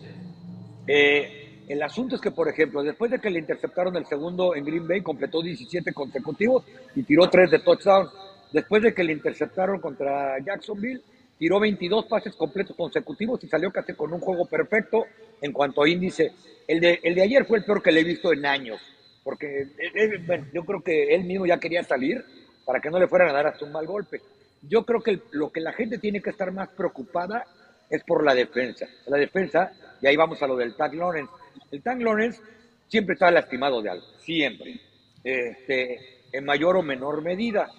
[0.87, 4.65] eh, el asunto es que, por ejemplo, después de que le interceptaron el segundo en
[4.65, 6.65] Green Bay, completó 17 consecutivos
[6.95, 8.09] y tiró 3 de touchdown.
[8.53, 11.03] Después de que le interceptaron contra Jacksonville,
[11.39, 15.05] tiró 22 pases completos consecutivos y salió casi con un juego perfecto
[15.43, 16.33] en cuanto a índice.
[16.69, 18.78] El de, el de ayer fue el peor que le he visto en años,
[19.24, 22.23] porque eh, eh, yo creo que él mismo ya quería salir
[22.66, 24.20] para que no le fueran a dar hasta un mal golpe.
[24.61, 27.47] Yo creo que lo que la gente tiene que estar más preocupada
[27.89, 28.86] es por la defensa.
[29.07, 29.73] La defensa,
[30.03, 31.32] y ahí vamos a lo del Tag Lawrence.
[31.70, 32.43] El Tag Lawrence
[32.86, 34.78] siempre está lastimado de algo, siempre,
[35.24, 35.99] este,
[36.32, 37.70] en mayor o menor medida.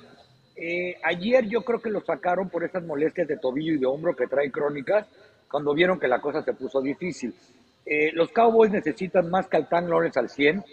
[0.56, 4.16] Eh, ayer yo creo que lo sacaron por esas molestias de tobillo y de hombro
[4.16, 5.06] que trae crónicas,
[5.48, 7.36] cuando vieron que la cosa se puso difícil.
[7.85, 10.64] Eh, los Cowboys necesitan más que al Tag Lawrence al 100,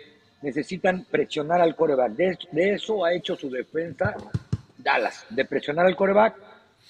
[0.43, 2.13] necesitan presionar al coreback.
[2.13, 4.15] De, de eso ha hecho su defensa
[4.79, 6.37] Dallas, de presionar al coreback.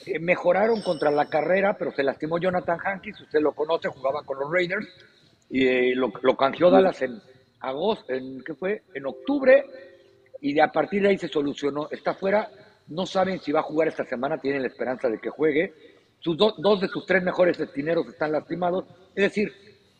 [0.06, 4.38] Eh, mejoraron contra la carrera, pero se lastimó Jonathan Hankins, usted lo conoce, jugaba con
[4.38, 4.86] los Raiders,
[5.48, 7.18] y eh, lo, lo canjeó Dallas en
[7.60, 8.82] agosto, en, ¿qué fue?
[8.94, 9.64] En octubre,
[10.40, 11.88] y de a partir de ahí se solucionó.
[11.90, 12.50] Está fuera,
[12.88, 15.72] no saben si va a jugar esta semana, tienen la esperanza de que juegue.
[16.20, 18.84] Sus do- dos de sus tres mejores destineros están lastimados.
[19.14, 19.52] Es decir,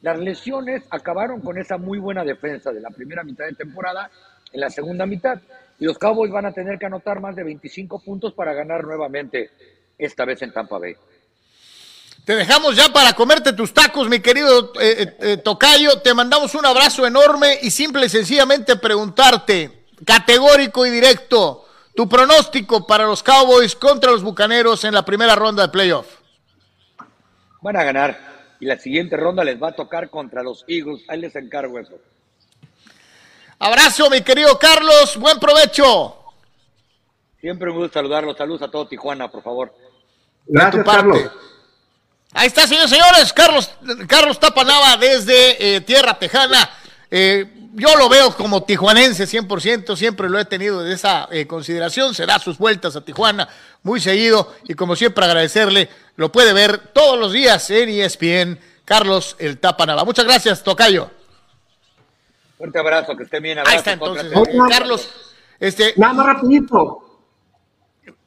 [0.02, 4.10] las lesiones acabaron con esa muy buena defensa de la primera mitad de temporada
[4.52, 5.39] en la segunda mitad.
[5.78, 9.51] Y los Cowboys van a tener que anotar más de 25 puntos para ganar nuevamente,
[9.98, 10.94] esta vez en Tampa Bay.
[12.24, 16.01] Te dejamos ya para comerte tus tacos, mi querido eh, eh, eh, Tocayo.
[16.01, 22.86] Te mandamos un abrazo enorme y simple y sencillamente preguntarte, categórico y directo, tu pronóstico
[22.86, 26.06] para los Cowboys contra los Bucaneros en la primera ronda de playoff.
[27.62, 28.36] Van a ganar.
[28.61, 31.03] Y la siguiente ronda les va a tocar contra los Eagles.
[31.09, 31.95] Ahí les encargo eso.
[33.59, 35.16] Abrazo, mi querido Carlos.
[35.16, 36.16] Buen provecho.
[37.41, 38.37] Siempre un gusto saludarlos.
[38.37, 39.74] Saludos a todo Tijuana, por favor.
[40.47, 41.31] Tu parte.
[42.33, 43.33] Ahí está, señores, señores.
[43.33, 43.70] Carlos,
[44.07, 46.70] Carlos Tapanava desde eh, Tierra Tejana.
[47.11, 47.47] Eh,
[47.78, 52.15] yo lo veo como tijuanense 100%, siempre lo he tenido de esa eh, consideración.
[52.15, 53.49] Se da sus vueltas a Tijuana
[53.87, 58.59] muy seguido y como siempre agradecerle, lo puede ver todos los días en ESPN.
[58.85, 60.05] Carlos el Tapanava.
[60.05, 61.11] Muchas gracias, Tocayo.
[62.59, 63.59] Fuerte abrazo, que estén bien.
[63.59, 64.55] Abrazo, Ahí está entonces, Sócrates.
[64.55, 65.11] eh, Carlos.
[65.59, 67.03] Este, Nada más rapidito.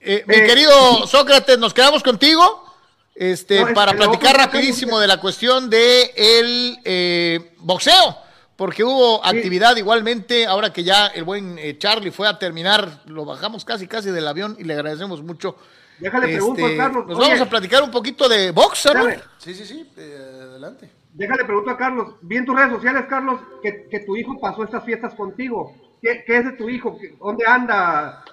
[0.01, 2.65] Eh, mi querido Sócrates, nos quedamos contigo
[3.15, 8.17] este, No, para luego platicar rapidísimo de la cuestión de el eh, boxeo,
[8.59, 13.23] porque hubo actividad igualmente, ahora que ya el buen eh, Charlie fue a terminar, lo
[13.23, 15.55] bajamos casi casi del avión y le agradecemos mucho.
[15.97, 17.27] Déjale pregunto a Carlos, Nos oye.
[17.29, 19.05] vamos a platicar un poquito de box, ¿no?
[19.05, 19.21] Dale.
[19.37, 20.89] Sí, sí, sí, eh, adelante.
[21.13, 22.15] Déjale pregunto a Carlos.
[22.21, 25.73] Vi en tus redes sociales, Carlos, que, que tu hijo pasó estas fiestas contigo.
[26.01, 26.97] ¿Qué, qué es de tu hijo?
[26.99, 28.23] ¿Qué- ¿Dónde anda?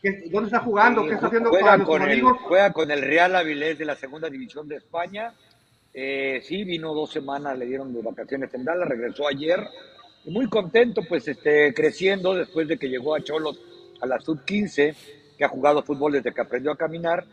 [0.00, 1.04] ¿Qué- ¿Dónde está jugando?
[1.06, 2.38] ¿Qué está haciendo juega con, el, amigos?
[2.42, 5.32] juega con el Real Avilés de la segunda división de España.
[5.94, 9.60] Eh, sí, vino dos semanas, le dieron de vacaciones en regresó ayer.
[10.24, 13.60] Muy contento, pues, este, creciendo después de que llegó a Cholos
[14.00, 14.94] a la sub-15,
[15.36, 17.24] que ha jugado fútbol desde que aprendió a caminar.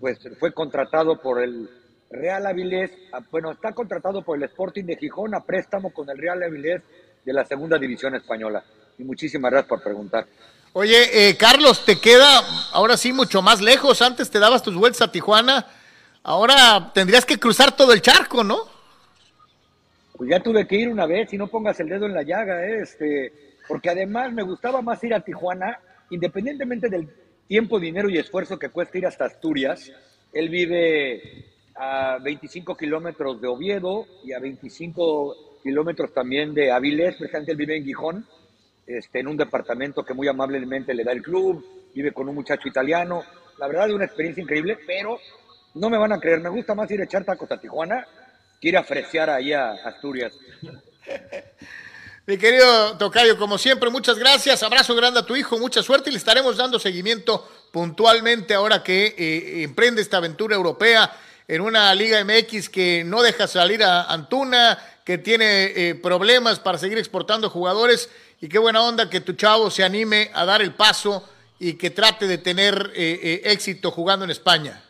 [0.00, 1.68] Pues fue contratado por el
[2.10, 6.16] Real Avilés, ah, bueno, está contratado por el Sporting de Gijón a préstamo con el
[6.16, 6.82] Real Avilés
[7.24, 8.64] de la segunda división española.
[8.98, 10.26] Y muchísimas gracias por preguntar.
[10.72, 12.40] Oye, eh, Carlos, te queda
[12.72, 14.00] ahora sí mucho más lejos.
[14.00, 15.66] Antes te dabas tus vueltas a Tijuana,
[16.22, 18.58] ahora tendrías que cruzar todo el charco, ¿no?
[20.16, 22.66] Pues ya tuve que ir una vez y no pongas el dedo en la llaga,
[22.66, 22.82] ¿eh?
[22.82, 23.32] este,
[23.68, 25.78] porque además me gustaba más ir a Tijuana,
[26.10, 27.08] independientemente del
[27.46, 29.92] tiempo, dinero y esfuerzo que cuesta ir hasta Asturias.
[30.32, 31.46] Él vive
[31.76, 37.76] a 25 kilómetros de Oviedo y a 25 kilómetros también de Avilés, precisamente él vive
[37.76, 38.26] en Gijón,
[38.86, 41.64] este, en un departamento que muy amablemente le da el club,
[41.94, 43.22] vive con un muchacho italiano.
[43.58, 45.18] La verdad es una experiencia increíble, pero
[45.74, 48.06] no me van a creer, me gusta más ir a echar tacos a Tijuana
[48.60, 50.32] que ir a freciar ahí a Asturias.
[52.26, 54.62] Mi querido Tocayo, como siempre, muchas gracias.
[54.62, 59.14] Abrazo grande a tu hijo, mucha suerte y le estaremos dando seguimiento puntualmente ahora que
[59.16, 61.10] eh, emprende esta aventura europea
[61.46, 66.76] en una Liga MX que no deja salir a Antuna, que tiene eh, problemas para
[66.76, 68.10] seguir exportando jugadores
[68.42, 71.26] y qué buena onda que tu chavo se anime a dar el paso
[71.58, 74.82] y que trate de tener eh, éxito jugando en España.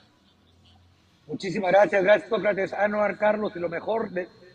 [1.28, 4.08] Muchísimas gracias, gracias Sócrates, Anuar, Carlos, y lo mejor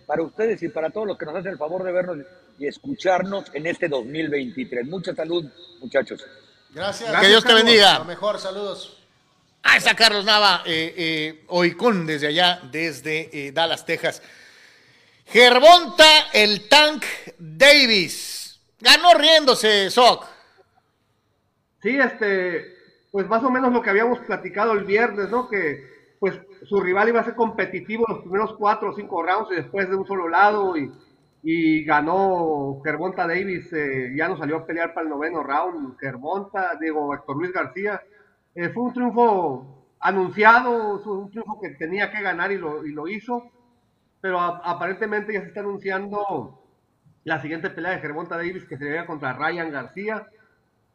[0.08, 2.18] para ustedes y para todos los que nos hacen el favor de vernos
[2.58, 4.88] y escucharnos en este 2023.
[4.88, 5.45] Mucha salud,
[5.80, 6.26] muchachos.
[6.72, 7.22] Gracias.
[7.22, 8.00] que Dios te bendiga.
[8.00, 9.00] Lo mejor, saludos.
[9.62, 14.24] Ahí está Carlos Nava, eh, eh, Oicún, desde allá, desde eh, Dallas, Texas.
[15.28, 17.04] Gervonta el Tank
[17.38, 18.60] Davis.
[18.80, 20.26] Ganó riéndose, Soc.
[21.84, 22.76] Sí, este,
[23.12, 25.48] pues más o menos lo que habíamos platicado el viernes, ¿no?
[25.48, 25.93] Que
[26.24, 26.40] pues
[26.70, 29.98] su rival iba a ser competitivo los primeros cuatro o cinco rounds y después de
[29.98, 30.90] un solo lado y,
[31.41, 36.78] y ganó Gervonta Davis, eh, ya no salió a pelear para el noveno round, Gervonta,
[36.80, 38.02] digo, Héctor Luis García,
[38.56, 42.94] eh, fue un triunfo anunciado, fue un triunfo que tenía que ganar y lo, y
[42.94, 43.52] lo hizo,
[44.22, 46.58] pero aparentemente ya se está anunciando
[47.26, 50.26] la siguiente pelea de Gervonta Davis que sería contra Ryan García,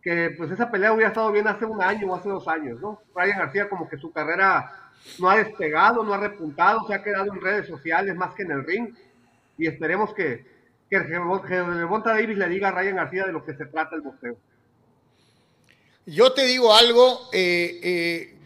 [0.01, 3.03] que pues esa pelea hubiera estado bien hace un año o hace dos años, ¿no?
[3.15, 4.88] Ryan García como que su carrera
[5.19, 8.53] no ha despegado, no ha repuntado, se ha quedado en redes sociales más que en
[8.53, 8.95] el ring.
[9.57, 10.45] Y esperemos que,
[10.89, 10.99] que
[11.89, 14.37] Monta Davis le diga a Ryan García de lo que se trata el boxeo.
[16.07, 18.37] Yo te digo algo, eh, eh,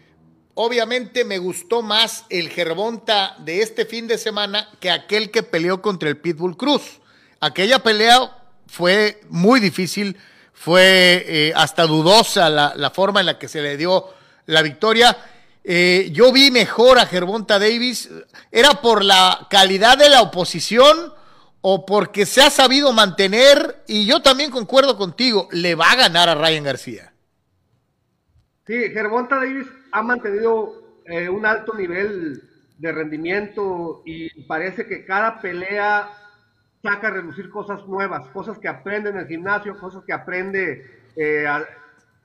[0.55, 5.81] obviamente me gustó más el Gervonta de este fin de semana que aquel que peleó
[5.81, 7.01] contra el Pitbull Cruz.
[7.39, 10.17] Aquella pelea fue muy difícil,
[10.53, 14.07] fue eh, hasta dudosa la, la forma en la que se le dio
[14.47, 15.17] la victoria
[15.65, 18.11] eh, yo vi mejor a Gervonta Davis.
[18.51, 21.13] ¿Era por la calidad de la oposición
[21.61, 23.83] o porque se ha sabido mantener?
[23.87, 27.13] Y yo también concuerdo contigo, le va a ganar a Ryan García.
[28.67, 32.43] Sí, Gervonta Davis ha mantenido eh, un alto nivel
[32.79, 36.11] de rendimiento y parece que cada pelea
[36.83, 41.45] saca a reducir cosas nuevas, cosas que aprende en el gimnasio, cosas que aprende eh,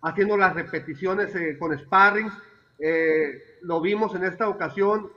[0.01, 2.31] haciendo las repeticiones con sparring
[2.79, 5.09] eh, lo vimos en esta ocasión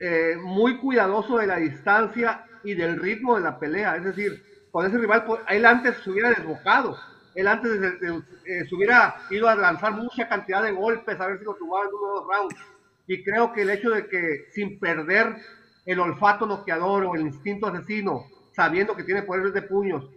[0.00, 3.96] eh, muy cuidadoso de la distancia y del ritmo de la pelea.
[3.96, 6.96] Es decir, con ese rival, pues, él antes se hubiera desbocado.
[7.34, 7.70] Él antes
[8.44, 11.84] eh, se hubiera ido a lanzar mucha cantidad de golpes, a ver si lo tumbaba
[11.84, 12.56] en uno o dos rounds.
[13.06, 15.36] Y creo que el hecho de que sin perder
[15.86, 20.08] el olfato noqueador o el instinto asesino, sabiendo que tiene poderes de puños,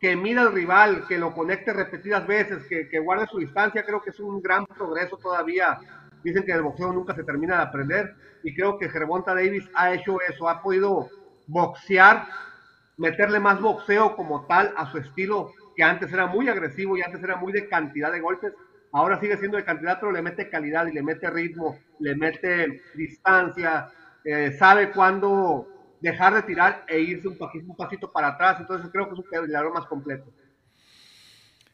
[0.00, 4.02] que mira al rival, que lo conecte repetidas veces, que, que guarde su distancia, creo
[4.02, 5.78] que es un gran progreso todavía
[6.22, 9.92] Dicen que el boxeo nunca se termina de aprender y creo que Gervonta Davis ha
[9.92, 11.08] hecho eso, ha podido
[11.46, 12.26] boxear,
[12.96, 17.22] meterle más boxeo como tal a su estilo, que antes era muy agresivo y antes
[17.22, 18.52] era muy de cantidad de golpes,
[18.92, 22.82] ahora sigue siendo de cantidad, pero le mete calidad y le mete ritmo, le mete
[22.94, 23.90] distancia,
[24.24, 25.66] eh, sabe cuándo
[26.00, 27.36] dejar de tirar e irse un,
[27.76, 30.26] pasito para atrás, entonces creo que es un peleador más completo.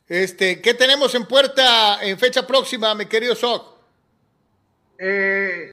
[0.09, 3.76] Este, ¿Qué tenemos en puerta en fecha próxima, mi querido Soc?
[4.99, 5.73] Eh,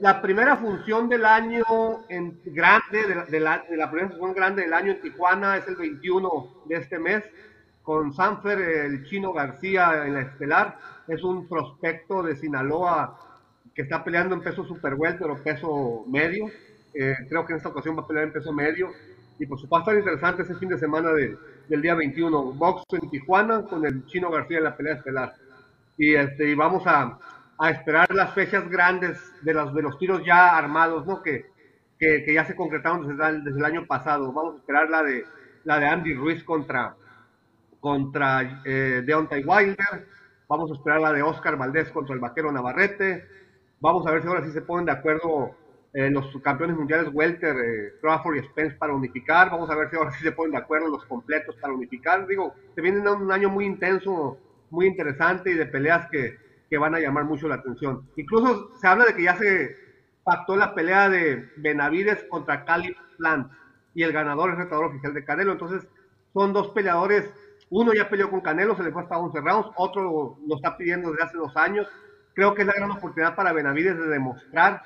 [0.00, 1.64] la primera función del año
[2.08, 6.76] en grande, de la, primera función grande del año en Tijuana es el 21 de
[6.76, 7.22] este mes,
[7.82, 10.78] con Sanfer, el chino García en la estelar.
[11.06, 13.18] Es un prospecto de Sinaloa
[13.74, 16.46] que está peleando en peso super pero peso medio.
[16.94, 18.90] Eh, creo que en esta ocasión va a pelear en peso medio.
[19.38, 22.52] Y por supuesto, estar interesante ese fin de semana del día 21.
[22.52, 25.34] Box en Tijuana con el chino García en la pelea estelar.
[25.96, 27.18] Y, este, y vamos a,
[27.60, 31.22] a esperar las fechas grandes de los, de los tiros ya armados, ¿no?
[31.22, 31.50] Que,
[31.98, 34.32] que, ya se concretaron desde, el año pasado.
[34.32, 35.26] Vamos a esperar la de,
[35.64, 36.96] la de Andy Ruiz contra,
[37.78, 40.08] contra eh, Deontay Wilder.
[40.48, 43.26] Vamos a esperar la de Oscar Valdés contra el vaquero Navarrete.
[43.78, 45.54] Vamos a ver si ahora sí se ponen de acuerdo
[45.92, 49.50] eh, los campeones mundiales Welter, eh, Crawford y Spence para unificar.
[49.50, 52.26] Vamos a ver si ahora sí se ponen de acuerdo los completos para unificar.
[52.26, 54.38] Digo, se viene un año muy intenso,
[54.70, 58.08] muy interesante y de peleas que, que van a llamar mucho la atención.
[58.16, 59.76] Incluso se habla de que ya se
[60.22, 63.50] pactó la pelea de Benavides contra Cali Plant.
[63.92, 65.50] y el ganador es retador oficial de Canelo.
[65.50, 65.86] Entonces,
[66.32, 67.28] son dos peleadores.
[67.70, 71.10] Uno ya peleó con Canelo, se le fue hasta 11 rounds, otro lo está pidiendo
[71.10, 71.88] desde hace dos años.
[72.34, 74.82] Creo que es la gran oportunidad para Benavides de demostrar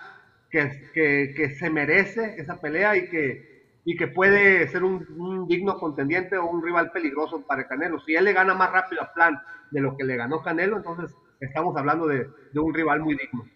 [0.51, 5.47] que, que, que se merece esa pelea y que, y que puede ser un, un,
[5.47, 8.01] digno contendiente o un rival peligroso para Canelo.
[8.01, 9.39] Si él le gana más rápido a Plan
[9.71, 13.49] de lo que le ganó Canelo, entonces estamos hablando de, de un rival muy digno.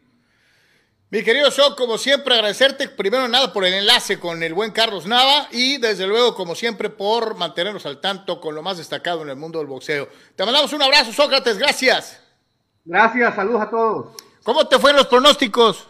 [1.10, 5.06] Mi querido Shock, como siempre, agradecerte primero nada por el enlace con el buen Carlos
[5.06, 9.30] Nava y desde luego, como siempre, por mantenernos al tanto con lo más destacado en
[9.30, 10.06] el mundo del boxeo.
[10.36, 12.22] Te mandamos un abrazo, Sócrates, gracias.
[12.84, 14.16] Gracias, saludos a todos.
[14.42, 15.88] ¿Cómo te fue en los pronósticos?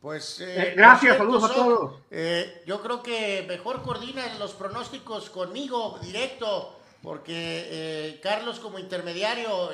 [0.00, 2.00] Pues eh, eh, gracias, cierto, saludos a todos.
[2.10, 9.70] Eh, yo creo que mejor coordinan los pronósticos conmigo directo, porque eh, Carlos como intermediario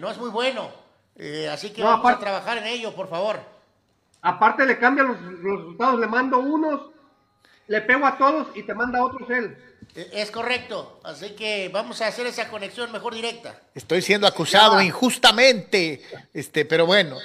[0.00, 0.70] no es muy bueno.
[1.16, 3.40] Eh, así que No, vamos aparte- a trabajar en ello, por favor.
[4.22, 6.80] Aparte le cambian los, los resultados, le mando unos,
[7.66, 9.56] le pego a todos y te manda otros él.
[9.94, 13.60] Eh, Es correcto, así que vamos a hacer esa conexión mejor directa.
[13.74, 16.02] Estoy siendo acusado injustamente,
[16.34, 17.16] este, pero bueno.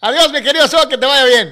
[0.00, 1.48] Adiós, mi querido Shock, que te vaya bien.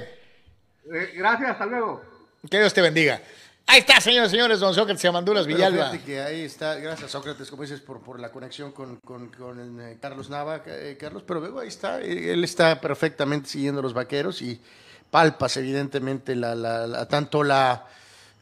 [0.92, 2.02] Eh, gracias, hasta luego.
[2.50, 3.20] Que Dios te bendiga.
[3.66, 5.90] Ahí está, señores y señores, don Sócrates Amanduras Villalba.
[5.90, 9.80] fíjate que ahí está, gracias Sócrates, como dices, por, por la conexión con, con- con,
[9.80, 13.94] eh, Carlos Nava, eh, Carlos, pero luego ahí está, eh, él está perfectamente siguiendo los
[13.94, 14.60] vaqueros y
[15.08, 17.86] palpas evidentemente la, la- la- tanto la,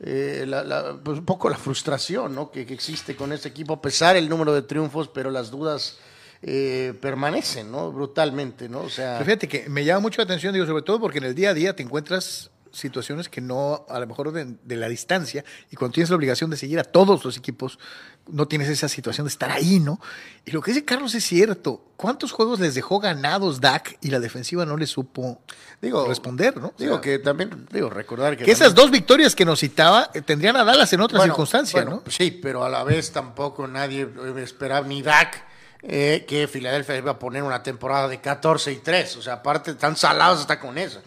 [0.01, 2.51] eh, la- la- pues un poco la frustración ¿no?
[2.51, 5.99] que, que existe con este equipo, a pesar el número de triunfos, pero las dudas
[6.41, 7.91] eh, permanecen, ¿no?
[7.93, 8.83] Brutalmente, ¿no?
[8.83, 9.15] O sea...
[9.19, 11.51] Pero fíjate que me llama mucho la atención, digo, sobre todo porque en el día
[11.51, 15.77] a día te encuentras situaciones que no, a lo mejor de, de la distancia, y
[15.77, 17.79] cuando tienes la obligación de seguir a todos los equipos,
[18.31, 20.01] no tienes esa situación de estar ahí, ¿no?
[20.45, 21.85] Y lo que dice Carlos es cierto.
[21.97, 25.41] ¿Cuántos juegos les dejó ganados Dak y la defensiva no le supo
[25.81, 26.69] Digo, responder, ¿no?
[26.69, 28.45] O Digo sea, que también, digo, recordar que...
[28.45, 31.83] que esas dos victorias que nos citaba eh, tendrían a Dallas en otra Bueno, circunstancia,
[31.83, 32.11] bueno, ¿no?
[32.11, 35.45] Sí, pero a la vez tampoco nadie eh, esperaba, ni Dak,
[35.83, 39.17] eh, que Filadelfia iba a poner una temporada de 14 y 3.
[39.17, 41.01] O sea, aparte, están salados hasta con eso.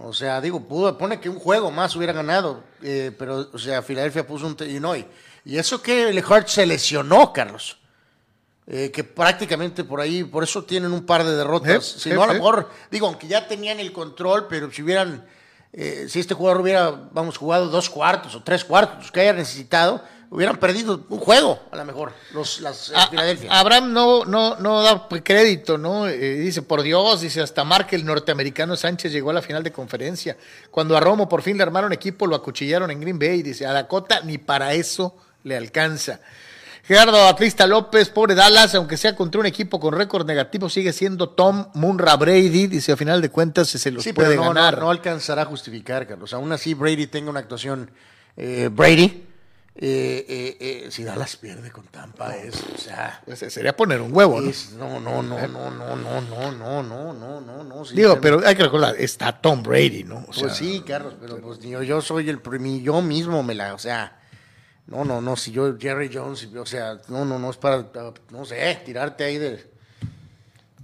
[0.00, 3.80] O sea, digo, pudo, pone que un juego más hubiera ganado, eh, pero, o sea,
[3.82, 4.56] Filadelfia puso un...
[4.56, 4.66] te-
[5.44, 7.78] Y, eso que el Hart se lesionó, Carlos.
[8.66, 11.84] Eh, que prácticamente por ahí, por eso tienen un par de derrotas.
[11.84, 12.38] Sí, si no, a lo sí.
[12.38, 15.26] mejor, digo, aunque ya tenían el control, pero si hubieran,
[15.72, 20.02] eh, si este jugador hubiera, vamos, jugado dos cuartos o tres cuartos, que haya necesitado,
[20.30, 23.50] hubieran perdido un juego, a lo mejor, los, las eh, A- Filadelfia.
[23.58, 26.08] Abraham no, no, no da crédito, ¿no?
[26.08, 29.72] Eh, dice, por Dios, dice, hasta marca el norteamericano Sánchez llegó a la final de
[29.72, 30.36] conferencia.
[30.70, 33.42] Cuando a Romo por fin le armaron equipo, lo acuchillaron en Green Bay.
[33.42, 36.20] Dice, a Dakota ni para eso le alcanza.
[36.86, 41.30] Gerardo Atlista López, pobre Dallas, aunque sea contra un equipo con récord negativo, sigue siendo
[41.30, 42.66] Tom Munra Brady.
[42.66, 44.78] Dice, a final de cuentas se los Sí, puede pero no, no, ganar.
[44.80, 46.34] no alcanzará a justificar, Carlos.
[46.34, 47.90] Aún así, Brady tenga una actuación.
[48.36, 49.26] eh, Brady,
[49.76, 52.62] eh, eh, eh, si Dallas pierde con Tampa, es.
[52.74, 53.20] O sea.
[53.24, 54.48] Pues, sería poner un huevo, ¿no?
[54.48, 57.84] es- no, no, no, no, no, no, no, no, no, no, no, no.
[57.84, 60.18] sí, Digo, pero- hay que recordar, está Tom Brady, ¿no?
[60.18, 62.40] O Pues sea, sí, Carlos, pero pues yo, yo soy el
[62.82, 64.20] yo mismo me la, o sea,
[64.86, 67.84] no, no, no, si yo, Jerry Jones, o sea, no, no, no es para,
[68.30, 69.66] no sé, tirarte ahí de,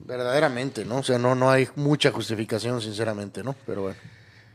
[0.04, 0.98] verdaderamente, ¿no?
[0.98, 3.54] O sea, no, no hay mucha justificación, sinceramente, ¿no?
[3.66, 3.98] Pero bueno.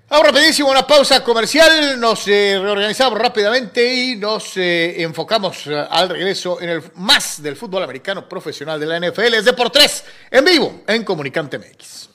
[0.07, 6.09] Vamos rapidísimo, una pausa comercial, nos eh, reorganizamos rápidamente y nos eh, enfocamos eh, al
[6.09, 9.33] regreso en el más del fútbol americano profesional de la NFL.
[9.33, 12.14] Es de por tres, en vivo, en Comunicante MX.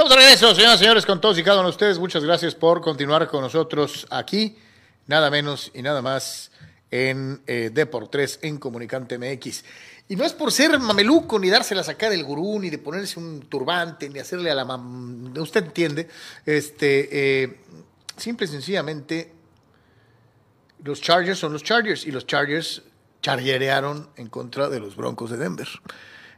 [0.00, 1.98] Estamos de regreso, señoras y señores, con todos y cada uno de ustedes.
[1.98, 4.56] Muchas gracias por continuar con nosotros aquí,
[5.06, 6.50] nada menos y nada más
[6.90, 9.62] en eh, Deportes en Comunicante MX.
[10.08, 13.40] Y no es por ser mameluco, ni dárselas acá del gurú, ni de ponerse un
[13.40, 15.36] turbante, ni hacerle a la mam...
[15.36, 16.08] Usted entiende.
[16.46, 17.60] Este, eh,
[18.16, 19.34] simple y sencillamente,
[20.82, 22.84] los Chargers son los Chargers y los Chargers
[23.20, 25.68] chargerearon en contra de los Broncos de Denver.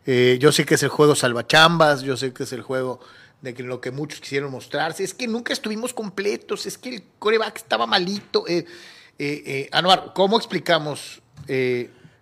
[0.05, 2.99] Eh, yo sé que es el juego salvachambas, yo sé que es el juego
[3.43, 7.03] de que lo que muchos quisieron mostrarse, es que nunca estuvimos completos, es que el
[7.19, 8.47] coreback estaba malito.
[8.49, 8.65] Eh,
[9.19, 11.21] eh, eh, Anuar, ¿cómo explicamos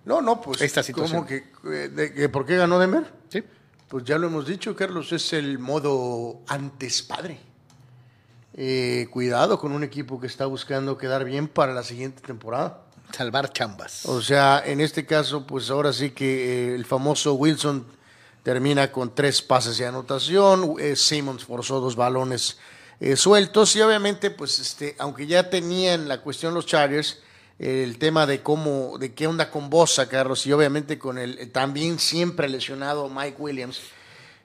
[0.04, 0.60] No, no, pues.
[0.62, 1.24] esta situación?
[1.24, 3.04] ¿Cómo que, de- ¿Por qué ganó Denver?
[3.28, 3.44] Sí.
[3.86, 7.38] Pues ya lo hemos dicho, Carlos, es el modo antes padre.
[9.10, 12.82] Cuidado con un equipo que está buscando quedar bien para la siguiente temporada.
[13.12, 14.06] Salvar chambas.
[14.06, 17.86] O sea, en este caso, pues ahora sí que el famoso Wilson
[18.42, 22.56] termina con tres pases de anotación, eh, Simmons forzó dos balones
[23.00, 27.18] eh, sueltos y obviamente, pues este, aunque ya tenían la cuestión los Chargers,
[27.58, 31.50] eh, el tema de cómo, de qué onda con Bosa, Carlos, y obviamente con el
[31.50, 33.80] también siempre lesionado Mike Williams.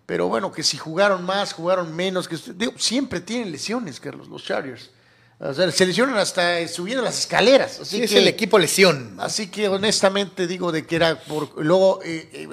[0.05, 4.43] Pero bueno, que si jugaron más, jugaron menos, que digo, siempre tienen lesiones, Carlos, los
[4.45, 4.91] Chargers.
[5.37, 7.81] O sea, se lesionan hasta eh, subiendo las escaleras.
[7.81, 9.17] Así Sí, es que, el equipo lesión.
[9.19, 11.61] Así que honestamente digo de que era por.
[11.61, 11.99] Luego,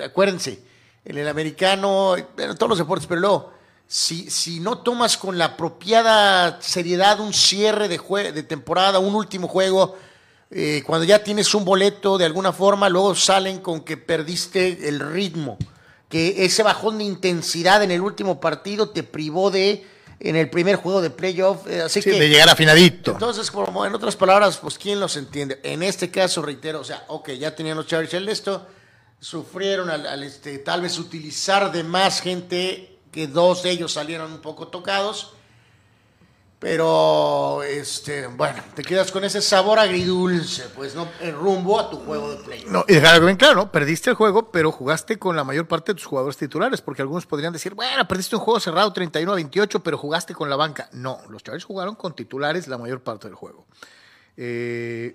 [0.04, 0.64] acuérdense,
[1.04, 3.52] en el americano, en todos los deportes, pero luego,
[3.86, 9.14] si, si no tomas con la apropiada seriedad un cierre de, jue- de temporada, un
[9.14, 9.96] último juego,
[10.50, 15.00] eh, cuando ya tienes un boleto de alguna forma, luego salen con que perdiste el
[15.00, 15.58] ritmo,
[16.08, 19.86] que ese bajón de intensidad en el último partido te privó de
[20.20, 23.10] en el primer juego de playoff, eh, así Sí, que de llegar afinadito.
[23.10, 25.58] entonces, como en otras palabras, pues quién los entiende.
[25.64, 28.64] En este caso, reitero, o sea, ok, ya tenían los Chargers el esto,
[29.22, 34.40] sufrieron al, este, tal vez utilizar de más gente, que dos de ellos salieron un
[34.40, 35.34] poco tocados,
[36.58, 41.08] pero este, bueno, te quedas con ese sabor agridulce, pues no,
[41.38, 42.64] rumbo a tu juego de play.
[42.66, 43.72] No, y dejar bien claro, ¿no?
[43.72, 47.24] Perdiste el juego, pero jugaste con la mayor parte de tus jugadores titulares, porque algunos
[47.24, 50.88] podrían decir, bueno, perdiste un juego cerrado 31 a 28, pero jugaste con la banca.
[50.92, 53.66] No, los Chargers jugaron con titulares la mayor parte del juego.
[54.36, 55.14] Eh,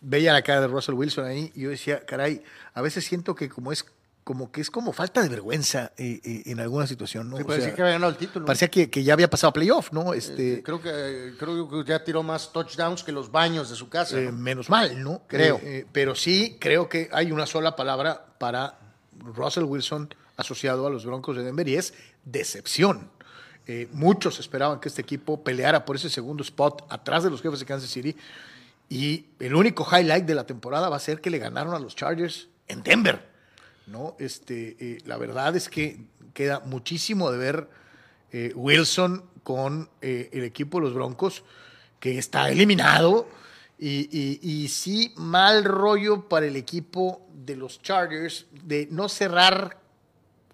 [0.00, 2.42] veía la cara de Russell Wilson ahí y yo decía, caray,
[2.78, 3.84] a veces siento que como es
[4.24, 7.38] como que es como falta de vergüenza eh, eh, en alguna situación, ¿no?
[7.38, 8.44] Sí, O parecía sea, que había ganado el título.
[8.44, 10.12] Parecía que, que ya había pasado a playoff, ¿no?
[10.12, 14.18] Este, Creo que, creo que ya tiró más touchdowns que los baños de su casa.
[14.20, 14.32] Eh, ¿no?
[14.32, 15.22] menos mal, ¿no?
[15.26, 15.56] Creo.
[15.56, 18.78] Eh, eh, pero sí creo que hay una sola palabra para
[19.18, 21.94] Russell Wilson asociado a los Broncos de Denver y es
[22.26, 23.10] decepción.
[23.70, 27.60] Eh, muchos esperaban que este equipo peleara por ese segundo spot atrás de los jefes
[27.60, 28.16] de Kansas City
[28.88, 31.94] y el único highlight de la temporada va a ser que le ganaron a los
[31.94, 33.26] Chargers en Denver.
[33.86, 34.16] ¿no?
[34.18, 35.98] Este, eh, la verdad es que
[36.34, 37.68] queda muchísimo de ver
[38.32, 41.42] eh, Wilson con eh, el equipo de los Broncos,
[42.00, 43.26] que está eliminado.
[43.78, 49.78] Y, y- y sí, mal rollo para el equipo de los Chargers de no cerrar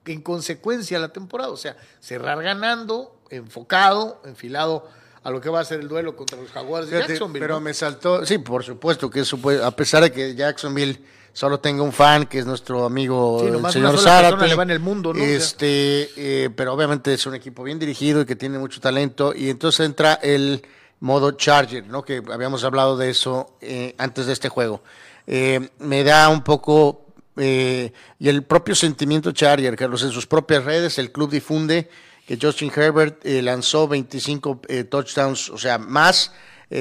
[0.05, 1.51] en consecuencia la temporada.
[1.51, 4.89] O sea, cerrar ganando, enfocado, enfilado
[5.23, 7.41] a lo que va a ser el duelo contra los Jaguares de Fíjate, Jacksonville.
[7.41, 7.61] pero ¿no?
[7.63, 11.03] me saltó, sí, por supuesto que eso puede, a pesar de que Jacksonville
[11.35, 14.71] solo tenga un fan, que es nuestro amigo Sí, el señor Zárate, le va en
[14.71, 15.23] el mundo, ¿no?
[15.23, 19.51] Este, eh, pero obviamente es un equipo bien dirigido y que tiene mucho talento, y
[19.51, 20.63] entonces entra el,
[21.05, 22.03] modo Charger, ¿no?
[22.03, 24.83] Que habíamos hablado de eso eh, antes de este juego.
[25.27, 27.07] Eh, me da un poco,
[27.37, 31.91] eh, y el propio sentimiento Charger, Carlos, en sus propias redes, el club difunde
[32.27, 36.33] que Justin Herbert lanzó 25 eh, touchdowns, o sea, más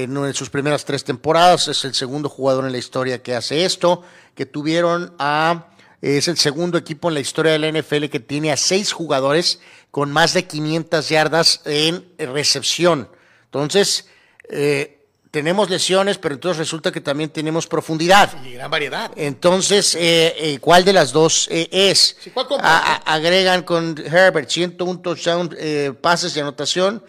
[0.01, 1.67] en sus primeras tres temporadas.
[1.67, 4.03] Es el segundo jugador en la historia que hace esto,
[4.35, 5.67] que tuvieron a...
[6.01, 9.59] Es el segundo equipo en la historia de la NFL que tiene a seis jugadores
[9.89, 13.07] con más de 500 yardas en recepción.
[13.45, 14.07] Entonces,
[14.49, 14.99] eh,
[15.31, 18.31] tenemos lesiones, pero entonces resulta que también tenemos profundidad.
[18.45, 19.11] Y gran variedad.
[19.15, 22.17] Entonces, eh, eh, ¿cuál de las dos eh, es?
[22.21, 22.47] Sí, ¿cuál?
[22.59, 27.01] A- a- agregan con Herbert 101 touchdown, eh, pases de anotación,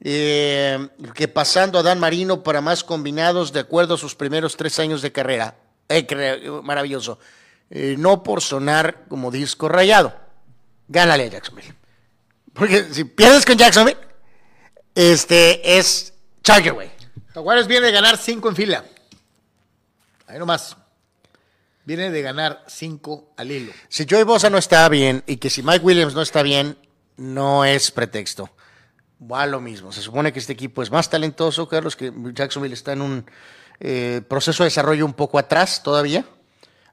[0.00, 4.78] eh, que pasando a Dan Marino para más combinados de acuerdo a sus primeros tres
[4.78, 5.56] años de carrera.
[5.88, 7.18] Eh, maravilloso.
[7.70, 10.14] Eh, no por sonar como disco rayado.
[10.88, 11.74] Gánale a Jacksonville.
[12.52, 13.98] Porque si pierdes con Jacksonville,
[14.94, 16.90] este es Charger, güey.
[17.34, 18.84] Jaguares viene de ganar cinco en fila.
[20.26, 20.76] Ahí nomás.
[21.84, 23.72] Viene de ganar cinco al hilo.
[23.88, 26.78] Si Joey Bosa no está bien y que si Mike Williams no está bien,
[27.16, 28.50] no es pretexto.
[29.20, 29.92] Va lo mismo.
[29.92, 33.26] Se supone que este equipo es más talentoso, Carlos, que Jacksonville está en un
[33.80, 36.24] eh, proceso de desarrollo un poco atrás todavía.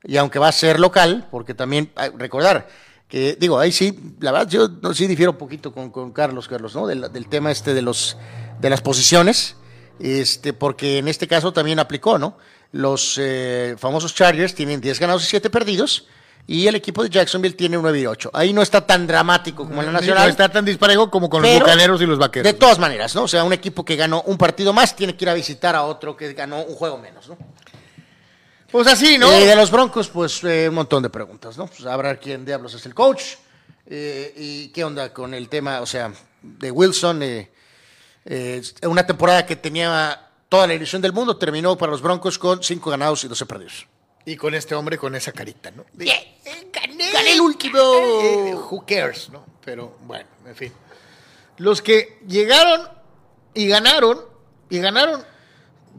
[0.03, 2.67] Y aunque va a ser local, porque también, recordar
[3.07, 6.87] que, digo, ahí sí, la verdad, yo sí difiero un poquito con, Carlos, Carlos, ¿no?
[6.87, 8.17] Del, del tema este de, los,
[8.59, 9.55] de las posiciones,
[9.99, 12.37] este, porque en este caso también aplicó, ¿no?
[12.71, 16.07] Los eh, famosos Chargers tienen 10 ganados y 7 perdidos,
[16.45, 18.31] y el equipo de Jacksonville tiene 9 y 8.
[18.33, 20.29] Ahí no está tan dramático como en la No Nacional.
[20.29, 22.51] está tan disparejo como con los bucaneros y los vaqueros.
[22.51, 23.23] De todas maneras, ¿no?
[23.23, 25.83] O sea, un equipo que ganó un partido más tiene que ir a visitar a
[25.83, 27.37] otro que ganó un juego menos, ¿no?
[28.71, 29.31] Pues así, ¿no?
[29.39, 31.67] Y de los Broncos, pues eh, un montón de preguntas, ¿no?
[31.67, 33.23] Pues habrá quién diablos es el coach.
[33.85, 36.11] eh, y qué onda con el tema, o sea,
[36.41, 37.21] de Wilson.
[37.23, 37.51] eh,
[38.25, 42.63] eh, una temporada que tenía toda la ilusión del mundo, terminó para los Broncos con
[42.63, 43.85] 5 ganados y 12 perdidos.
[44.25, 45.85] Y con este hombre con esa carita, ¿no?
[45.93, 46.05] De,
[46.71, 47.77] gané, Gané el último.
[47.79, 49.45] Eh, who cares, ¿no?
[49.63, 50.71] Pero bueno, en fin.
[51.57, 52.87] Los que llegaron
[53.53, 54.21] y ganaron,
[54.69, 55.23] y ganaron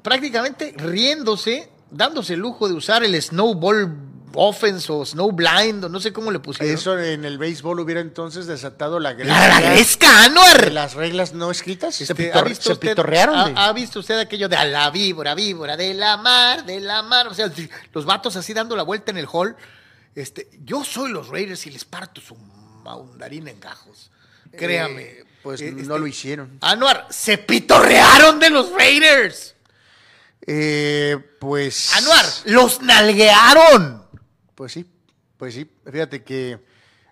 [0.02, 6.00] prácticamente riéndose, dándose el lujo de usar el snowball offense o snow blind, o no
[6.00, 6.74] sé cómo le pusieron.
[6.74, 10.72] Eso en el béisbol hubiera entonces desatado la ¡La, la gresca, Anuar!
[10.72, 11.94] las reglas no escritas.
[11.94, 13.34] Se, Este, pitor- ¿ha, visto se usted, pitorrearon.
[13.36, 16.80] ha- de- ha visto usted aquello de a la víbora, víbora, de la mar, de
[16.80, 17.28] la mar?
[17.28, 17.50] O sea,
[17.92, 19.56] los vatos así dando la vuelta en el hall.
[20.14, 22.36] Este, yo soy los Raiders y les parto su
[22.84, 24.10] maundarina en gajos.
[24.56, 25.02] Créame.
[25.02, 26.58] Eh, pues Eh, no este, lo hicieron.
[26.60, 29.54] Anuar, se pitorrearon de los Raiders.
[30.46, 31.92] Eh, pues.
[31.96, 34.03] Anuar, los nalguearon.
[34.54, 34.86] Pues sí,
[35.36, 35.68] pues sí.
[35.90, 36.60] Fíjate que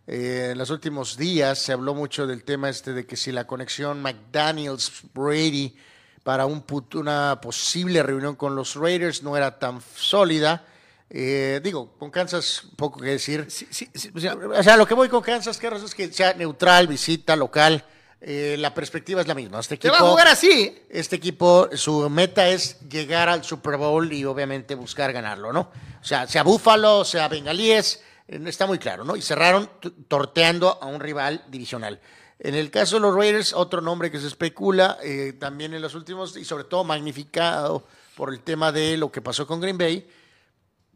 [0.06, 3.46] eh, en los últimos días se habló mucho del tema este de que si la
[3.46, 5.74] conexión McDaniels-Brady
[6.22, 10.64] para un put- una posible reunión con los Raiders no era tan sólida.
[11.10, 13.46] Eh, digo, con Kansas poco que decir.
[13.48, 16.10] Sí, sí, sí, o sea, O sea, lo que voy con Kansas, Carlos, es que
[16.12, 17.84] sea neutral, visita, local.
[18.24, 19.58] Eh, la perspectiva es la misma.
[19.58, 20.80] Este te equipo, va a jugar así.
[20.88, 25.72] este equipo, su meta es llegar al Super Bowl y obviamente buscar ganarlo, ¿no?
[26.00, 29.16] O sea, sea Búfalo, sea Bengalíes, eh, está muy claro, ¿no?
[29.16, 29.68] Y cerraron
[30.06, 32.00] torteando a un rival divisional.
[32.38, 35.96] En el caso de los Raiders, otro nombre que se especula eh, también en los
[35.96, 37.84] últimos, y sobre todo magnificado
[38.16, 40.08] por el tema de lo que pasó con Green Bay,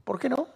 [0.04, 0.46] ¿por qué no?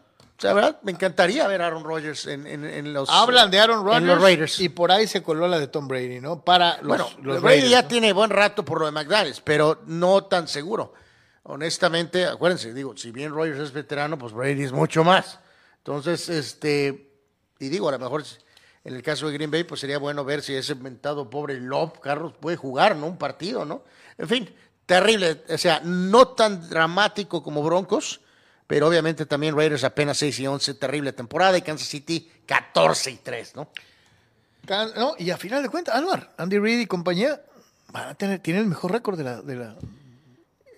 [0.41, 0.79] O sea, ¿verdad?
[0.83, 4.07] Me encantaría ver a Aaron Rodgers en, en- en los Hablan de Aaron Rodgers en
[4.07, 4.59] los Raiders.
[4.61, 6.43] y por ahí se coló la de Tom Brady, ¿no?
[6.43, 7.89] Para los, bueno, los Brady Raiders, ya ¿no?
[7.89, 10.95] tiene buen rato por lo de McDaniels, pero no tan seguro.
[11.43, 15.39] Honestamente, acuérdense, digo, si bien Rodgers es veterano, pues Brady es mucho más.
[15.79, 17.13] Entonces, este,
[17.59, 18.25] y digo, a lo mejor
[18.85, 21.99] en el caso de Green Bay, pues sería bueno ver si ese inventado pobre Love,
[22.01, 23.07] Carlos, puede jugar, ¿no?
[23.07, 23.83] Un partido, ¿no?
[24.17, 24.55] En fin,
[24.87, 25.43] terrible.
[25.51, 28.21] O sea, no tan dramático como Broncos,
[28.71, 33.17] pero obviamente también Raiders apenas 6 y 11, terrible temporada, y Kansas City 14 y
[33.17, 33.69] 3, ¿no?
[34.95, 37.43] No, y a final de cuentas, Anuar, Andy Reid y compañía
[37.89, 39.75] van a tener, tienen el mejor récord de la, de la.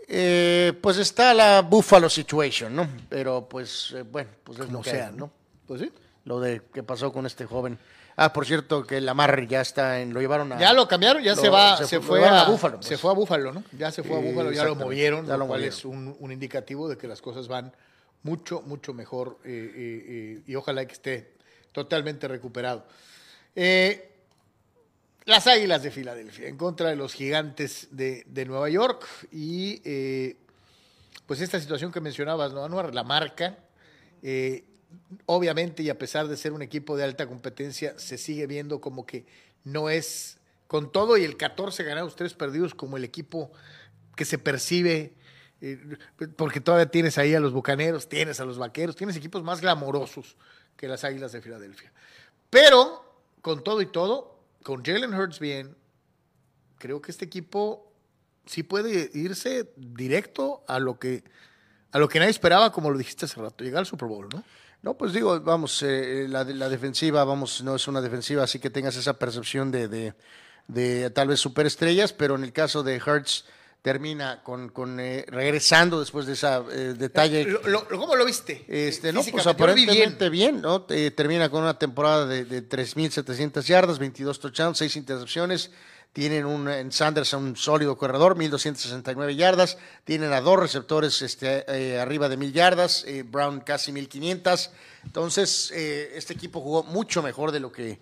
[0.09, 2.89] Eh, pues está la Buffalo situation, ¿no?
[3.11, 5.31] Pero pues, eh, bueno, pues es Como lo que sea, hay, ¿no?
[5.67, 5.93] Pues sí.
[6.25, 7.79] Lo de que pasó con este joven.
[8.17, 10.59] Ah, por cierto, que Lamar ya está en, lo llevaron a...
[10.59, 12.87] Ya lo cambiaron, ya Lo- se va, se se, fue- a, a Buffalo, pues.
[12.87, 13.65] Se fue a Búfalo, ¿no?
[13.77, 15.79] Ya se fue a Búfalo, ya lo movieron, ya lo lo cual movieron.
[15.79, 17.73] es un, un indicativo de que las cosas van
[18.23, 21.33] mucho, mucho mejor eh, eh, eh, y ojalá que esté
[21.73, 22.87] totalmente recuperado.
[23.57, 24.11] Eh,
[25.25, 29.81] las Águilas de Filadelfia en contra de los Gigantes de, de Nueva York y
[31.27, 32.93] pues esta situación que mencionabas, ¿no, Anuar?
[32.95, 33.57] La marca,
[34.23, 34.65] eh,
[35.27, 39.07] obviamente y a pesar de ser un equipo de alta competencia, se sigue viendo como
[39.07, 39.27] que
[39.65, 43.53] no es, con todo y el 14 ganados, 3 perdidos, como el equipo
[44.17, 45.15] que se percibe,
[45.61, 45.79] eh,
[46.37, 50.37] porque todavía tienes ahí a los Bucaneros, tienes a los Vaqueros, tienes equipos más glamorosos
[50.77, 51.93] que las Águilas de Filadelfia.
[52.51, 53.05] Pero,
[53.41, 55.77] con todo y todo, con Jalen Hurts bien,
[56.79, 57.93] creo que este equipo
[58.47, 61.23] sí puede irse directo a lo que
[61.93, 64.43] a lo que nadie esperaba, como lo dijiste hace rato, llegar al Super Bowl, ¿no?
[64.83, 68.69] No, pues digo, vamos, eh, la, la, defensiva, vamos, no es una defensiva, así que
[68.69, 70.15] tengas esa percepción de, de,
[70.67, 73.45] de tal vez superestrellas, pero en el caso de Hertz
[73.83, 77.45] termina con, con eh, regresando después de ese eh, detalle.
[77.45, 78.65] Lo, lo, ¿Cómo lo viste?
[78.69, 80.87] Este, no, pues aparentemente bien, bien ¿no?
[80.89, 85.73] Eh, termina con una temporada de, de 3.700 yardas, 22 touchdowns, 6 intercepciones.
[86.13, 89.79] Tienen un, en Sanders un sólido corredor, 1.269 yardas.
[90.05, 94.71] Tienen a dos receptores este, eh, arriba de 1.000 yardas, eh, Brown casi 1.500.
[95.05, 97.99] Entonces, eh, este equipo jugó mucho mejor de lo que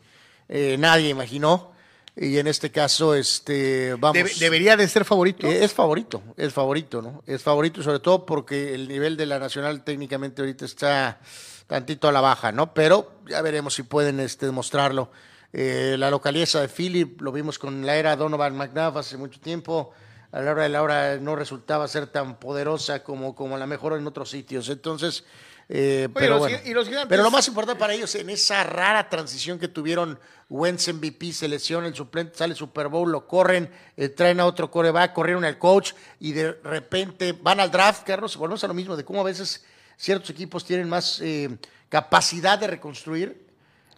[0.79, 1.73] nadie imaginó.
[2.17, 4.15] Y en este caso, este, vamos.
[4.15, 5.47] Debe, debería de ser favorito.
[5.47, 7.23] es favorito, es favorito, ¿no?
[7.25, 11.21] Es favorito, sobre todo porque el nivel de la Nacional técnicamente ahorita está
[11.69, 12.75] tantito a la baja, ¿no?
[12.75, 15.13] Pero ya veremos si pueden este, demostrarlo.
[15.53, 19.91] Eh, la localidad de Philip, lo vimos con la era Donovan McNabb hace mucho tiempo,
[20.33, 23.95] a la hora de la hora no resultaba ser tan poderosa como, como la mejor
[23.99, 24.69] en otros sitios.
[24.69, 25.25] Entonces,
[25.69, 26.59] eh, Oye, pero, los bueno.
[26.63, 29.67] gi- y los gigantes- pero lo más importante para ellos en esa rara transición que
[29.69, 34.47] tuvieron, Wentz MVP, se lesiona el suplente, sale Super Bowl, lo corren, eh, traen a
[34.47, 38.75] otro coreback, corrieron al coach y de repente van al draft, Carlos, volvemos a lo
[38.75, 39.65] mismo, de cómo a veces
[39.97, 41.57] ciertos equipos tienen más eh,
[41.89, 43.50] capacidad de reconstruir.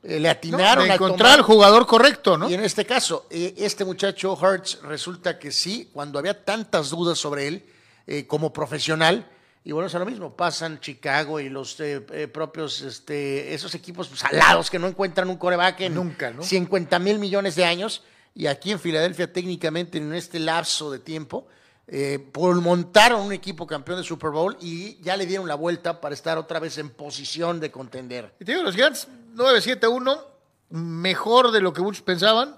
[0.04, 2.50] Eh, le atinaron a encontrar al jugador correcto, ¿no?
[2.50, 7.18] y en este caso, eh, este muchacho Hertz resulta que sí, cuando había tantas dudas
[7.18, 7.64] sobre él
[8.08, 9.30] eh, como profesional,
[9.62, 11.80] y bueno, es lo mismo, pasan Chicago y los
[12.32, 16.42] propios, este, esos equipos salados que no encuentran un coreback en Nunca, ¿no?
[16.42, 18.02] 50 mil millones de años,
[18.34, 21.46] y aquí en Filadelfia técnicamente en este lapso de tiempo,
[21.88, 26.00] eh, por montaron un equipo campeón de Super Bowl y ya le dieron la vuelta
[26.00, 28.34] para estar otra vez en posición de contender.
[28.38, 30.24] Y te digo, los Giants 9-7-1,
[30.70, 32.56] mejor de lo que muchos pensaban.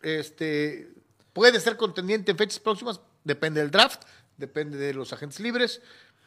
[0.00, 0.90] Este,
[1.32, 4.02] puede ser contendiente en fechas próximas, depende del draft,
[4.36, 5.80] depende de los agentes libres,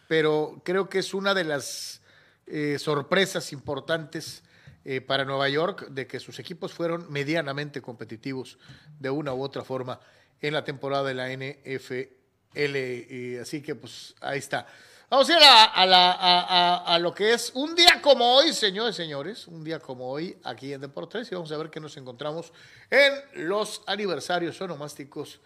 [0.08, 2.02] pero creo que es una de las
[2.48, 4.44] eh, sorpresas importantes
[4.84, 8.60] eh, para Nueva York de que sus equipos fueron medianamente competitivos
[9.00, 10.00] de una u otra forma
[10.42, 12.15] en la temporada de la NFL.
[12.56, 14.66] Y así que pues ahí está.
[15.10, 19.64] Vamos a ir a lo que es un día como hoy, señores y señores, un
[19.64, 22.52] día como hoy aquí en Deportes y vamos a ver qué nos encontramos
[22.90, 25.40] en los aniversarios onomásticos,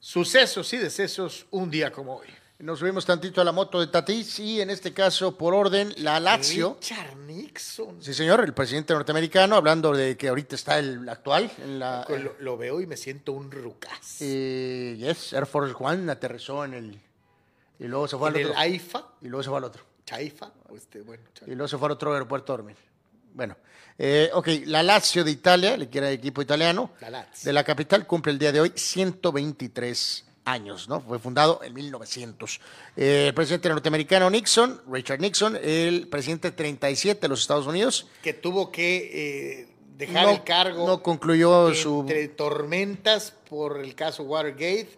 [0.00, 2.26] sucesos y decesos, un día como hoy.
[2.62, 6.20] Nos subimos tantito a la moto de Tatis y en este caso, por orden, la
[6.20, 6.76] Lazio.
[6.80, 8.00] Richard Nixon.
[8.00, 12.06] Sí, señor, el presidente norteamericano, hablando de que ahorita está el actual en la...
[12.08, 14.18] Lo, lo veo y me siento un rucas.
[14.20, 17.00] Eh, yes, Air Force One aterrizó en el...
[17.80, 18.60] Y luego se fue al En el otro.
[18.60, 19.82] AIFA, Y luego se fue al otro.
[20.06, 21.24] Chaifa, este, bueno.
[21.48, 22.76] Y luego se fue al otro aeropuerto a dormir.
[23.34, 23.56] Bueno,
[23.98, 27.48] eh, ok, la Lazio de Italia, le quiere el equipo italiano, La Lazio.
[27.48, 31.00] de la capital, cumple el día de hoy 123 años, ¿no?
[31.00, 32.60] Fue fundado en 1900.
[32.96, 38.32] Eh, el presidente norteamericano Nixon, Richard Nixon, el presidente 37 de los Estados Unidos, que
[38.32, 40.86] tuvo que eh, dejar No- el cargo.
[40.86, 44.88] no concluyó su- Entre tormentas por el caso Watergate,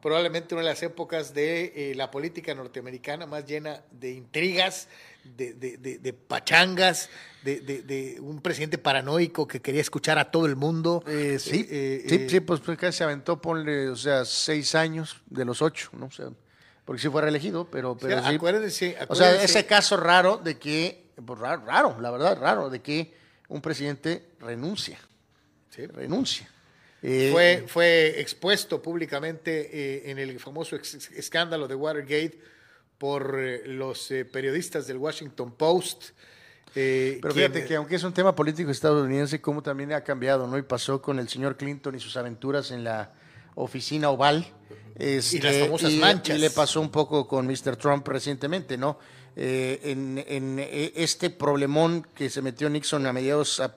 [0.00, 4.88] probablemente una de las épocas de eh, la política norteamericana más llena de intrigas,
[5.24, 7.08] de, de- de- de pachangas,
[7.42, 11.02] de, un presidente paranoico que quería escuchar a todo el mundo.
[11.06, 14.74] Eh, sí, Eh, sí, eh, sí, pues, pues casi se aventó, ponle, o sea, seis
[14.74, 16.06] años de los ocho, ¿no?
[16.06, 16.26] O sea,
[16.84, 18.34] porque sí fue reelegido, pero, pero Sí, sí.
[18.36, 22.70] acuérdense- O sea, acuérdense- ese caso raro de que, pues raro, raro, la verdad, raro,
[22.70, 23.14] de que
[23.48, 24.98] un presidente renuncia,
[25.70, 25.86] Sí.
[25.86, 26.48] renuncia.
[27.02, 29.68] Eh, fue, fue expuesto públicamente
[30.06, 32.38] eh, en el famoso ex- escándalo de Watergate
[32.98, 36.10] por eh, los eh, periodistas del Washington Post.
[36.74, 40.56] eh, Pero fíjate que aunque es un tema político estadounidense, como también ha cambiado, ¿no?
[40.58, 43.12] Y pasó con el señor Clinton y sus aventuras en la
[43.54, 44.46] oficina oval.
[44.96, 46.36] Este, Y las famosas y- manchas.
[46.36, 47.76] Y le pasó un poco con Mr.
[47.76, 48.98] Trump recientemente, ¿no?
[49.36, 53.74] Eh, en, en, eh, este problemón que se metió Nixon a mediados, a,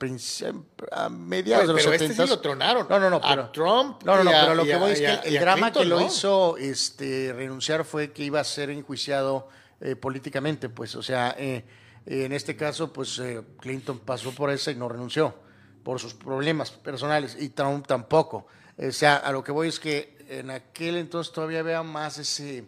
[0.91, 2.23] a mediados Pero- de los pero este 70.
[2.23, 2.87] sí lo tronaron.
[2.87, 3.15] No, no, no.
[3.17, 5.15] A Pero, Trump No, no, no, a- pero lo que a- voy es que a-
[5.21, 6.05] el a drama que lo ¿no?
[6.05, 9.49] hizo este, renunciar fue que iba a ser enjuiciado
[9.81, 11.63] eh, políticamente, pues, o sea, eh,
[12.05, 13.21] en este caso, pues,
[13.59, 15.35] Clinton pasó por eso y no renunció
[15.83, 18.47] por sus problemas personales y Trump tampoco.
[18.77, 22.65] O sea, a lo que voy es que en aquel entonces todavía había más ese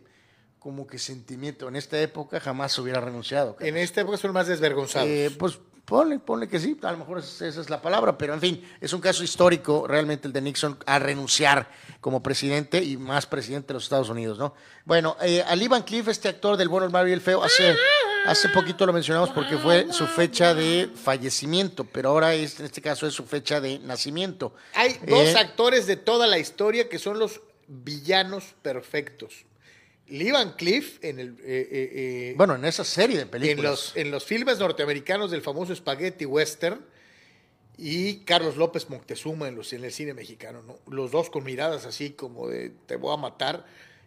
[0.59, 1.67] como que sentimiento.
[1.67, 3.55] En esta época jamás hubiera renunciado.
[3.59, 5.07] En esta época son más desvergonzados.
[5.09, 8.35] Eh, pues Ponle, ponle que sí, a lo mejor es- esa es la palabra, pero
[8.35, 11.67] en fin, es un caso histórico realmente el de Nixon a renunciar
[11.99, 14.53] como presidente y más presidente de los Estados Unidos, ¿no?
[14.85, 17.75] Bueno, eh, al Ivan Cliff, este actor del bueno, el Mario y el feo, hace,
[18.27, 22.83] hace poquito lo mencionamos porque fue su fecha de fallecimiento, pero ahora es, en este
[22.83, 24.53] caso es su fecha de nacimiento.
[24.75, 29.45] Hay dos Eh, actores de toda la historia que son los villanos perfectos.
[30.09, 33.71] Lee Van Cliff en el eh, eh, eh, Bueno, en esa serie de en películas.
[33.71, 36.79] los, en los filmes norteamericanos del famoso spaghetti western
[37.77, 40.79] y Carlos López Moctezuma en, los, en el cine mexicano, ¿no?
[40.93, 43.65] Los dos con miradas así como de te voy a matar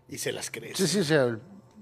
[0.08, 0.76] y se las crees.
[0.76, 1.14] Sí, sí, sí,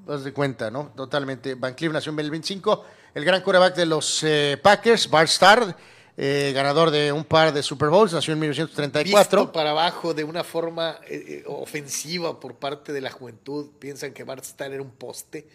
[0.06, 0.92] das de cuenta, ¿no?
[0.97, 1.55] Totalmente.
[1.55, 2.84] Van Cleef nació en el 25,
[3.14, 5.76] el gran quarterback de los eh, Packers, Bart Starr,
[6.22, 9.40] eh, ganador de un par de Super Bowls, nació en 1934.
[9.40, 14.12] Visto para abajo de una forma eh, eh, ofensiva por parte de la juventud, piensan
[14.12, 15.47] que Bart Starr era un poste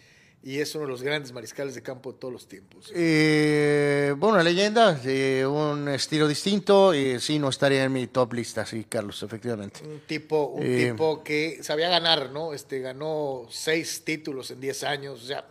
[0.42, 2.90] y es uno de los grandes mariscales de campo de todos los tiempos.
[2.94, 8.32] Eh, bueno, una leyenda, de un estilo distinto, y sí, no estaría en mi top
[8.34, 9.80] lista, sí, Carlos, efectivamente.
[9.84, 12.52] Un tipo, un Eh, tipo que sabía ganar, ¿no?
[12.52, 15.46] Este ganó seis títulos en 10 años, o sea,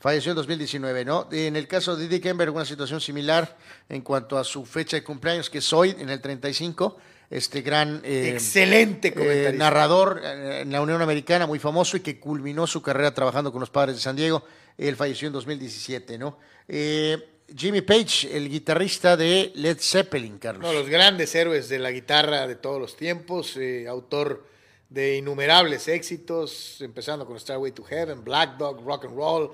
[0.00, 1.28] Falleció en 2019, ¿no?
[1.30, 3.54] En el caso de Dick Ember, una situación similar
[3.86, 6.96] en cuanto a su fecha de cumpleaños, que es hoy, en el 35.
[7.28, 12.18] Este gran eh, Excelente eh, narrador eh, en la Unión Americana, muy famoso y que
[12.18, 14.42] culminó su carrera trabajando con los padres de San Diego.
[14.78, 16.38] Él falleció en 2017, ¿no?
[16.66, 17.18] Eh,
[17.54, 20.62] Jimmy Page, el guitarrista de Led Zeppelin, Carlos.
[20.62, 24.46] uno de los grandes héroes de la guitarra de todos los tiempos, autor
[24.88, 29.50] de innumerables éxitos, empezando con Starway to Heaven, Black Dog, Rock and Roll.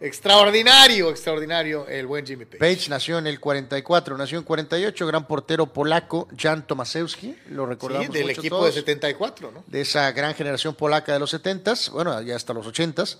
[0.00, 2.58] Extraordinario, extraordinario el buen Jimmy Page.
[2.58, 8.06] Page nació en el 44, nació en 48, gran portero polaco, Jan Tomaszewski, lo recordamos
[8.08, 8.74] Sí, del mucho equipo todos.
[8.74, 9.64] de 74, ¿no?
[9.66, 13.18] de esa gran generación polaca de los 70s, bueno, ya hasta los 80s.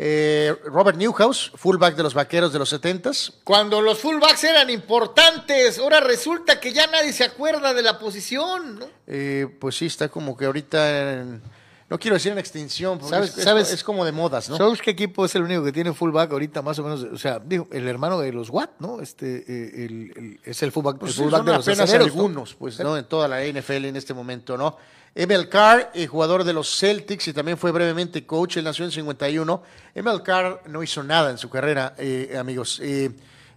[0.00, 3.32] Eh, Robert Newhouse, fullback de los vaqueros de los 70s.
[3.42, 8.78] Cuando los fullbacks eran importantes, ahora resulta que ya nadie se acuerda de la posición,
[8.78, 8.86] ¿no?
[9.08, 11.42] Eh, pues sí, está como que ahorita, en-
[11.90, 14.56] no quiero decir en extinción, porque ¿Sabes- es, es- sabes- es como de modas, ¿no?
[14.56, 17.02] ¿Sabes qué equipo es el único que tiene fullback ahorita más o menos?
[17.04, 19.00] O sea, digo, el hermano de los Watt, ¿no?
[19.00, 22.08] Este, eh, el- el- es el fullback, Pues el fullback son de los apenas acereros,
[22.08, 22.12] ¿no?
[22.14, 22.96] algunos, pues, ¿no?
[22.96, 24.76] En toda la NFL en este momento, ¿no?
[25.14, 28.90] Emil Carr, eh, jugador de los Celtics y también fue brevemente coach, él nació en
[28.92, 29.62] 51.
[29.94, 32.78] Emil Carr no hizo nada en su carrera, eh, amigos.
[32.82, 33.10] Eh,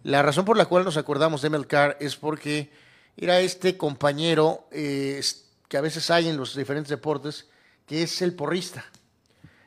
[0.03, 2.72] la razón por la cual nos acordamos de Emil Carr es porque
[3.18, 5.22] era este compañero eh,
[5.68, 7.45] que a veces hay en los diferentes deportes,
[7.91, 8.85] que es el porrista.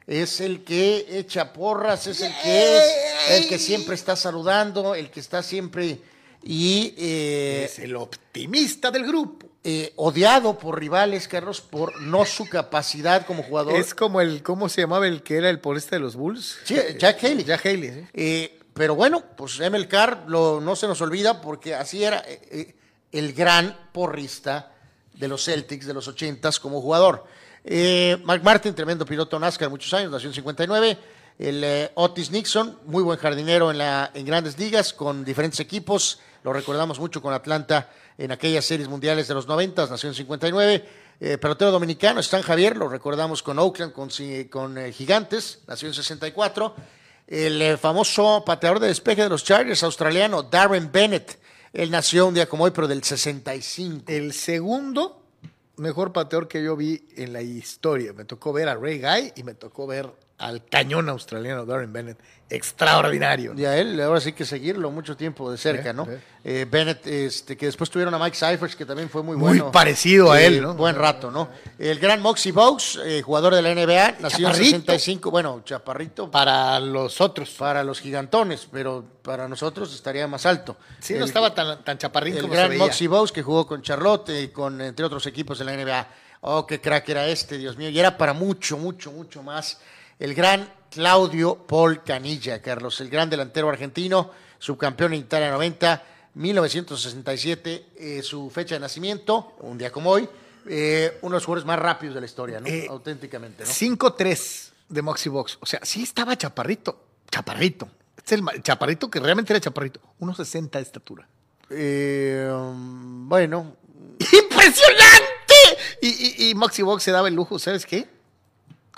[0.06, 2.84] Es el que echa porras, es el que es,
[3.28, 6.01] el que siempre está saludando, el que está siempre
[6.42, 9.46] y eh, Es el optimista del grupo.
[9.62, 13.74] eh, odiado por rivales, Carlos, por no su capacidad como jugador.
[13.74, 16.56] Es como el, ¿cómo se llamaba el que era el porista de los Bulls?
[16.64, 17.44] Sí, Jack Haley.
[17.44, 18.09] Jack Haley.
[18.14, 22.24] Eh, pero bueno, pues Emil Carr lo, no se nos olvida porque así era
[23.12, 24.72] el gran porrista
[25.12, 27.26] de los Celtics de los 80s como jugador.
[27.65, 30.99] Eh, Mark Martin, tremendo piloto NASCAR, muchos años, nació en 59.
[31.39, 36.20] El eh, Otis Nixon, muy buen jardinero en, la, en grandes ligas con diferentes equipos.
[36.45, 40.85] Lo recordamos mucho con Atlanta en aquellas series mundiales de los 90, nació en 59.
[41.20, 44.11] Eh, pelotero dominicano, Stan Javier, lo recordamos con Oakland, con,
[44.51, 46.74] con eh, Gigantes, nació en 64.
[47.27, 51.39] El eh, famoso pateador de despeje de los Chargers australiano, Darren Bennett,
[51.73, 54.05] él nació un día como hoy, pero del 65.
[54.07, 55.23] El segundo
[55.76, 58.12] mejor pateador que yo vi en la historia.
[58.12, 60.10] Me tocó ver a Ray Guy y me tocó ver
[60.47, 62.19] al cañón australiano Darren Bennett.
[62.51, 63.55] Extraordinario.
[63.57, 66.05] Y a él ahora sí que seguirlo mucho tiempo de cerca, Sí, ¿no?
[66.05, 66.11] sí.
[66.45, 69.71] Eh, Bennett, este, que después tuvieron a Mike Cyphers, que también fue muy Muy bueno.
[69.73, 70.75] parecido a Eh, él, ¿no?
[70.75, 71.49] Buen rato, ¿no?
[71.79, 74.71] El gran Moxie Bogues, eh, jugador de la NBA, nació en Chaparrito.
[74.81, 77.51] 65, bueno, chaparrito Para los otros.
[77.51, 80.77] para los gigantones, pero para nosotros estaría más alto.
[81.01, 82.77] Sí, no estaba tan, tan chaparrín el como gran.
[82.77, 86.07] Moxie Bogues que jugó con Charlotte y con entre otros equipos de la NBA.
[86.47, 87.89] Oh, qué crack era este, Dios mío.
[87.89, 89.79] Y era para mucho, mucho, mucho más.
[90.19, 96.03] El gran Claudio Paul Canilla, Carlos, el gran delantero argentino, subcampeón en Italia 90,
[96.35, 100.28] 1967, eh, su fecha de nacimiento, un día como hoy,
[100.66, 102.66] eh, uno de los jugadores más rápidos de la historia, ¿no?
[102.66, 103.70] Eh, Auténticamente, ¿no?
[103.70, 105.59] 5-3 de Moxie Box.
[105.61, 106.99] O sea, sí estaba chaparrito.
[107.31, 107.89] Chaparrito.
[108.16, 110.01] Este es el chaparrito que realmente era chaparrito.
[110.20, 111.28] 1.60 de estatura.
[111.70, 113.77] Eh, bueno,
[114.19, 115.55] ¡Impresionante!
[116.01, 118.09] Y, y, y Moxie Box se daba el lujo, ¿sabes qué?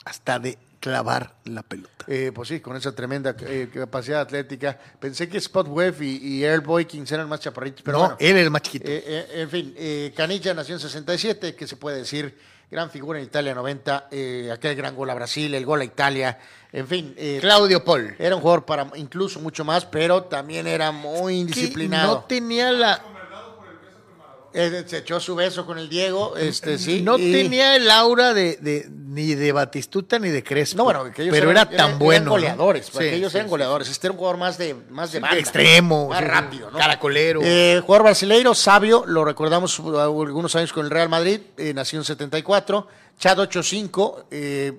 [0.04, 2.04] Hasta de clavar la pelota.
[2.06, 4.78] Eh, pues sí, con esa tremenda eh, capacidad atlética.
[5.00, 8.16] Pensé que Spot Webb y, y Earl Boykins eran más chaparritos, pero no, bueno.
[8.20, 8.88] él el más chiquito.
[8.88, 12.38] Eh, eh, en fin, eh, Canilla nació en 67, que se puede decir,
[12.70, 16.38] gran figura en Italia 90, eh, aquel gran gol a Brasil, el gol a Italia,
[16.72, 17.14] en fin.
[17.16, 18.14] eh, Claudio Paul.
[18.16, 22.14] Era un jugador para incluso mucho más, pero también era muy indisciplinado.
[22.14, 23.02] No tenía la.
[24.58, 27.02] Eh, se echó su beso con el Diego, este sí.
[27.02, 30.78] no y- tenía el aura de, de- ni de Batistuta ni de Crespo.
[30.78, 32.16] No, bueno, que ellos pero eran- era tan eran- bueno.
[32.16, 32.30] Eran ¿no?
[32.30, 33.88] goleadores, Sí, que ellos sí, eran goleadores.
[33.90, 36.78] Este era un jugador más de, más de banda, extremo, Más rápido, ¿no?
[36.78, 37.40] Caracolero.
[37.44, 41.98] Eh, jugador brasileiro, sabio, lo recordamos uh, algunos años con el Real Madrid, eh, nació
[41.98, 42.88] en 74.
[43.18, 44.72] Chad 85, eh,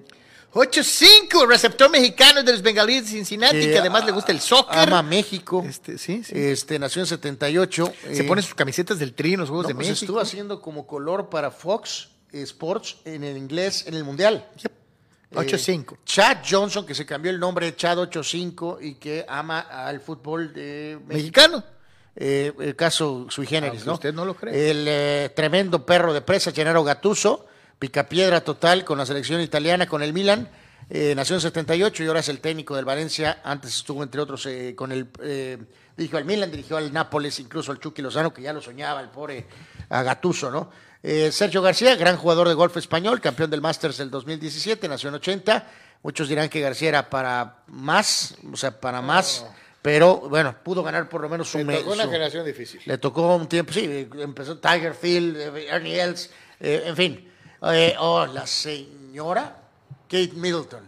[0.57, 4.79] 8-5, receptor mexicano de los bengalíes de Cincinnati, que que además le gusta el soccer.
[4.79, 5.63] ama México.
[5.67, 6.33] Este, sí, sí.
[6.35, 7.93] Este, nació en 78.
[8.11, 10.05] Se eh, pone sus camisetas del Tri en los Juegos no, de pues México.
[10.05, 14.49] estuvo haciendo como color para Fox Sports en el inglés en el Mundial.
[14.57, 14.71] Yep.
[15.31, 15.97] Eh, 8-5.
[16.05, 20.53] Chad Johnson, que se cambió el nombre de Chad 85 y que ama al fútbol
[20.53, 20.97] de.
[21.05, 21.63] Mexicano.
[22.15, 23.93] Eh, el caso sui generis, Aunque ¿no?
[23.93, 24.71] usted no lo cree.
[24.71, 27.45] El eh, tremendo perro de presa, Gennaro Gattuso,
[27.79, 30.49] picapiedra total con la selección italiana, con el Milan.
[30.89, 33.41] eh, nació en 78 y ahora es el técnico del Valencia.
[33.43, 35.07] Antes estuvo, entre otros, eh, con el.
[35.21, 35.57] eh,
[35.97, 39.09] dirigió al Milan, dirigió al Nápoles, incluso al Chucky Lozano, que ya lo soñaba, el
[39.09, 39.47] pobre
[39.89, 40.69] a Gattuso, ¿no?
[41.03, 45.15] Eh, Sergio García, gran jugador de golf español, campeón del Masters del 2017, nació en
[45.15, 45.67] 80.
[46.03, 49.45] Muchos dirán que García era para más, o sea, para más,
[49.81, 51.79] pero bueno, pudo ganar por lo menos un Le mes.
[51.79, 52.81] tocó una generación difícil.
[52.85, 55.37] Le tocó un tiempo, sí, empezó Tiger Field,
[55.69, 56.29] Ernie Els,
[56.59, 57.31] en fin.
[57.71, 59.57] Eh, oh, la señora
[60.03, 60.87] Kate Middleton,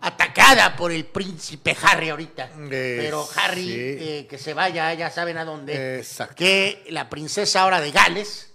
[0.00, 2.50] atacada por el príncipe Harry ahorita.
[2.70, 3.72] Eh, Pero Harry, sí.
[3.74, 5.98] eh, que se vaya, ya saben a dónde.
[5.98, 6.34] Exacto.
[6.36, 8.52] Que la princesa ahora de Gales,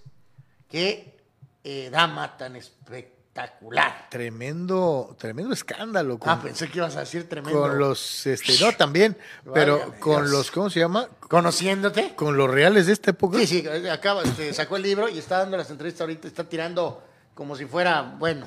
[0.70, 1.18] que
[1.64, 4.08] eh, dama tan espectacular.
[4.10, 6.18] Tremendo, tremendo escándalo.
[6.18, 7.60] Con, Ah, pensé que ibas a decir tremendo.
[7.62, 9.18] con los, este, no, también,
[9.54, 10.32] pero con Dios.
[10.32, 11.08] los, ¿cómo se llama?
[11.28, 12.16] Conociéndote.
[12.16, 13.38] Con los reales de esta época.
[13.40, 17.04] Sí, sí, acaba, este, sacó el libro y está dando las entrevistas ahorita, está tirando
[17.40, 18.46] como si fuera, bueno,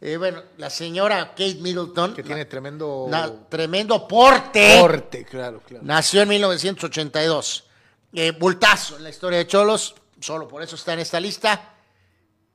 [0.00, 5.84] eh, bueno, la señora Kate Middleton, Que tiene tremendo na- tremendo porte, porte, claro, claro.
[5.84, 7.64] nació en 1982.
[8.12, 11.74] Eh, bultazo en la historia de Cholos, solo por eso está en esta lista.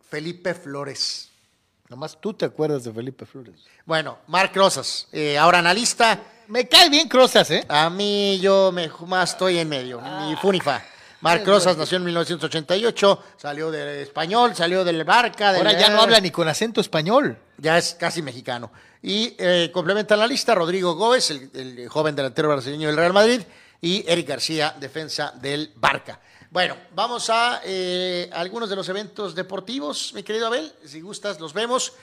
[0.10, 1.30] Felipe Flores.
[1.90, 3.56] Nomás tú te acuerdas de Felipe Flores.
[3.86, 6.22] Bueno, Marc Rosas, eh, ahora analista.
[6.48, 7.66] Me cae bien Crozas, ¿eh?
[7.68, 10.82] A mí yo me más estoy en medio, ni funifa.
[11.22, 15.52] Marc Rosas nació en 1988, salió del español, salió del Barca.
[15.54, 17.38] del- Ahora ya no habla ni con acento español.
[17.58, 18.72] Ya es casi mexicano.
[19.02, 23.42] Y eh, complementan la lista Rodrigo Gómez, el, el joven delantero brasileño del Real Madrid,
[23.82, 26.20] y Eric García, defensa del Barca.
[26.50, 30.72] Bueno, vamos a eh, algunos de los eventos deportivos, mi querido Abel.
[30.86, 31.94] Si gustas, los vemos.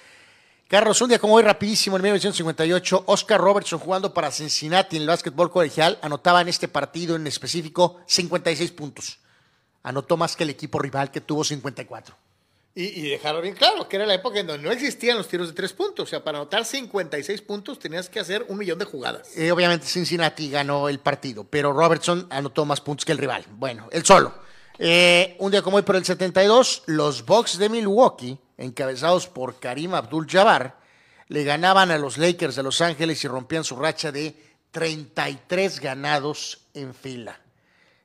[0.68, 5.08] Carlos, un día como hoy, rapidísimo, en 1958, Oscar Robertson jugando para Cincinnati en el
[5.08, 9.18] básquetbol colegial, anotaba en este partido en específico 56 puntos.
[9.82, 12.16] Anotó más que el equipo rival que tuvo 54.
[12.74, 15.48] Y, y dejarlo bien claro, que era la época en donde no existían los tiros
[15.48, 16.04] de tres puntos.
[16.04, 19.36] O sea, para anotar 56 puntos tenías que hacer un millón de jugadas.
[19.36, 23.44] Eh, obviamente Cincinnati ganó el partido, pero Robertson anotó más puntos que el rival.
[23.50, 24.32] Bueno, él solo.
[24.78, 29.94] Eh, un día como hoy, por el 72, los Bucks de Milwaukee, encabezados por Karim
[29.94, 30.76] Abdul-Jabbar,
[31.28, 34.36] le ganaban a los Lakers de Los Ángeles y rompían su racha de
[34.70, 37.40] 33 ganados en fila.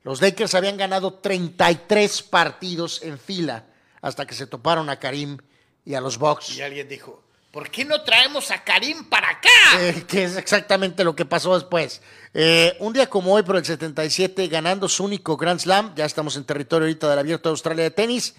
[0.03, 3.65] Los Lakers habían ganado 33 partidos en fila
[4.02, 5.38] hasta que se toparon a Karim
[5.84, 6.56] y a los Bucks.
[6.56, 9.49] Y alguien dijo, ¿por qué no traemos a Karim para acá?
[9.80, 12.02] Eh, que es exactamente lo que pasó después.
[12.34, 16.38] Eh, un día como hoy, por el 77, ganando su único Grand Slam, ya estamos
[16.38, 18.36] en territorio ahorita del Abierto de Australia de tenis,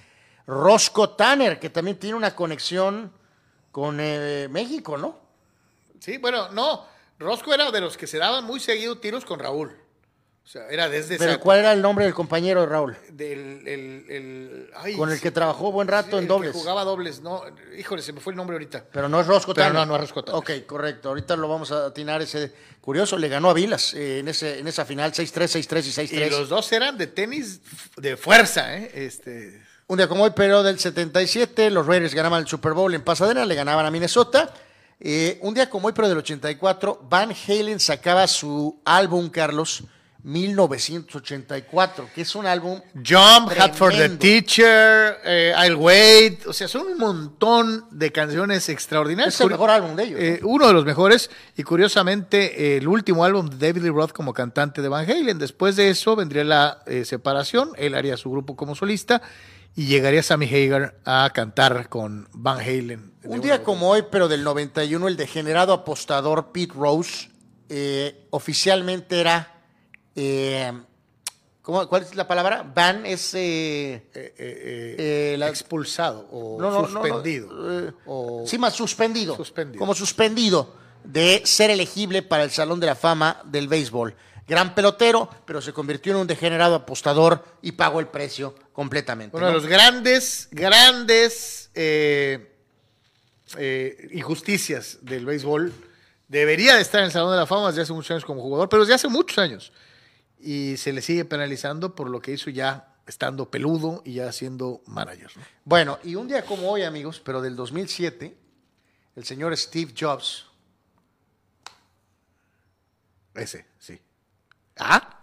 [0.48, 3.12] Roscoe Tanner, que también tiene una conexión
[3.70, 5.20] con eh, México, ¿no?
[6.00, 6.84] Sí, bueno, no.
[7.18, 9.76] Rosco era de los que se daban muy seguido tiros con Raúl.
[10.44, 12.96] O sea, era desde Pero esa- ¿cuál era el nombre del compañero de Raúl?
[13.10, 16.28] del el, el- ay, Con el sí, que trabajó buen rato sí, en el que
[16.32, 16.52] dobles.
[16.52, 17.42] jugaba dobles, no.
[17.76, 18.86] Híjole, se me fue el nombre ahorita.
[18.90, 19.80] Pero no es Roscoe Pero Tanner.
[19.80, 20.38] no, no es Roscoe Tanner.
[20.40, 21.10] Ok, correcto.
[21.10, 23.18] Ahorita lo vamos a atinar ese curioso.
[23.18, 26.26] Le ganó a Vilas eh, en, ese, en esa final, 6-3, 6-3 y 6-3.
[26.26, 27.60] Y los dos eran de tenis
[27.98, 28.90] de fuerza, ¿eh?
[28.94, 33.00] Este, Un día como hoy, pero del 77, los Raiders ganaban el Super Bowl en
[33.00, 34.52] Pasadena, le ganaban a Minnesota.
[35.00, 39.84] Eh, un día como hoy, pero del 84, Van Halen sacaba su álbum, Carlos,
[40.24, 44.10] 1984, que es un álbum Jump, Hat for the.
[44.10, 49.36] Teacher, eh, I'll Wait, o sea, son un montón de canciones extraordinarias.
[49.36, 50.20] Es el mejor álbum de ellos.
[50.20, 54.34] Eh, uno de los mejores, y curiosamente, el último álbum de David Lee Roth como
[54.34, 55.38] cantante de Van Halen.
[55.38, 59.22] Después de eso vendría la separación, él haría su grupo como solista,
[59.76, 63.12] y llegaría Sammy Hagar a cantar con Van Halen.
[63.24, 67.30] Un día como hoy, pero del 91, el degenerado apostador Pete Rose
[67.68, 69.54] eh, oficialmente era.
[70.16, 70.72] eh,
[71.62, 72.62] ¿cómo- ¿Cuál es la palabra?
[72.74, 73.34] Ban es.
[73.34, 77.88] eh, eh, la- expulsado o No, no, no, no, suspendido.
[77.88, 79.36] eh, o- Sí, más suspendido.
[79.36, 79.78] Suspendido.
[79.78, 80.74] Como suspendido
[81.04, 84.16] de ser elegible para el Salón de la Fama del béisbol.
[84.48, 89.36] Gran pelotero, pero se convirtió en un degenerado apostador y pagó el precio completamente.
[89.36, 92.56] Uno de los grandes, grandes eh,
[93.56, 95.72] eh, injusticias del béisbol.
[96.28, 98.68] Debería de estar en el Salón de la Fama desde hace muchos años como jugador,
[98.68, 99.72] pero desde hace muchos años.
[100.38, 104.82] Y se le sigue penalizando por lo que hizo ya estando peludo y ya siendo
[104.86, 105.30] manager.
[105.36, 105.42] ¿no?
[105.64, 108.36] Bueno, y un día como hoy, amigos, pero del 2007,
[109.16, 110.46] el señor Steve Jobs.
[113.34, 113.66] Ese,
[114.78, 115.14] Ah,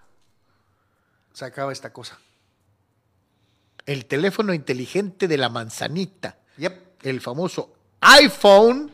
[1.33, 2.17] Sacaba esta cosa.
[3.85, 6.37] el teléfono inteligente de la manzanita.
[7.03, 7.71] El famoso
[8.01, 8.91] iPhone,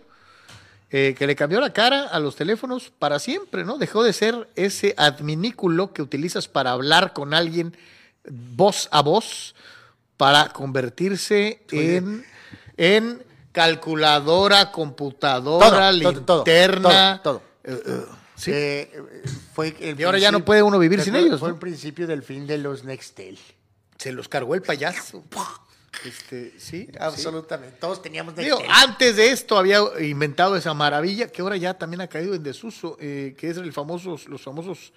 [0.90, 3.78] eh, que le cambió la cara a los teléfonos para siempre, ¿no?
[3.78, 7.78] Dejó de ser ese adminículo que utilizas para hablar con alguien
[8.30, 9.56] voz a voz
[10.18, 12.26] para convertirse en,
[12.76, 13.24] en
[13.54, 17.22] calculadora, computadora, Todo, todo, todo, linterna.
[17.24, 18.06] todo, eh, eh,
[18.42, 18.52] sí.
[18.52, 19.24] Eh, eh,
[19.54, 21.56] fue el Y ahora ya no puede uno vivir sin fue- ellos, Fue ¿no?
[21.56, 23.38] el principio del fin de los Nextel.
[23.98, 25.24] Se los cargó el payaso.
[26.06, 27.78] Este, sí, Absolutamente.
[27.80, 28.76] Todos teníamos Digo, Nextel.
[28.76, 32.98] antes de esto había inventado esa maravilla que ahora ya también ha caído en desuso,
[33.00, 34.94] eh, que es el famosos, los famosos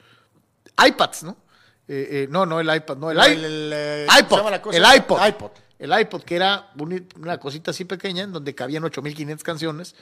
[0.84, 1.36] iPads, ¿no?
[1.86, 4.50] Eh, eh, no, no el iPad, no el, No, el- el, ¿cómo se iPod, llama
[4.50, 4.78] la cosa?
[4.78, 5.50] el iPod, iPod.
[5.78, 9.94] el iPod que era un- una cosita así pequeña en donde cabían 8500 canciones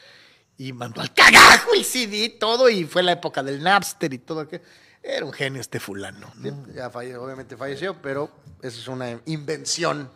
[0.59, 4.41] y mandó al cagajo el CD todo y fue la época del Napster y todo
[4.41, 4.63] aquello.
[5.03, 6.33] Era un genio este fulano.
[6.37, 6.67] ¿no?
[6.75, 8.31] Ya falle- obviamente falleció, pero
[8.63, 10.09] esa es una invención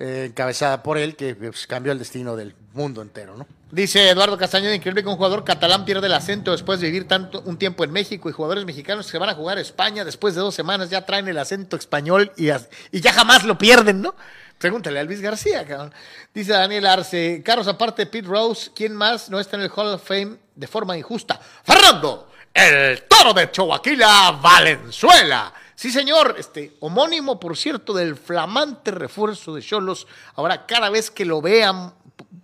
[0.00, 3.46] eh, encabezada por él que pues, cambió el destino del mundo entero, ¿no?
[3.70, 7.42] Dice Eduardo Castañeda, increíble que un jugador catalán pierde el acento después de vivir tanto
[7.42, 10.34] un tiempo en México y jugadores mexicanos que se van a jugar a España después
[10.34, 14.14] de dos semanas ya traen el acento español y, y ya jamás lo pierden, ¿no?
[14.58, 15.94] Pregúntale a Luis García, cabrón.
[16.34, 19.94] Dice Daniel Arce, Carlos, aparte de Pete Rose, ¿quién más no está en el Hall
[19.94, 21.40] of Fame de forma injusta?
[21.62, 25.52] Fernando, el toro de Choaquila, Valenzuela.
[25.76, 30.08] Sí, señor, este homónimo, por cierto, del flamante refuerzo de Cholos.
[30.34, 31.94] Ahora, cada vez que lo vean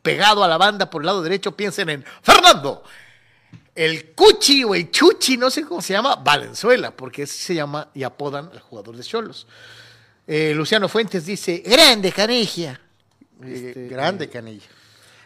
[0.03, 2.85] pegado a la banda por el lado derecho, piensen en Fernando,
[3.75, 7.89] el Cuchi o el Chuchi, no sé cómo se llama, Valenzuela, porque así se llama
[7.93, 9.49] y apodan al jugador de Cholos.
[10.27, 12.81] Eh, Luciano Fuentes dice, grande Canilla.
[13.43, 14.67] Eh, grande canilla.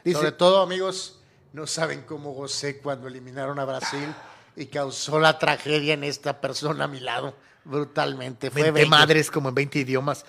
[0.03, 1.19] dice- Sobre todo, amigos,
[1.53, 4.13] no saben cómo gocé cuando eliminaron a Brasil
[4.57, 7.35] y causó la tragedia en esta persona a mi lado.
[7.65, 8.51] Brutalmente.
[8.51, 8.91] Fue 20 bello.
[8.91, 10.25] madres como en 20 idiomas.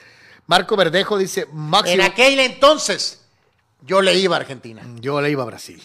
[0.46, 1.96] Marco Verdejo dice, máximo.
[1.96, 3.22] En aquel entonces,
[3.82, 4.84] yo le iba a Argentina.
[5.00, 5.82] Yo le iba a Brasil.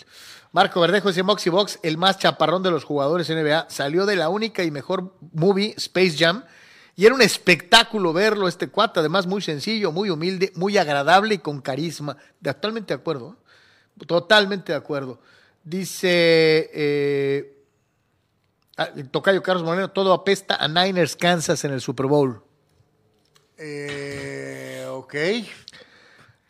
[0.53, 4.29] Marco Verdejo dice Moxie Box, el más chaparrón de los jugadores NBA, salió de la
[4.29, 6.45] única y mejor movie Space Jam.
[6.97, 11.39] Y era un espectáculo verlo, este cuate, además muy sencillo, muy humilde, muy agradable y
[11.39, 12.17] con carisma.
[12.41, 13.37] De, totalmente de acuerdo.
[13.37, 14.05] ¿eh?
[14.07, 15.19] Totalmente de acuerdo.
[15.65, 17.65] Dice eh,
[18.77, 22.43] ah, el Tocayo Carlos Moreno, todo apesta a Niners Kansas en el Super Bowl.
[23.59, 25.15] Eh, ok.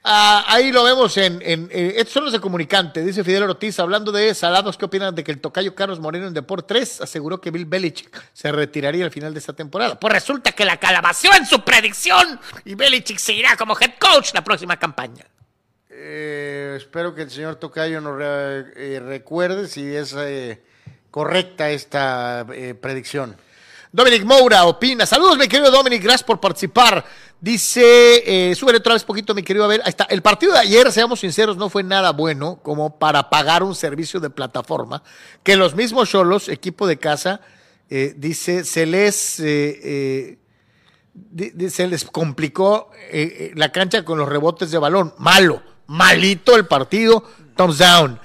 [0.06, 3.78] Ah, ahí lo vemos en, en, eh, estos son los de comunicante, dice Fidel Ortiz,
[3.80, 7.40] hablando de salados, ¿qué opinan de que el tocayo Carlos Moreno en Deport 3 aseguró
[7.40, 9.98] que Bill Belichick se retiraría al final de esta temporada?
[9.98, 14.44] Pues resulta que la calabació en su predicción y Belichick seguirá como head coach la
[14.44, 15.24] próxima campaña.
[15.88, 20.60] Eh, espero que el señor Tocayo nos eh, recuerde si es eh,
[21.10, 23.36] correcta esta eh, predicción.
[23.94, 25.06] Dominic Moura opina.
[25.06, 27.04] Saludos, mi querido Dominic, gracias por participar.
[27.40, 29.64] Dice, eh, súbele otra vez poquito, mi querido.
[29.64, 30.02] A ver, ahí está.
[30.10, 34.18] El partido de ayer, seamos sinceros, no fue nada bueno como para pagar un servicio
[34.18, 35.04] de plataforma
[35.44, 37.40] que los mismos Cholos, equipo de casa,
[37.88, 40.40] eh, dice, se les, eh,
[41.38, 42.90] eh, se les complicó
[43.54, 45.14] la cancha con los rebotes de balón.
[45.18, 47.22] Malo, malito el partido,
[47.56, 48.18] thumbs down.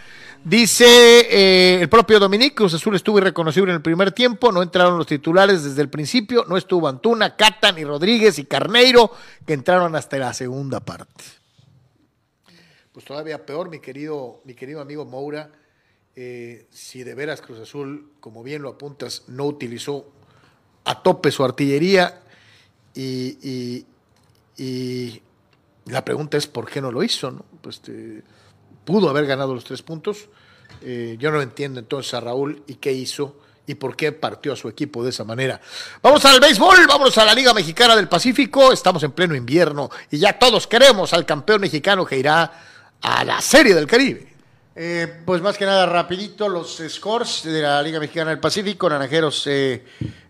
[0.43, 4.97] Dice eh, el propio Dominic, Cruz Azul estuvo irreconocible en el primer tiempo, no entraron
[4.97, 9.11] los titulares desde el principio, no estuvo Antuna, Catan y Rodríguez y Carneiro,
[9.45, 11.23] que entraron hasta la segunda parte.
[12.93, 15.51] Pues todavía peor, mi querido, mi querido amigo Moura,
[16.15, 20.09] eh, si de veras Cruz Azul, como bien lo apuntas, no utilizó
[20.85, 22.21] a tope su artillería
[22.95, 23.85] y,
[24.57, 25.21] y-
[25.85, 27.45] la pregunta es por qué no lo hizo, ¿no?
[27.61, 28.21] Pues este,
[28.85, 30.27] pudo haber ganado los tres puntos.
[30.81, 33.35] Eh, yo no entiendo entonces a Raúl y qué hizo
[33.67, 35.61] y por qué partió a su equipo de esa manera.
[36.01, 40.17] Vamos al béisbol, vamos a la Liga Mexicana del Pacífico, estamos en pleno invierno y
[40.17, 42.51] ya todos queremos al campeón mexicano que irá
[43.01, 44.29] a la Serie del Caribe.
[44.81, 48.89] Eh, pues más que nada, rapidito, los scores de la Liga Mexicana del Pacífico.
[48.89, 49.83] Naranjeros, eh,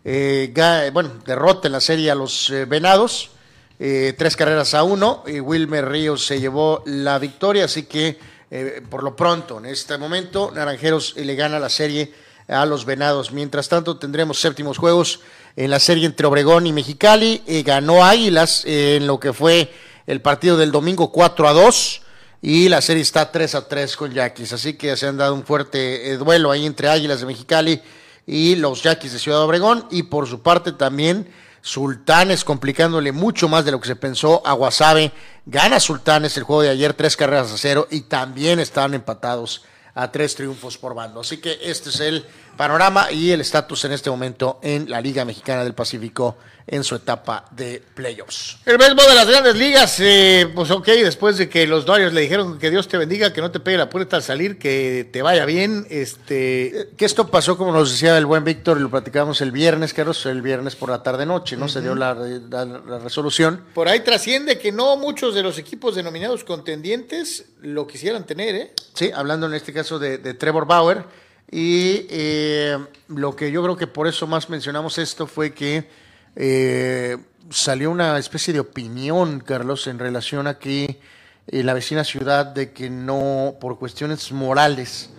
[0.03, 3.29] eh, bueno, derrota en la serie a los Venados.
[3.77, 5.23] tres carreras a uno.
[5.27, 8.17] Y Wilmer Ríos se llevó la victoria, así que
[8.51, 12.11] eh, por lo pronto, en este momento, Naranjeros eh, le gana la serie
[12.47, 13.31] a los Venados.
[13.31, 15.19] Mientras tanto, tendremos séptimos juegos
[15.55, 17.43] en la serie entre Obregón y Mexicali.
[17.45, 19.71] Eh, ganó Águilas en lo que fue
[20.07, 22.01] el partido del domingo 4 a 2
[22.41, 24.53] y la serie está 3 a 3 con Yaquis.
[24.53, 27.79] Así que se han dado un fuerte duelo ahí entre Águilas de Mexicali
[28.25, 29.85] y los Yaquis de Ciudad Obregón.
[29.91, 31.27] Y por su parte también
[31.61, 35.11] Sultanes complicándole mucho más de lo que se pensó a Guasave.
[35.45, 39.63] Gana Sultanes el juego de ayer, tres carreras a cero y también están empatados
[39.95, 41.19] a tres triunfos por bando.
[41.19, 42.25] Así que este es el
[42.55, 46.37] panorama y el estatus en este momento en la Liga Mexicana del Pacífico
[46.71, 48.57] en su etapa de playoffs.
[48.65, 52.21] El béisbol de las grandes ligas, eh, pues ok, después de que los Dodgers le
[52.21, 55.23] dijeron que Dios te bendiga, que no te pegue la puerta al salir, que te
[55.23, 56.89] vaya bien, este...
[56.95, 60.23] Que esto pasó, como nos decía el buen Víctor, y lo platicábamos el viernes, Carlos,
[60.27, 61.67] el viernes por la tarde-noche, ¿no?
[61.67, 63.63] Se dio la, la- la resolución.
[63.73, 68.73] Por ahí trasciende que no muchos de los equipos denominados contendientes lo quisieran tener, ¿eh?
[68.93, 71.03] Sí, hablando en este caso de, de Trevor Bauer.
[71.51, 72.77] Y eh,
[73.07, 75.89] lo que yo creo que por eso más mencionamos esto fue que
[76.35, 77.17] eh,
[77.49, 80.99] salió una especie de opinión, Carlos, en relación a que
[81.47, 85.09] eh, la vecina ciudad de que no, por cuestiones morales,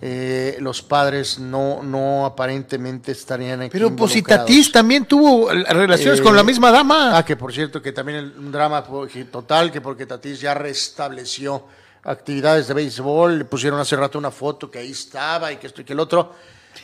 [0.00, 4.46] eh, los padres no, no aparentemente estarían aquí Pero pues si involucrados.
[4.46, 7.16] Tatis también tuvo eh, relaciones con la misma dama.
[7.16, 10.54] Ah, que por cierto, que también el, un drama que total, que porque Tatis ya
[10.54, 11.64] restableció
[12.02, 15.80] actividades de béisbol, le pusieron hace rato una foto que ahí estaba y que esto
[15.80, 16.34] y que el otro.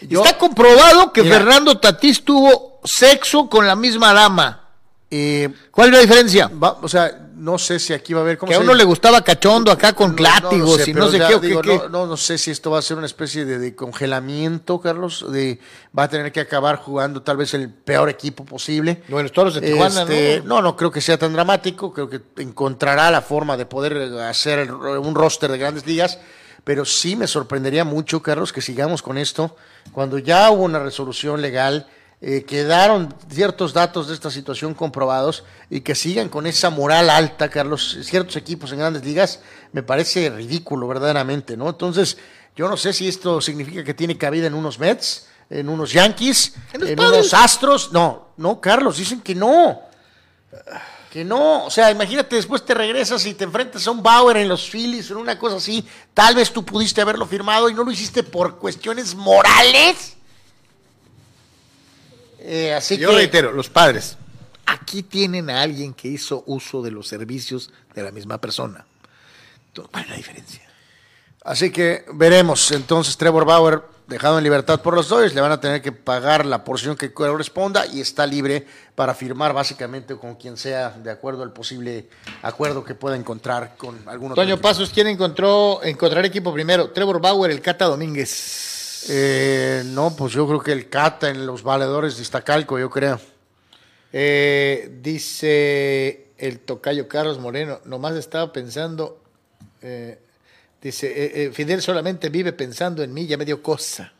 [0.02, 1.36] Yo- Está comprobado que Mira.
[1.38, 4.68] Fernando Tatís tuvo sexo con la misma dama.
[5.10, 6.48] Eh, ¿Cuál es la diferencia?
[6.62, 8.36] va- o sea, no sé si aquí va a haber...
[8.38, 11.08] ¿cómo Que a uno le gustaba cachondo acá con No, no, no látigos y no
[11.08, 11.62] sé qué, digo.
[11.62, 15.24] No, no, no sé si esto va a ser una especie de, de congelamiento, Carlos,
[15.32, 15.58] de
[15.98, 19.02] va a tener que acabar jugando tal vez el peor equipo posible.
[19.08, 20.56] Bueno, los toros de Tijuana, Este, ¿no?
[20.56, 24.22] No, no creo que sea tan dramático, creo que encontrará la forma de poder eh,
[24.22, 26.18] hacer un roster de grandes ligas,
[26.62, 29.56] pero sí me sorprendería mucho, Carlos, que sigamos con esto,
[29.92, 31.86] cuando ya hubo una resolución legal,
[32.22, 37.48] eh, quedaron ciertos datos de esta situación comprobados y que sigan con esa moral alta,
[37.48, 39.40] Carlos, ciertos equipos en grandes ligas,
[39.72, 41.70] me parece ridículo verdaderamente, ¿no?
[41.70, 42.18] Entonces,
[42.54, 46.54] yo no sé si esto significa que tiene cabida en unos Mets, en unos Yankees,
[46.74, 49.80] En en unos Astros, no, no, Carlos, dicen que no.
[51.10, 54.48] Que no, o sea, imagínate, después te regresas y te enfrentas a un Bauer en
[54.48, 55.84] los Phillies, en una cosa así,
[56.14, 60.16] tal vez tú pudiste haberlo firmado y no lo hiciste por cuestiones morales.
[62.38, 64.16] Eh, así Yo que, reitero, los padres.
[64.66, 68.86] Aquí tienen a alguien que hizo uso de los servicios de la misma persona.
[69.66, 70.62] Entonces, ¿Cuál es la diferencia?
[71.44, 72.70] así que veremos.
[72.70, 76.44] Entonces, Trevor Bauer, dejado en libertad por los Dodgers, le van a tener que pagar
[76.44, 78.66] la porción que corresponda y está libre
[78.96, 82.08] para firmar básicamente con quien sea, de acuerdo al posible
[82.42, 84.60] acuerdo que pueda encontrar con algún otro Toño.
[84.60, 86.90] Pasos, ¿quién encontró encontrar equipo primero?
[86.90, 89.06] Trevor Bauer, el Cata Domínguez.
[89.08, 93.20] Eh, no, pues yo creo que el Cata en los valedores de Iztacalco, yo creo.
[94.12, 99.22] Eh, dice el tocayo Carlos Moreno, nomás estaba pensando,
[99.82, 100.18] eh,
[100.80, 104.12] dice, eh, eh, Fidel solamente vive pensando en mí, ya me dio cosa.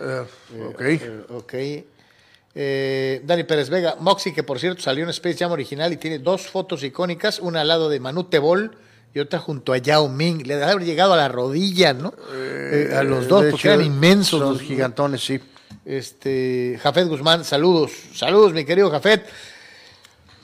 [0.00, 0.24] Eh,
[0.64, 0.82] ok.
[1.30, 1.54] Ok.
[2.52, 6.18] Eh, Dani Pérez Vega, Moxie, que por cierto salió en Space Jam original y tiene
[6.18, 8.76] dos fotos icónicas, una al lado de Manu Tebol
[9.14, 10.46] y otra junto a Yao Ming.
[10.46, 12.12] Le debe haber llegado a la rodilla, ¿no?
[12.32, 14.40] Eh, a los dos, porque hecho, eran inmensos.
[14.40, 15.40] los gigantones, sí.
[15.84, 19.26] Este, Jafet Guzmán, saludos, saludos, mi querido Jafet.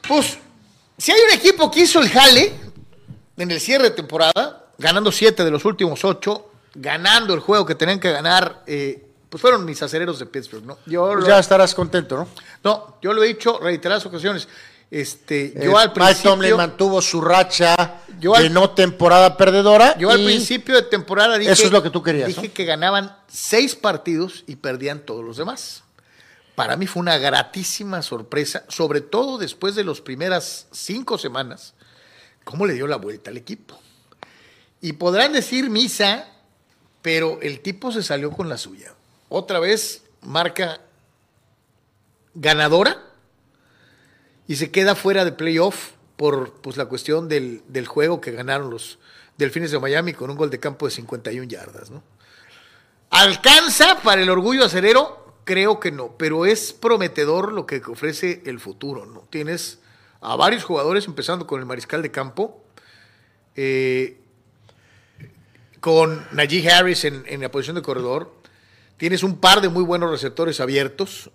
[0.06, 0.38] Pues,
[0.96, 2.52] si hay un equipo que hizo el jale
[3.36, 7.74] en el cierre de temporada, ganando siete de los últimos ocho, ganando el juego que
[7.74, 10.78] tenían que ganar, eh, pues fueron mis acereros de Pittsburgh, ¿no?
[10.86, 12.28] Yo Pues lo- ya estarás contento, ¿no?
[12.64, 14.46] no, yo lo he dicho reiteradas ocasiones.
[14.88, 19.98] Este, yo Eh, al Mike principio, Tomlin mantuvo su racha Yo de no temporada perdedora.
[19.98, 22.54] yo al principio de temporada dije, Eso es lo que tú querías, dije ¿no?
[22.54, 25.82] que ganaban seis partidos y perdían todos los demás.
[26.54, 31.74] Para mí fue una gratísima sorpresa, sobre todo después de las primeras cinco semanas,
[32.44, 33.76] cómo le dio la vuelta al equipo.
[34.86, 36.28] Y podrán decir misa,
[37.02, 38.94] pero el tipo se salió con la suya.
[39.28, 40.80] Otra vez marca
[42.34, 43.02] ganadora
[44.46, 48.70] y se queda fuera de playoff por pues, la cuestión del, del juego que ganaron
[48.70, 49.00] los
[49.36, 51.90] Delfines de Miami con un gol de campo de 51 yardas.
[51.90, 52.04] ¿no?
[53.10, 58.60] Alcanza para el orgullo acerero creo que no, pero es prometedor lo que ofrece el
[58.60, 59.22] futuro, ¿no?
[59.30, 59.80] Tienes
[60.20, 62.62] a varios jugadores, empezando con el mariscal de campo,
[63.56, 64.20] eh,
[65.86, 68.34] con Najee Harris en, la posición de corredor,
[68.96, 71.30] tienes un par de muy buenos receptores abiertos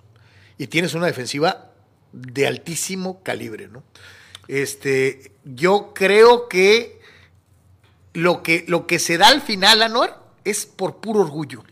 [0.58, 1.72] y tienes una defensiva
[2.12, 3.82] de altísimo calibre, ¿no?
[4.50, 7.00] Este, yo creo que
[8.12, 11.64] lo que, lo que se da al final, Anuar, es por puro orgullo.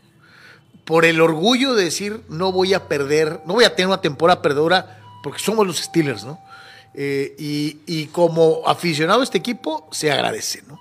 [0.86, 4.40] Por el orgullo de decir, no voy a perder, no voy a tener una temporada
[4.40, 6.42] perdedora, porque somos los Steelers, ¿no?
[6.94, 10.80] Eh, y, y como aficionado a este equipo, se agradece, ¿no?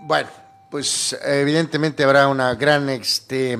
[0.00, 0.28] Bueno,
[0.70, 3.58] pues evidentemente habrá una gran este,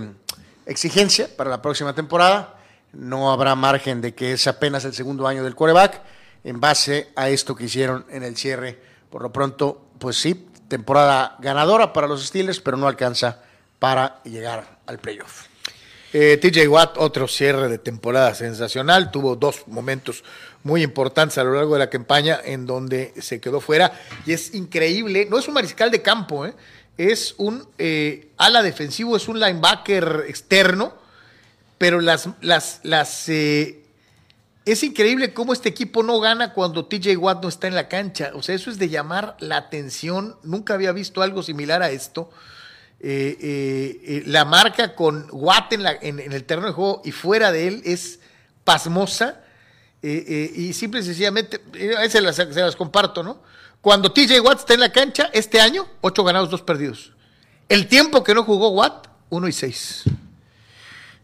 [0.66, 2.56] exigencia para la próxima temporada.
[2.92, 6.02] No habrá margen de que es apenas el segundo año del quarterback
[6.44, 8.78] en base a esto que hicieron en el cierre.
[9.10, 13.42] Por lo pronto, pues sí, temporada ganadora para los Steelers, pero no alcanza
[13.78, 15.46] para llegar al playoff.
[16.12, 20.24] Eh, TJ Watt, otro cierre de temporada sensacional, tuvo dos momentos
[20.62, 23.92] muy importantes a lo largo de la campaña en donde se quedó fuera
[24.24, 26.54] y es increíble, no es un mariscal de campo, ¿eh?
[26.98, 30.94] Es un eh, ala defensivo, es un linebacker externo,
[31.78, 33.84] pero las, las, las eh,
[34.64, 38.32] es increíble cómo este equipo no gana cuando TJ Watt no está en la cancha.
[38.34, 40.36] O sea, eso es de llamar la atención.
[40.42, 42.30] Nunca había visto algo similar a esto.
[43.00, 47.00] Eh, eh, eh, la marca con Watt en, la- en- en el terreno de juego
[47.04, 48.18] y fuera de él es
[48.64, 49.40] pasmosa.
[50.02, 51.60] y simple y sencillamente,
[52.10, 53.40] se las, se las comparto, ¿no?
[53.88, 57.12] Cuando TJ Watt está en la cancha, este año, ocho ganados, dos perdidos.
[57.70, 60.02] El tiempo que no jugó Watt, uno y seis.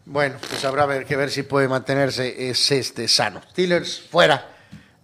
[0.03, 3.39] Bueno, pues habrá ver- que ver si puede mantenerse es este sano.
[3.51, 4.49] Steelers fuera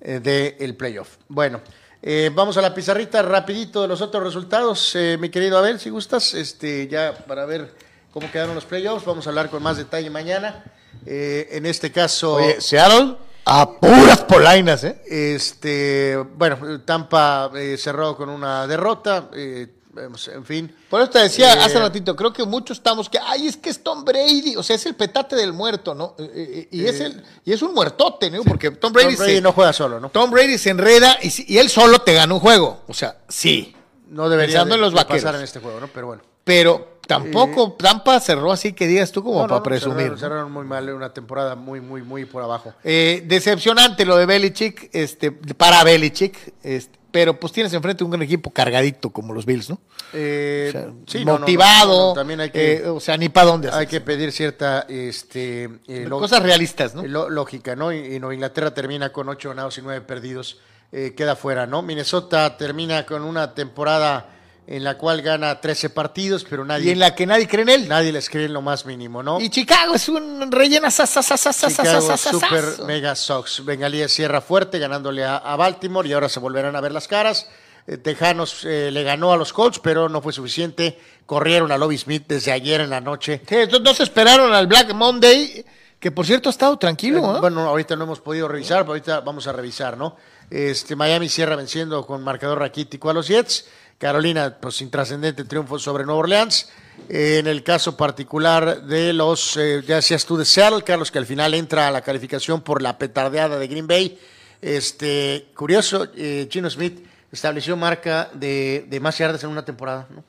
[0.02, 0.20] eh,
[0.58, 1.18] del playoff.
[1.28, 1.62] Bueno,
[2.02, 5.92] eh, vamos a la pizarrita rapidito de los otros resultados, eh, mi querido Abel, si
[5.92, 7.76] gustas, este, ya para ver
[8.12, 10.64] cómo quedaron los playoffs, vamos a hablar con más detalle mañana.
[11.06, 15.02] Eh, en este caso, Oye, Seattle a puras polainas, ¿eh?
[15.08, 20.74] este, bueno, Tampa eh, cerró con una derrota, eh, en fin.
[20.90, 23.70] Por eso te decía Eh, hace ratito, creo que muchos estamos que, ay, es que
[23.70, 26.16] es Tom Brady, o sea, es el petate del muerto, ¿no?
[26.18, 28.44] Eh, y, es el, y es un muertote, ¿no?
[28.44, 30.10] Porque Tom Brady, Tom Brady se, no juega solo, ¿no?
[30.10, 32.82] Tom Brady se enreda y, él solo te gana un juego.
[32.88, 33.76] O sea, sí.
[34.08, 35.88] No debería de- en los de pasar en este juego, ¿no?
[35.88, 36.22] Pero bueno.
[36.44, 39.98] Pero tampoco Tampa cerró así que digas tú como No, para no, presumir.
[39.98, 42.74] cerraron, cerraron muy mal, una temporada muy, muy, muy por abajo.
[42.84, 48.52] Eh, decepcionante lo de Belichick, este, para Belichick, este, pero pues tienes enfrente un equipo
[48.52, 49.80] cargadito como los Bills, ¿no?
[50.14, 53.28] Eh, O sea, sí, no, no, motivado, no, también hay que, eh, o sea, ni
[53.28, 53.70] para dónde.
[53.72, 57.04] hay que pedir cierta este, eh, Cosas realistas, ¿no?
[57.06, 57.92] lógica, ¿no?
[57.92, 60.60] Y, y Nueva Inglaterra termina con ocho ganados y nueve perdidos,
[60.94, 61.82] eh, queda fuera, ¿no?
[61.82, 64.30] Minnesota termina con una temporada
[64.68, 67.70] en la cual gana 13 partidos, pero nadie, Y en la que nadie cree en
[67.70, 67.88] él.
[67.90, 69.42] nadie les cree en lo más mínimo, ¿no?
[69.42, 72.86] Y Chicago es un rellena Chicago Super.
[72.86, 73.66] Mega Sox.
[73.66, 77.48] Bengalíes cierra fuerte ganándole a, a Baltimore y ahora se volverán a ver las caras.
[77.88, 80.98] Eh, Tejanos eh, le ganó a los Colts, pero no fue suficiente.
[81.26, 83.42] Corrieron a Lobby Smith desde ayer en la noche.
[83.48, 85.66] Sí, entonces no se esperaron al Black Monday,
[86.00, 87.40] que por cierto ha estado tranquilo, Eh, ¿eh?
[87.42, 90.16] Bueno, ahorita no hemos podido revisar, pero ahorita vamos a revisar, ¿no?
[90.50, 93.66] Este, Miami cierra venciendo con marcador raquítico a los Jets.
[94.02, 96.70] Carolina, pues intrascendente triunfo sobre Nueva Orleans.
[97.08, 101.20] Eh, en el caso particular de los, eh, ya decías tú de Seattle, Carlos, que
[101.20, 104.20] al final entra a la calificación por la petardeada de Green Bay.
[104.60, 110.24] Este, curioso, eh, Chino Smith estableció marca de, de más yardas en una temporada, ¿no?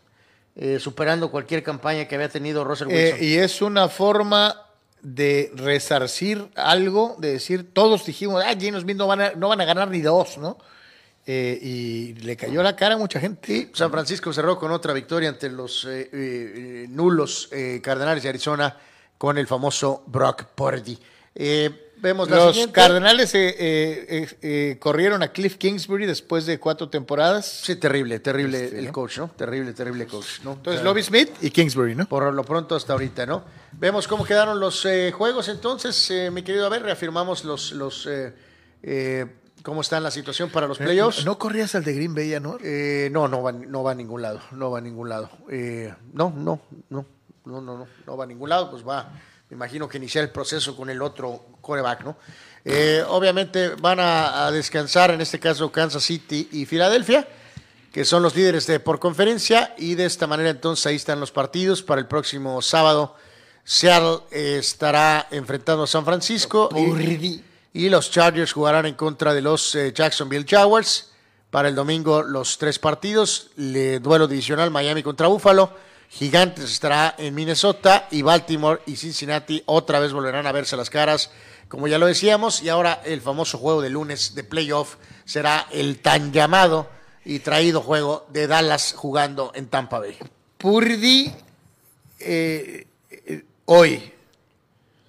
[0.55, 3.19] Eh, superando cualquier campaña que había tenido Russell Wilson.
[3.23, 4.55] y es una forma
[5.01, 9.63] de resarcir algo, de decir, todos dijimos, ah, Gino Smith no van a, no van
[9.63, 10.59] a ganar ni dos, ¿no?
[11.25, 13.71] Eh, y le cayó la cara a mucha gente.
[13.75, 17.49] San Francisco cerró con otra victoria ante los eh, eh, nulos
[17.81, 18.77] Cardenales de Arizona
[19.19, 20.99] con el famoso Brock Purdy.
[21.99, 22.73] Vemos la Los siguiente.
[22.73, 23.31] Cardenales
[24.81, 27.47] corrieron a Cliff Kingsbury después de cuatro temporadas.
[27.47, 28.93] Sí, terrible, terrible Este, el ¿no?
[28.93, 29.29] coach, ¿no?
[29.29, 30.55] Terrible, terrible coach, ¿no?
[30.55, 32.09] Entonces, O sea, Lobby Smith y Kingsbury, ¿no?
[32.09, 33.45] Por lo pronto hasta ahorita, ¿no?
[33.71, 38.09] Vemos cómo quedaron los juegos entonces, mi querido, a ver, reafirmamos los, los
[38.83, 39.27] eh,
[39.63, 41.25] cómo está la situación para los playoffs.
[41.25, 42.59] ¿No corrías al de Green Bay, no?
[42.63, 45.31] Eh, no, no va, no va a ningún lado, no va a ningún lado.
[45.49, 46.61] Eh, no, no,
[46.91, 47.07] no,
[47.45, 49.13] no, no, no, no va a ningún lado, pues va,
[49.51, 52.17] me imagino que iniciar el proceso con el otro coreback, ¿no?
[52.65, 57.27] Eh, obviamente van a, a descansar, en este caso Kansas City y Filadelfia,
[57.93, 61.31] que son los líderes de por conferencia, y de esta manera entonces ahí están los
[61.31, 63.17] partidos para el próximo sábado.
[63.65, 66.69] Seattle eh, estará enfrentando a San Francisco.
[67.73, 71.11] Y los Chargers jugarán en contra de los eh, Jacksonville Jaguars.
[71.51, 75.75] Para el domingo los tres partidos, le, duelo divisional Miami contra Buffalo,
[76.09, 81.31] Gigantes estará en Minnesota y Baltimore y Cincinnati otra vez volverán a verse las caras,
[81.69, 86.01] como ya lo decíamos, y ahora el famoso juego de lunes de playoff será el
[86.01, 86.89] tan llamado
[87.25, 90.19] y traído juego de Dallas jugando en Tampa Bay.
[90.59, 91.33] Purdy
[92.19, 94.12] eh, eh, hoy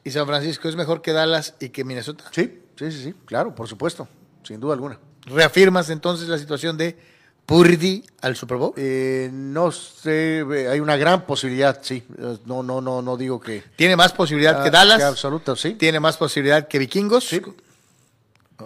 [0.03, 2.25] y San Francisco es mejor que Dallas y que Minnesota.
[2.31, 4.07] Sí, sí, sí, sí, claro, por supuesto,
[4.43, 4.99] sin duda alguna.
[5.25, 6.97] ¿Reafirmas entonces la situación de
[7.45, 8.73] Purdy al Super Bowl?
[8.75, 12.03] Eh, no sé, hay una gran posibilidad, sí.
[12.45, 13.63] No, no, no, no digo que.
[13.75, 14.97] ¿Tiene más posibilidad Ah, que Dallas?
[14.97, 15.75] que absoluta, sí.
[15.75, 17.23] ¿Tiene más posibilidad que Vikingos?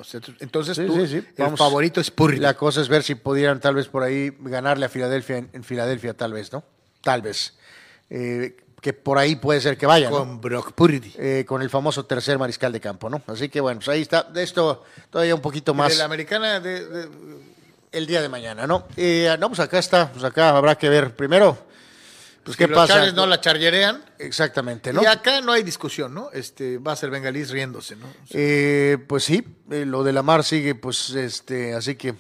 [0.04, 1.28] Sea, entonces Sí, tú, sí, sí.
[1.38, 2.38] el favorito es Purdy.
[2.38, 5.64] La cosa es ver si pudieran tal vez por ahí ganarle a Filadelfia en, en
[5.64, 6.64] Filadelfia, tal vez, ¿no?
[7.02, 7.56] Tal vez.
[8.10, 10.12] Eh, que por ahí puede ser que vayan.
[10.12, 10.20] ¿no?
[10.20, 11.14] Con Brock Purdy.
[11.18, 13.22] Eh, con el famoso tercer mariscal de campo, ¿no?
[13.28, 14.24] Así que bueno, pues ahí está.
[14.24, 17.10] De esto todavía un poquito De más la americana de, de-
[17.92, 18.88] el día de mañana, ¿no?
[18.96, 21.58] Eh, no, pues acá está, pues acá habrá que ver primero,
[22.44, 22.94] pues si qué los pasa.
[22.96, 24.04] Chargers no la chargerean.
[24.20, 25.02] Exactamente, ¿no?
[25.02, 26.30] Y acá no hay discusión, ¿no?
[26.32, 28.06] Este va a ser Bengalís riéndose, ¿no?
[28.32, 32.14] Eh, pues sí, eh, lo de la mar sigue, pues, este, así que,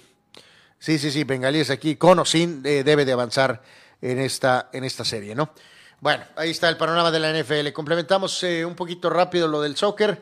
[0.79, 3.61] sí, sí, sí, Bengalíes aquí, con o sin, eh, debe de avanzar
[4.01, 5.51] en esta, en esta serie, ¿no?
[5.99, 7.71] Bueno, ahí está el panorama de la NFL.
[7.73, 10.21] Complementamos eh, un poquito rápido lo del soccer.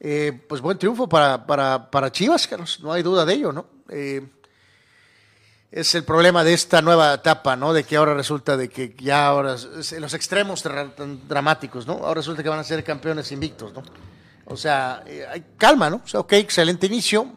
[0.00, 3.66] Eh, pues buen triunfo para, para, para Chivas, Carlos, no hay duda de ello, ¿no?
[3.88, 4.24] Eh,
[5.72, 7.72] es el problema de esta nueva etapa, ¿no?
[7.72, 11.94] De que ahora resulta de que ya ahora, los extremos tan dramáticos, ¿no?
[11.94, 13.82] Ahora resulta que van a ser campeones invictos, ¿no?
[14.46, 16.00] O sea, hay calma, ¿no?
[16.04, 17.36] O sea, ok, excelente inicio.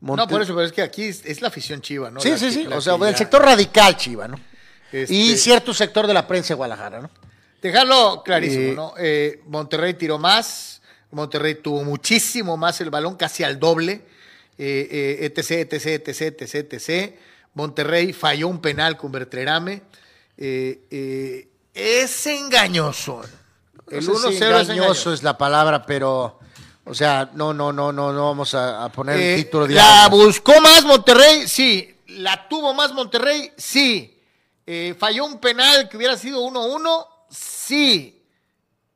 [0.00, 2.18] Monte- No, por eso, pero es que aquí es, es la afición chiva, ¿no?
[2.20, 2.66] Sí, La sí, que- sí.
[2.66, 4.40] O sea, que el ya- sector radical, Chiva, ¿no?
[4.92, 7.10] Este- Y cierto sector de la prensa de Guadalajara, ¿no?
[7.62, 8.94] Dejarlo clarísimo, Eh, ¿no?
[8.98, 10.80] Eh, Monterrey tiró más,
[11.10, 14.02] Monterrey tuvo muchísimo más el balón, casi al doble,
[14.58, 17.14] eh, eh, etc, etc, etc, etc, etc.
[17.54, 19.82] Monterrey falló un penal con Bertrerame.
[20.38, 23.22] Eh, es engañoso.
[23.90, 26.38] El No sé 1-0 si es engañoso es la palabra, pero,
[26.84, 29.74] o sea, no, no, no, no, no vamos a, a poner Eh, el título de
[29.74, 31.94] la buscó más Monterrey, sí.
[32.08, 34.16] La tuvo más Monterrey, sí.
[34.72, 38.22] Eh, falló un penal que hubiera sido 1-1, sí.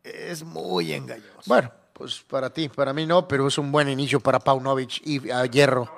[0.05, 1.41] Es muy engañoso.
[1.47, 5.29] Bueno, pues para ti, para mí no, pero es un buen inicio para Paunovic y
[5.33, 5.91] a Hierro.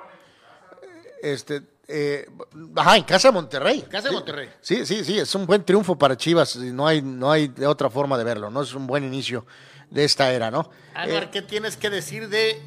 [1.21, 2.27] Este, eh,
[2.75, 3.81] ajá, en casa de Monterrey.
[3.83, 4.49] Casa de Monterrey.
[4.61, 6.55] Sí, sí, sí, es un buen triunfo para Chivas.
[6.55, 8.63] No hay, no hay de otra forma de verlo, ¿no?
[8.63, 9.45] Es un buen inicio
[9.91, 10.71] de esta era, ¿no?
[10.95, 12.59] Anuar, Eh, ¿qué tienes que decir de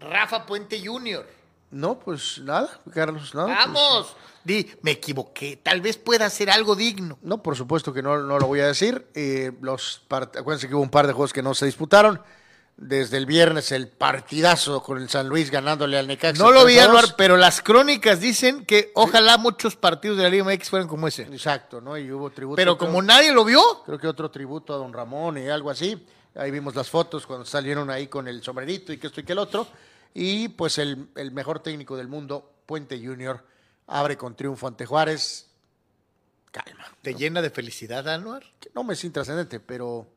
[0.00, 1.24] Rafa Puente Jr.?
[1.70, 3.46] no, pues nada, Carlos, nada.
[3.46, 4.16] pues, Vamos.
[4.48, 5.60] Di, me equivoqué.
[5.62, 7.18] Tal vez pueda hacer algo digno.
[7.22, 9.06] No, por supuesto que no, no lo voy a decir.
[9.14, 12.20] Eh, los Acuérdense que hubo un par de juegos que no se disputaron.
[12.80, 16.40] Desde el viernes el partidazo con el San Luis ganándole al Necaxa.
[16.42, 16.88] No lo vi, 3 a 2.
[16.98, 21.08] Anuar, pero las crónicas dicen que ojalá muchos partidos de la Liga MX fueran como
[21.08, 21.22] ese.
[21.22, 21.98] Exacto, ¿no?
[21.98, 22.56] Y hubo tributo.
[22.56, 25.70] Pero creo- como nadie lo vio, Creo que otro tributo a don Ramón y algo
[25.70, 26.00] así.
[26.36, 29.32] Ahí vimos las fotos cuando salieron ahí con el sombrerito y que esto y que
[29.32, 29.66] el otro.
[30.14, 33.44] Y pues el, el mejor técnico del mundo, Puente Junior,
[33.88, 35.46] abre con triunfo ante Juárez.
[36.50, 36.86] Calma.
[37.02, 38.42] te llena de felicidad, Anuar.
[38.58, 40.14] que no me es intrascendente, pero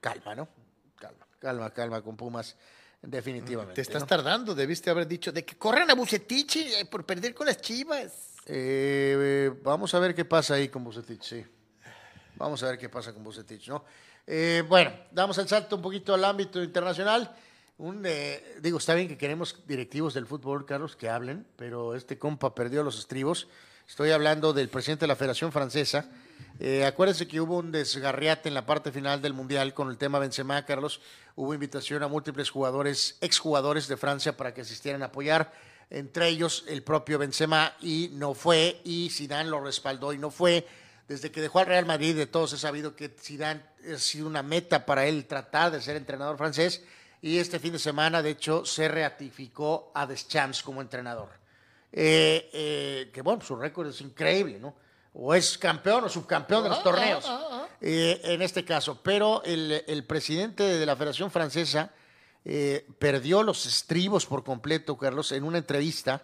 [0.00, 0.48] calma, ¿no?
[0.98, 2.56] Calma, calma, calma con Pumas,
[3.00, 3.74] definitivamente.
[3.74, 4.06] Te estás ¿no?
[4.06, 8.34] tardando, debiste haber dicho de que corran a Bucetich eh, por perder con las chivas.
[8.46, 11.46] Eh, vamos a ver qué pasa ahí con Bucetich, sí.
[12.36, 13.84] Vamos a ver qué pasa con Bucetich, ¿no?
[14.26, 17.34] Eh, bueno, damos el salto un poquito al ámbito internacional.
[17.80, 22.18] Un, eh, digo, está bien que queremos directivos del fútbol, Carlos, que hablen, pero este
[22.18, 23.48] compa perdió los estribos.
[23.88, 26.10] Estoy hablando del presidente de la Federación Francesa.
[26.58, 30.18] Eh, acuérdense que hubo un desgarriate en la parte final del Mundial con el tema
[30.18, 31.00] Benzema, Carlos.
[31.36, 35.50] Hubo invitación a múltiples jugadores, exjugadores de Francia para que asistieran a apoyar,
[35.88, 40.66] entre ellos el propio Benzema, y no fue, y Zidane lo respaldó y no fue.
[41.08, 44.42] Desde que dejó al Real Madrid, de todos he sabido que Zidane ha sido una
[44.42, 46.84] meta para él tratar de ser entrenador francés,
[47.22, 51.28] y este fin de semana, de hecho, se ratificó a Deschamps como entrenador.
[51.92, 54.74] Eh, eh, que bueno, su récord es increíble, ¿no?
[55.14, 59.00] O es campeón o subcampeón de los Ah, torneos, ah, ah, eh, en este caso.
[59.02, 61.90] Pero el, el presidente de la Federación Francesa
[62.98, 66.22] perdió los estribos por completo, Carlos, en una entrevista.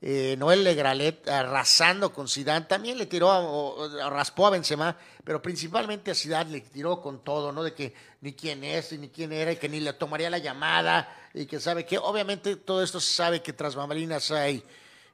[0.00, 5.42] Eh, Noel Legralet arrasando con Zidane, también le tiró, a- o- raspó a Benzema, pero
[5.42, 7.64] principalmente a Zidane le tiró con todo, ¿no?
[7.64, 11.12] De que ni quién es, ni quién era, y que ni le tomaría la llamada,
[11.34, 14.62] y que sabe que, obviamente, todo esto se sabe que tras bambalinas hay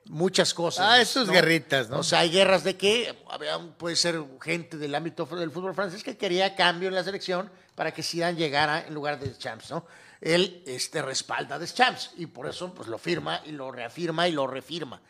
[0.06, 0.86] muchas cosas.
[0.86, 2.00] Ah, eso es guerritas, ¿no?
[2.00, 6.04] O sea, hay guerras de que había, puede ser gente del ámbito del fútbol francés
[6.04, 9.86] que quería cambio en la selección para que Zidane llegara en lugar de Champs, ¿no?
[10.24, 14.32] Él este, respalda a Champs y por eso pues lo firma y lo reafirma y
[14.32, 15.00] lo refirma.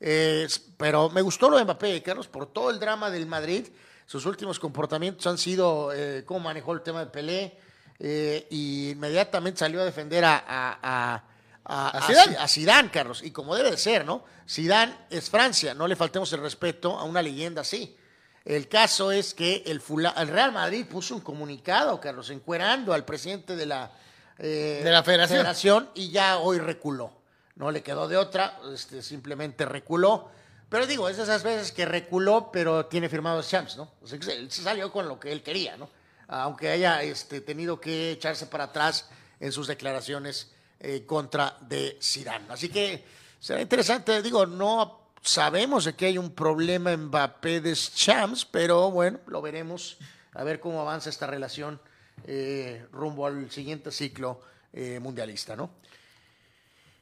[0.00, 3.68] Eh, pero me gustó lo de Mbappé, Carlos, por todo el drama del Madrid.
[4.04, 7.56] sus últimos comportamientos han sido eh, cómo manejó el tema de Pelé
[8.00, 11.22] eh, y inmediatamente salió a defender a, a,
[11.64, 12.32] a, a- Zidane.
[12.32, 14.24] Zi- a Zidane, Carlos, y como debe de ser, ¿no?
[14.48, 17.96] Zidane es Francia, no le faltemos el respeto a una leyenda así.
[18.44, 23.04] El caso es que el, fula- el Real Madrid puso un comunicado, Carlos, encuerando al
[23.06, 23.90] presidente de la,
[24.38, 25.90] eh, De la federación.
[25.94, 27.12] y ya hoy reculó.
[27.56, 30.30] No le quedó de otra, este, simplemente reculó.
[30.68, 33.92] Pero digo, es de esas veces que reculó, pero tiene firmado Champs, ¿no?
[34.02, 35.88] O sea, él se salió con lo que él quería, ¿no?
[36.26, 39.08] Aunque haya este, tenido que echarse para atrás
[39.38, 40.50] en sus declaraciones
[40.80, 42.46] eh, contra de Zidane.
[42.48, 43.04] Así que
[43.38, 48.90] será interesante, digo, no sabemos de que hay un problema en Mbappé de Champs, pero
[48.90, 49.96] bueno, lo veremos,
[50.32, 51.80] a ver cómo avanza esta relación
[52.24, 54.40] eh, rumbo al siguiente ciclo
[54.72, 55.70] eh, mundialista, ¿no?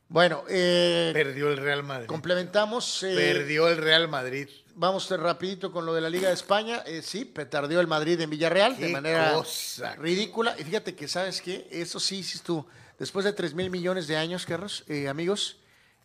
[0.08, 2.06] Bueno, eh, Perdió el Real Madrid.
[2.06, 2.98] complementamos.
[3.00, 4.48] Perdió el Real Madrid.
[4.74, 6.82] Vamos rapidito con lo de la Liga de España.
[7.02, 9.94] Sí, petardeó el Madrid en Villarreal de manera cosa.
[9.96, 10.54] ridícula.
[10.58, 11.66] Y fíjate que, ¿sabes qué?
[11.70, 12.66] Eso sí, tú.
[12.98, 15.56] Después de 3 mil millones de años, Carlos, amigos,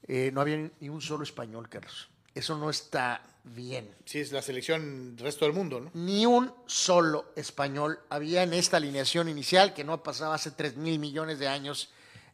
[0.08, 2.08] no había ni un solo español, Carlos.
[2.34, 3.22] Eso no está
[3.56, 3.90] bien.
[4.06, 5.92] Sí, es la selección del resto del mundo, ¿no?
[5.94, 11.00] Ni un solo español había en esta alineación inicial que no pasaba hace 3 mil
[11.00, 11.90] millones de años.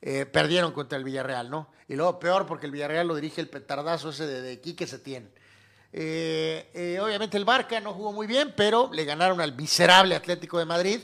[0.06, 1.70] eh, perdieron contra el Villarreal, ¿no?
[1.88, 5.32] Y luego peor porque el Villarreal lo dirige el petardazo ese de, de Quique Setién.
[5.94, 10.60] Eh, eh, obviamente el Barca no jugó muy bien, pero le ganaron al miserable Atlético
[10.60, 11.00] de Madrid.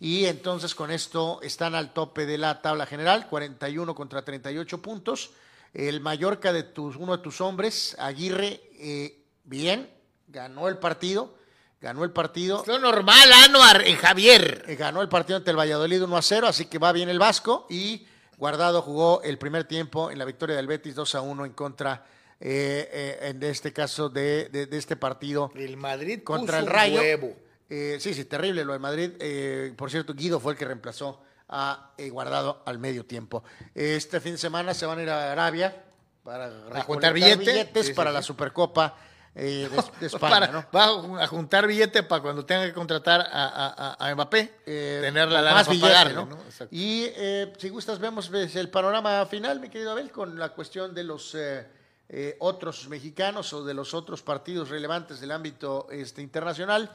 [0.00, 5.30] Y entonces con esto están al tope de la tabla general, 41 contra 38 puntos.
[5.72, 9.90] El Mallorca de tus, uno de tus hombres, Aguirre, eh, bien,
[10.28, 11.34] ganó el partido.
[11.80, 12.62] Ganó el partido.
[12.68, 14.64] Lo normal, Anuar, en Javier.
[14.68, 17.18] Eh, ganó el partido ante el Valladolid 1 a 0, así que va bien el
[17.18, 17.66] Vasco.
[17.68, 18.06] Y
[18.38, 22.06] Guardado jugó el primer tiempo en la victoria del Betis 2 a 1 en contra,
[22.38, 25.50] eh, eh, en este caso, de, de- de este partido.
[25.56, 27.00] El Madrid contra puso el Rayo.
[27.00, 27.36] huevo.
[27.68, 29.10] Eh, sí, sí, terrible lo de Madrid.
[29.18, 33.42] Eh, por cierto, Guido fue el que reemplazó a Guardado al medio tiempo.
[33.74, 35.84] Este fin de semana se van a ir a Arabia
[36.22, 37.36] para juntar billete.
[37.38, 38.14] billetes Sí, sí, para sí.
[38.14, 38.96] la Supercopa
[39.34, 40.64] eh, de, de España, Para- ¿no?
[40.74, 45.40] Va a juntar billete para cuando tenga que contratar a, a- a- Mbappé, tener la
[45.40, 46.26] lana más para billete, pagarle, ¿no?
[46.26, 46.36] ¿no?
[46.44, 46.68] Exacto.
[46.74, 51.04] Y eh, si gustas, vemos el panorama final, mi querido Abel, con la cuestión de
[51.04, 51.66] los eh,
[52.10, 56.90] eh, otros mexicanos o de los otros partidos relevantes del ámbito este, internacional.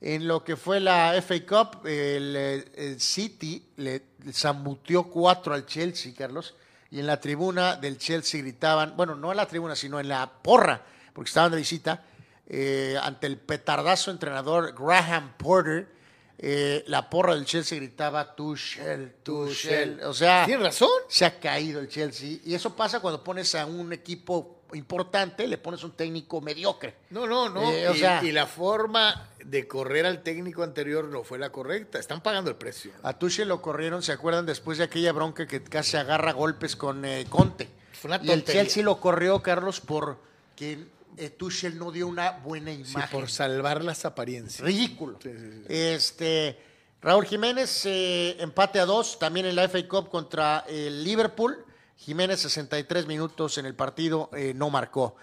[0.00, 4.02] En lo que fue la FA Cup, el, eh, el City le
[4.32, 6.54] zambutió cuatro al Chelsea, Carlos,
[6.90, 10.30] y en la tribuna del Chelsea gritaban, bueno, no en la tribuna, sino en la
[10.30, 10.82] porra,
[11.14, 12.04] porque estaban de visita,
[12.46, 15.88] eh, ante el petardazo entrenador Graham Porter,
[16.36, 20.00] eh, la porra del Chelsea gritaba Tuchel, Tuchel.
[20.02, 20.90] O sea, Tienes razón.
[21.08, 22.38] se ha caído el Chelsea.
[22.44, 26.96] Y eso pasa cuando pones a un equipo importante, le pones un técnico mediocre.
[27.10, 27.70] No, no, no.
[27.70, 31.50] Eh, o y, sea- y la forma de correr al técnico anterior no fue la
[31.50, 31.98] correcta.
[32.00, 32.90] Están pagando el precio.
[33.04, 34.44] A Tuchel lo corrieron, ¿se acuerdan?
[34.44, 37.68] Después de aquella bronca que casi agarra golpes con eh, Conte.
[37.92, 38.44] Fue una y el.
[38.44, 40.84] Chelsea lo corrió, Carlos, porque
[41.16, 43.10] eh, Tuchel no dio una buena Sí, imagen.
[43.20, 44.60] por salvar las apariencias.
[44.60, 45.18] Ridículo.
[45.22, 45.64] Sí, sí, sí.
[45.68, 46.58] Este,
[47.02, 51.64] Raúl Jiménez, eh, empate a dos, también en la FA Cup contra el Liverpool.
[51.96, 55.16] Jiménez, 63 minutos en el partido, eh, no marcó.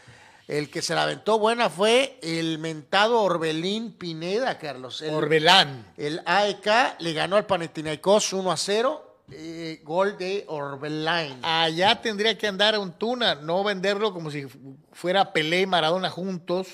[0.47, 5.01] El que se la aventó buena fue el mentado Orbelín Pineda, Carlos.
[5.01, 5.93] El, Orbelán.
[5.97, 9.10] El AEK le ganó al Panathinaikos 1 a 0.
[9.31, 11.39] Eh, gol de Orbelán.
[11.43, 14.45] Allá tendría que andar un Tuna, no venderlo como si
[14.91, 16.67] fuera Pelé y Maradona juntos,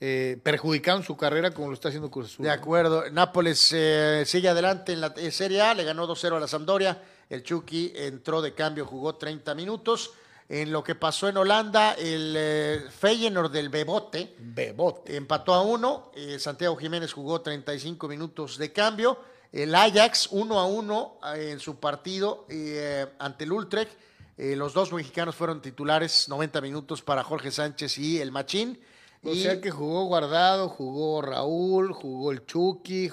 [0.00, 2.44] eh, perjudicando su carrera como lo está haciendo Cruz Azul.
[2.44, 3.10] De acuerdo.
[3.10, 7.00] Nápoles eh, sigue adelante en la eh, Serie A, le ganó 2-0 a la Sampdoria.
[7.30, 10.12] El Chucky entró de cambio, jugó 30 minutos.
[10.46, 15.16] En lo que pasó en Holanda, el eh, Feyenoord del Bebote Bebote.
[15.16, 16.10] empató a uno.
[16.38, 19.18] Santiago Jiménez jugó 35 minutos de cambio.
[19.54, 23.92] El Ajax 1 a 1 eh, en su partido eh, ante el Utrecht.
[24.36, 28.80] Eh, los dos mexicanos fueron titulares 90 minutos para Jorge Sánchez y el Machín.
[29.22, 33.10] O Y- sea que jugó Guardado, jugó Raúl, jugó el Chucky.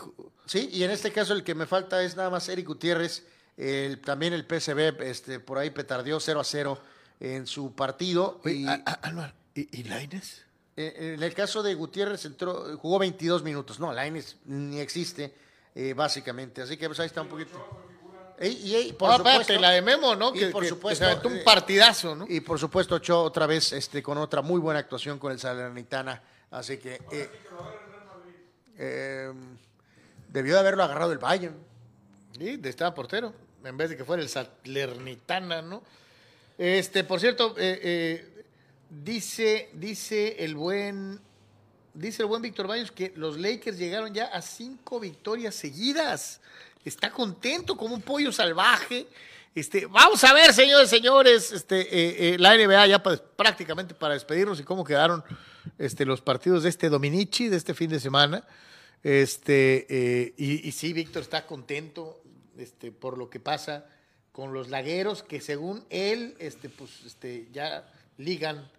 [0.47, 3.23] Sí, y en este caso el que me falta es nada más Eric Gutiérrez.
[3.55, 6.79] El- también el PSV este, por ahí petardeó 0 a 0
[7.19, 8.41] en su partido.
[8.43, 9.61] Oye, y, a- a- Anuar, ¿y,
[10.75, 13.79] eh, en el caso de Gutiérrez entró, jugó 22 minutos.
[13.79, 15.35] No, Lainez ni existe,
[15.75, 16.61] eh, básicamente.
[16.61, 17.57] Así que pues ahí está un poquito.
[18.41, 20.33] Y, ey, por Ah, supuesto, la de Memo, ¿no?
[20.35, 22.25] y Que, por que- que supuesto, se un eh, partidazo, ¿no?
[22.27, 26.21] Y por supuesto, Ochoa otra vez este, con otra muy buena actuación con el Salernitana.
[26.49, 27.29] Así que eh,
[28.77, 29.31] eh,
[30.29, 31.55] debió de haberlo agarrado el Bayern.
[32.37, 33.33] Sí, de estaba portero,
[33.63, 35.83] en vez de que fuera el Salernitana, ¿no?
[36.57, 38.43] Este, por cierto, eh,
[38.89, 41.19] dice, dice el buen
[41.93, 46.41] dice el buen Víctor Baños que los Lakers llegaron ya a cinco victorias seguidas.
[46.83, 49.07] Está contento como un pollo salvaje.
[49.53, 54.59] Este, vamos a ver, señores, señores, este, eh, eh, la NBA ya prácticamente para despedirnos
[54.59, 55.23] y cómo quedaron
[55.77, 58.45] este, los partidos de este Dominici, de este fin de semana.
[59.03, 62.21] Este, eh, y, y sí, Víctor está contento
[62.57, 63.85] este, por lo que pasa
[64.31, 68.69] con los lagueros que según él, este, pues, este, ya ligan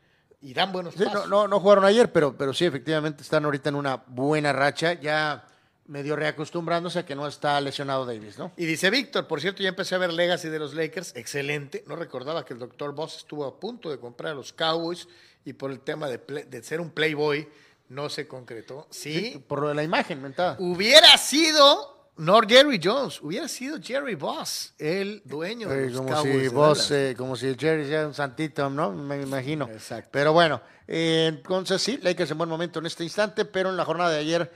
[0.43, 1.29] y dan buenos Sí, pasos.
[1.29, 4.95] no, no, no jugaron ayer, pero, pero sí, efectivamente están ahorita en una buena racha,
[4.95, 5.47] ya
[5.87, 8.53] medio reacostumbrándose a que no está lesionado Davis, ¿no?
[8.57, 11.85] Y dice Víctor, por cierto, ya empecé a ver Legacy de los Lakers, excelente.
[11.87, 15.09] No recordaba que el doctor Boss estuvo a punto de comprar a los Cowboys
[15.45, 17.49] y por el tema de, play- de ser un playboy
[17.89, 18.87] no se concretó.
[18.91, 20.57] Sí, Por lo de la imagen, mentada.
[20.61, 26.13] hubiera sido, no Jerry Jones, hubiera sido Jerry Boss, el dueño de Eh, los como
[26.13, 26.49] Cowboys.
[26.51, 26.91] si Dallas.
[26.91, 28.93] eh, como si Jerry sea un santito, ¿no?
[28.93, 29.69] Me imagino.
[29.69, 30.11] Exacto.
[30.13, 33.85] Pero bueno, eh, entonces sí, Lakers en buen momento en este instante, pero en la
[33.85, 34.53] jornada de ayer,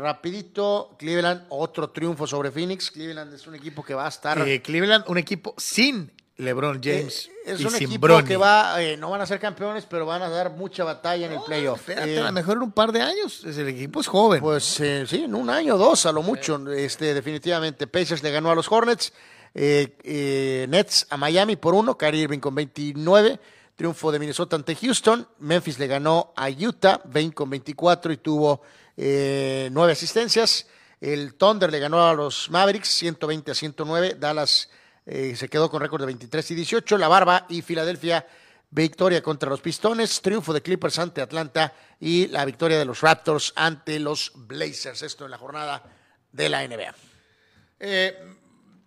[0.00, 2.90] rapidito, Cleveland, otro triunfo sobre Phoenix.
[2.90, 4.44] Cleveland es un equipo que va a estar...
[4.62, 7.30] Cleveland, un equipo sin LeBron James.
[7.46, 8.26] Eh, es y un equipo Bronny.
[8.26, 11.32] que va, eh, no van a ser campeones, pero van a dar mucha batalla en
[11.32, 11.80] el playoff.
[11.80, 13.44] Espérate, Eh, a lo mejor en un par de años.
[13.44, 14.40] El equipo es joven.
[14.40, 17.86] Pues sí, en un año o dos a lo mucho, este, definitivamente.
[17.86, 19.12] Pacers le ganó a los Hornets,
[19.54, 23.38] Nets a Miami por uno, Kyrie Irving con 29,
[23.76, 28.62] triunfo de Minnesota ante Houston, Memphis le ganó a Utah, 20 con 24 y tuvo
[28.96, 30.66] nueve asistencias.
[31.00, 34.70] El Thunder le ganó a los Mavericks, 120 a 109, Dallas
[35.06, 38.26] eh, se quedó con récord de 23 y 18, La Barba y Filadelfia
[38.70, 43.52] Victoria contra los Pistones, triunfo de Clippers ante Atlanta y la victoria de los Raptors
[43.54, 45.02] ante los Blazers.
[45.02, 45.82] Esto en la jornada
[46.32, 46.92] de la NBA.
[47.78, 48.18] Eh,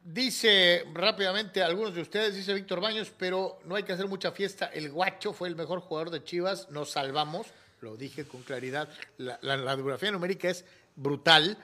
[0.03, 4.65] dice rápidamente algunos de ustedes, dice Víctor Baños, pero no hay que hacer mucha fiesta.
[4.73, 7.47] El guacho fue el mejor jugador de Chivas, nos salvamos,
[7.79, 8.89] lo dije con claridad.
[9.17, 10.65] La, la, la biografía numérica es
[10.97, 11.57] brutal.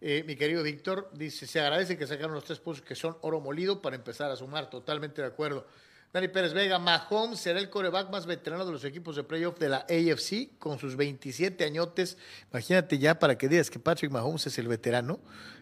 [0.00, 3.40] Eh, mi querido Víctor dice, se agradece que sacaron los tres puntos que son oro
[3.40, 5.66] molido para empezar a sumar, totalmente de acuerdo.
[6.12, 9.68] Dani Pérez Vega, Mahomes será el coreback más veterano de los equipos de playoff de
[9.68, 12.16] la AFC con sus 27 añotes.
[12.50, 15.20] Imagínate ya para que digas que Patrick Mahomes es el veterano.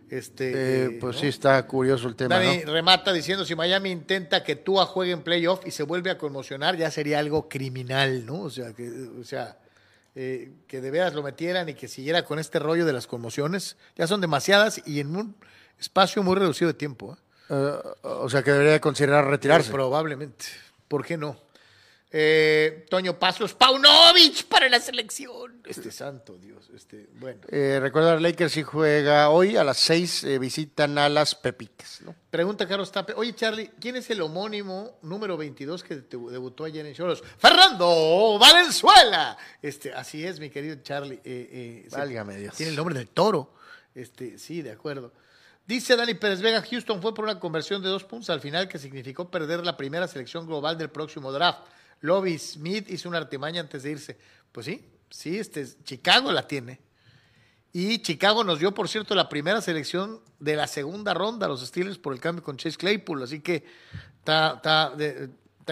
[0.09, 1.23] Este, Eh, eh, pues ¿no?
[1.23, 2.39] sí, está curioso el tema.
[2.39, 2.73] Dani ¿no?
[2.73, 6.77] remata diciendo si Miami intenta que Tua juegue en playoff y se vuelve a conmocionar,
[6.77, 8.43] ya sería algo criminal, ¿no?
[8.43, 9.59] O sea, que, o sea,
[10.19, 13.77] eh, que de veras lo metieran y que siguiera con este rollo de las conmociones.
[13.97, 15.37] Ya son demasiadas y en un
[15.79, 17.13] espacio muy reducido de tiempo.
[17.13, 17.23] ¿eh?
[17.51, 17.73] Eh,
[18.03, 19.71] o sea que debería considerar retirarse.
[19.71, 20.47] Probablemente.
[20.89, 21.37] ¿Por qué no?
[22.19, 25.61] Eh, Toño Pasos, Paunovic para la selección.
[25.67, 27.43] Este santo Dios, este, bueno.
[27.49, 32.01] Eh, recuerda, Lakers sí juega hoy a las 6, eh, visitan a las Pepitas.
[32.07, 32.15] ¿no?
[32.31, 33.13] Pregunta Carlos Tape.
[33.17, 37.23] Oye, Charlie, ¿quién es el homónimo número 22 que te- debutó ayer en Cholos?
[37.37, 39.37] ¡Fernando Valenzuela!
[39.61, 41.17] Este, así es, mi querido Charlie.
[41.23, 42.57] Eh, eh, Válgame Dios.
[42.57, 43.53] Tiene el nombre del toro.
[43.95, 45.13] Este, sí, de acuerdo.
[45.67, 48.79] Dice Dani Pérez Vega, Houston fue por una conversión de dos puntos al final que
[48.79, 51.59] significó perder la primera selección global del próximo draft.
[52.01, 54.17] Lobby Smith hizo una artimaña antes de irse.
[54.53, 56.81] Pues sí, sí, este, Chicago la tiene.
[57.73, 61.99] Y Chicago nos dio, por cierto, la primera selección de la segunda ronda, los Steelers,
[61.99, 63.23] por el cambio con Chase Claypool.
[63.23, 63.65] Así que
[64.19, 64.95] está,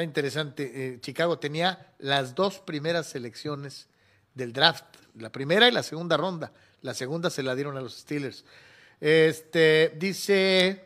[0.03, 0.71] interesante.
[0.75, 3.89] Eh, Chicago tenía las dos primeras selecciones
[4.35, 4.85] del draft,
[5.17, 6.53] la primera y la segunda ronda.
[6.83, 8.45] La segunda se la dieron a los Steelers.
[9.01, 10.84] Este, dice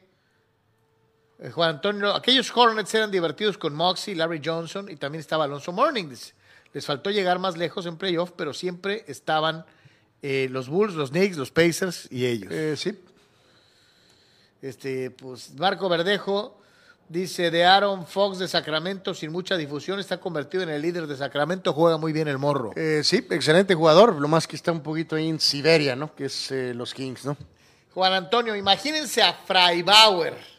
[1.52, 6.10] Juan Antonio, aquellos Hornets eran divertidos con Moxie, Larry Johnson y también estaba Alonso Mourning.
[6.10, 6.34] dice.
[6.72, 9.64] Les faltó llegar más lejos en playoff, pero siempre estaban
[10.20, 12.52] eh, los Bulls, los Knicks, los Pacers y ellos.
[12.52, 12.98] Eh, sí.
[14.60, 16.58] Este, pues Marco Verdejo
[17.08, 21.16] dice de Aaron Fox de Sacramento, sin mucha difusión, está convertido en el líder de
[21.16, 22.72] Sacramento, juega muy bien el morro.
[22.76, 26.14] Eh, sí, excelente jugador, lo más que está un poquito ahí en Siberia, ¿no?
[26.14, 27.36] Que es eh, los Kings, ¿no?
[27.94, 30.57] Juan Antonio, imagínense a Freibauer.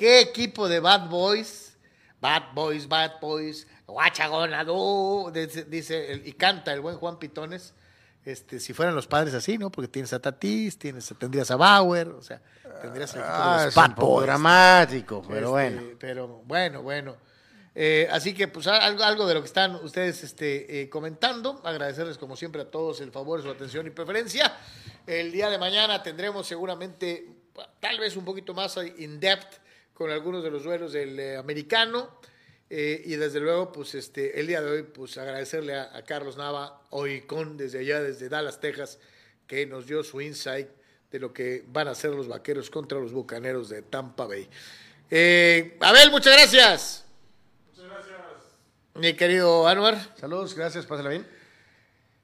[0.00, 1.76] ¿Qué equipo de Bad Boys?
[2.22, 7.74] Bad Boys, Bad Boys, Guachagonado, dice, y canta el buen Juan Pitones.
[8.24, 9.70] Este, si fueran los padres así, ¿no?
[9.70, 12.40] Porque tienes a Tatis, tienes, tendrías a Bauer, o sea,
[12.80, 14.26] tendrías el equipo de Ah, los es Bad un poco Boys.
[14.26, 15.82] dramático, pero Este, bueno.
[15.98, 17.16] Pero bueno, bueno.
[17.74, 21.60] Eh, así que, pues, algo, algo de lo que están ustedes este, eh, comentando.
[21.62, 24.50] Agradecerles, como siempre, a todos el favor, su atención y preferencia.
[25.06, 27.28] El día de mañana tendremos seguramente,
[27.80, 29.68] tal vez un poquito más in-depth
[30.00, 32.08] con algunos de los duelos del eh, americano.
[32.70, 36.38] Eh, y desde luego, pues este, el día de hoy, pues agradecerle a, a Carlos
[36.38, 38.98] Nava, hoy con desde allá, desde Dallas, Texas,
[39.46, 40.68] que nos dio su insight
[41.10, 44.48] de lo que van a hacer los vaqueros contra los bucaneros de Tampa Bay.
[45.10, 47.04] Eh, Abel, muchas gracias.
[47.76, 48.16] Muchas gracias.
[48.94, 49.98] Mi querido Anwar.
[50.18, 51.39] Saludos, gracias, pásala bien.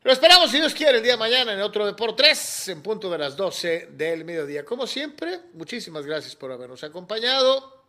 [0.06, 3.18] Lo esperamos, si Dios quiere, el día de mañana en otro Deportes, en punto de
[3.18, 4.64] las 12 del mediodía.
[4.64, 7.82] Como siempre, muchísimas gracias por habernos acompañado.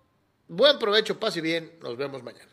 [0.48, 1.74] Buen provecho, pase bien.
[1.80, 2.50] Nos vemos mañana.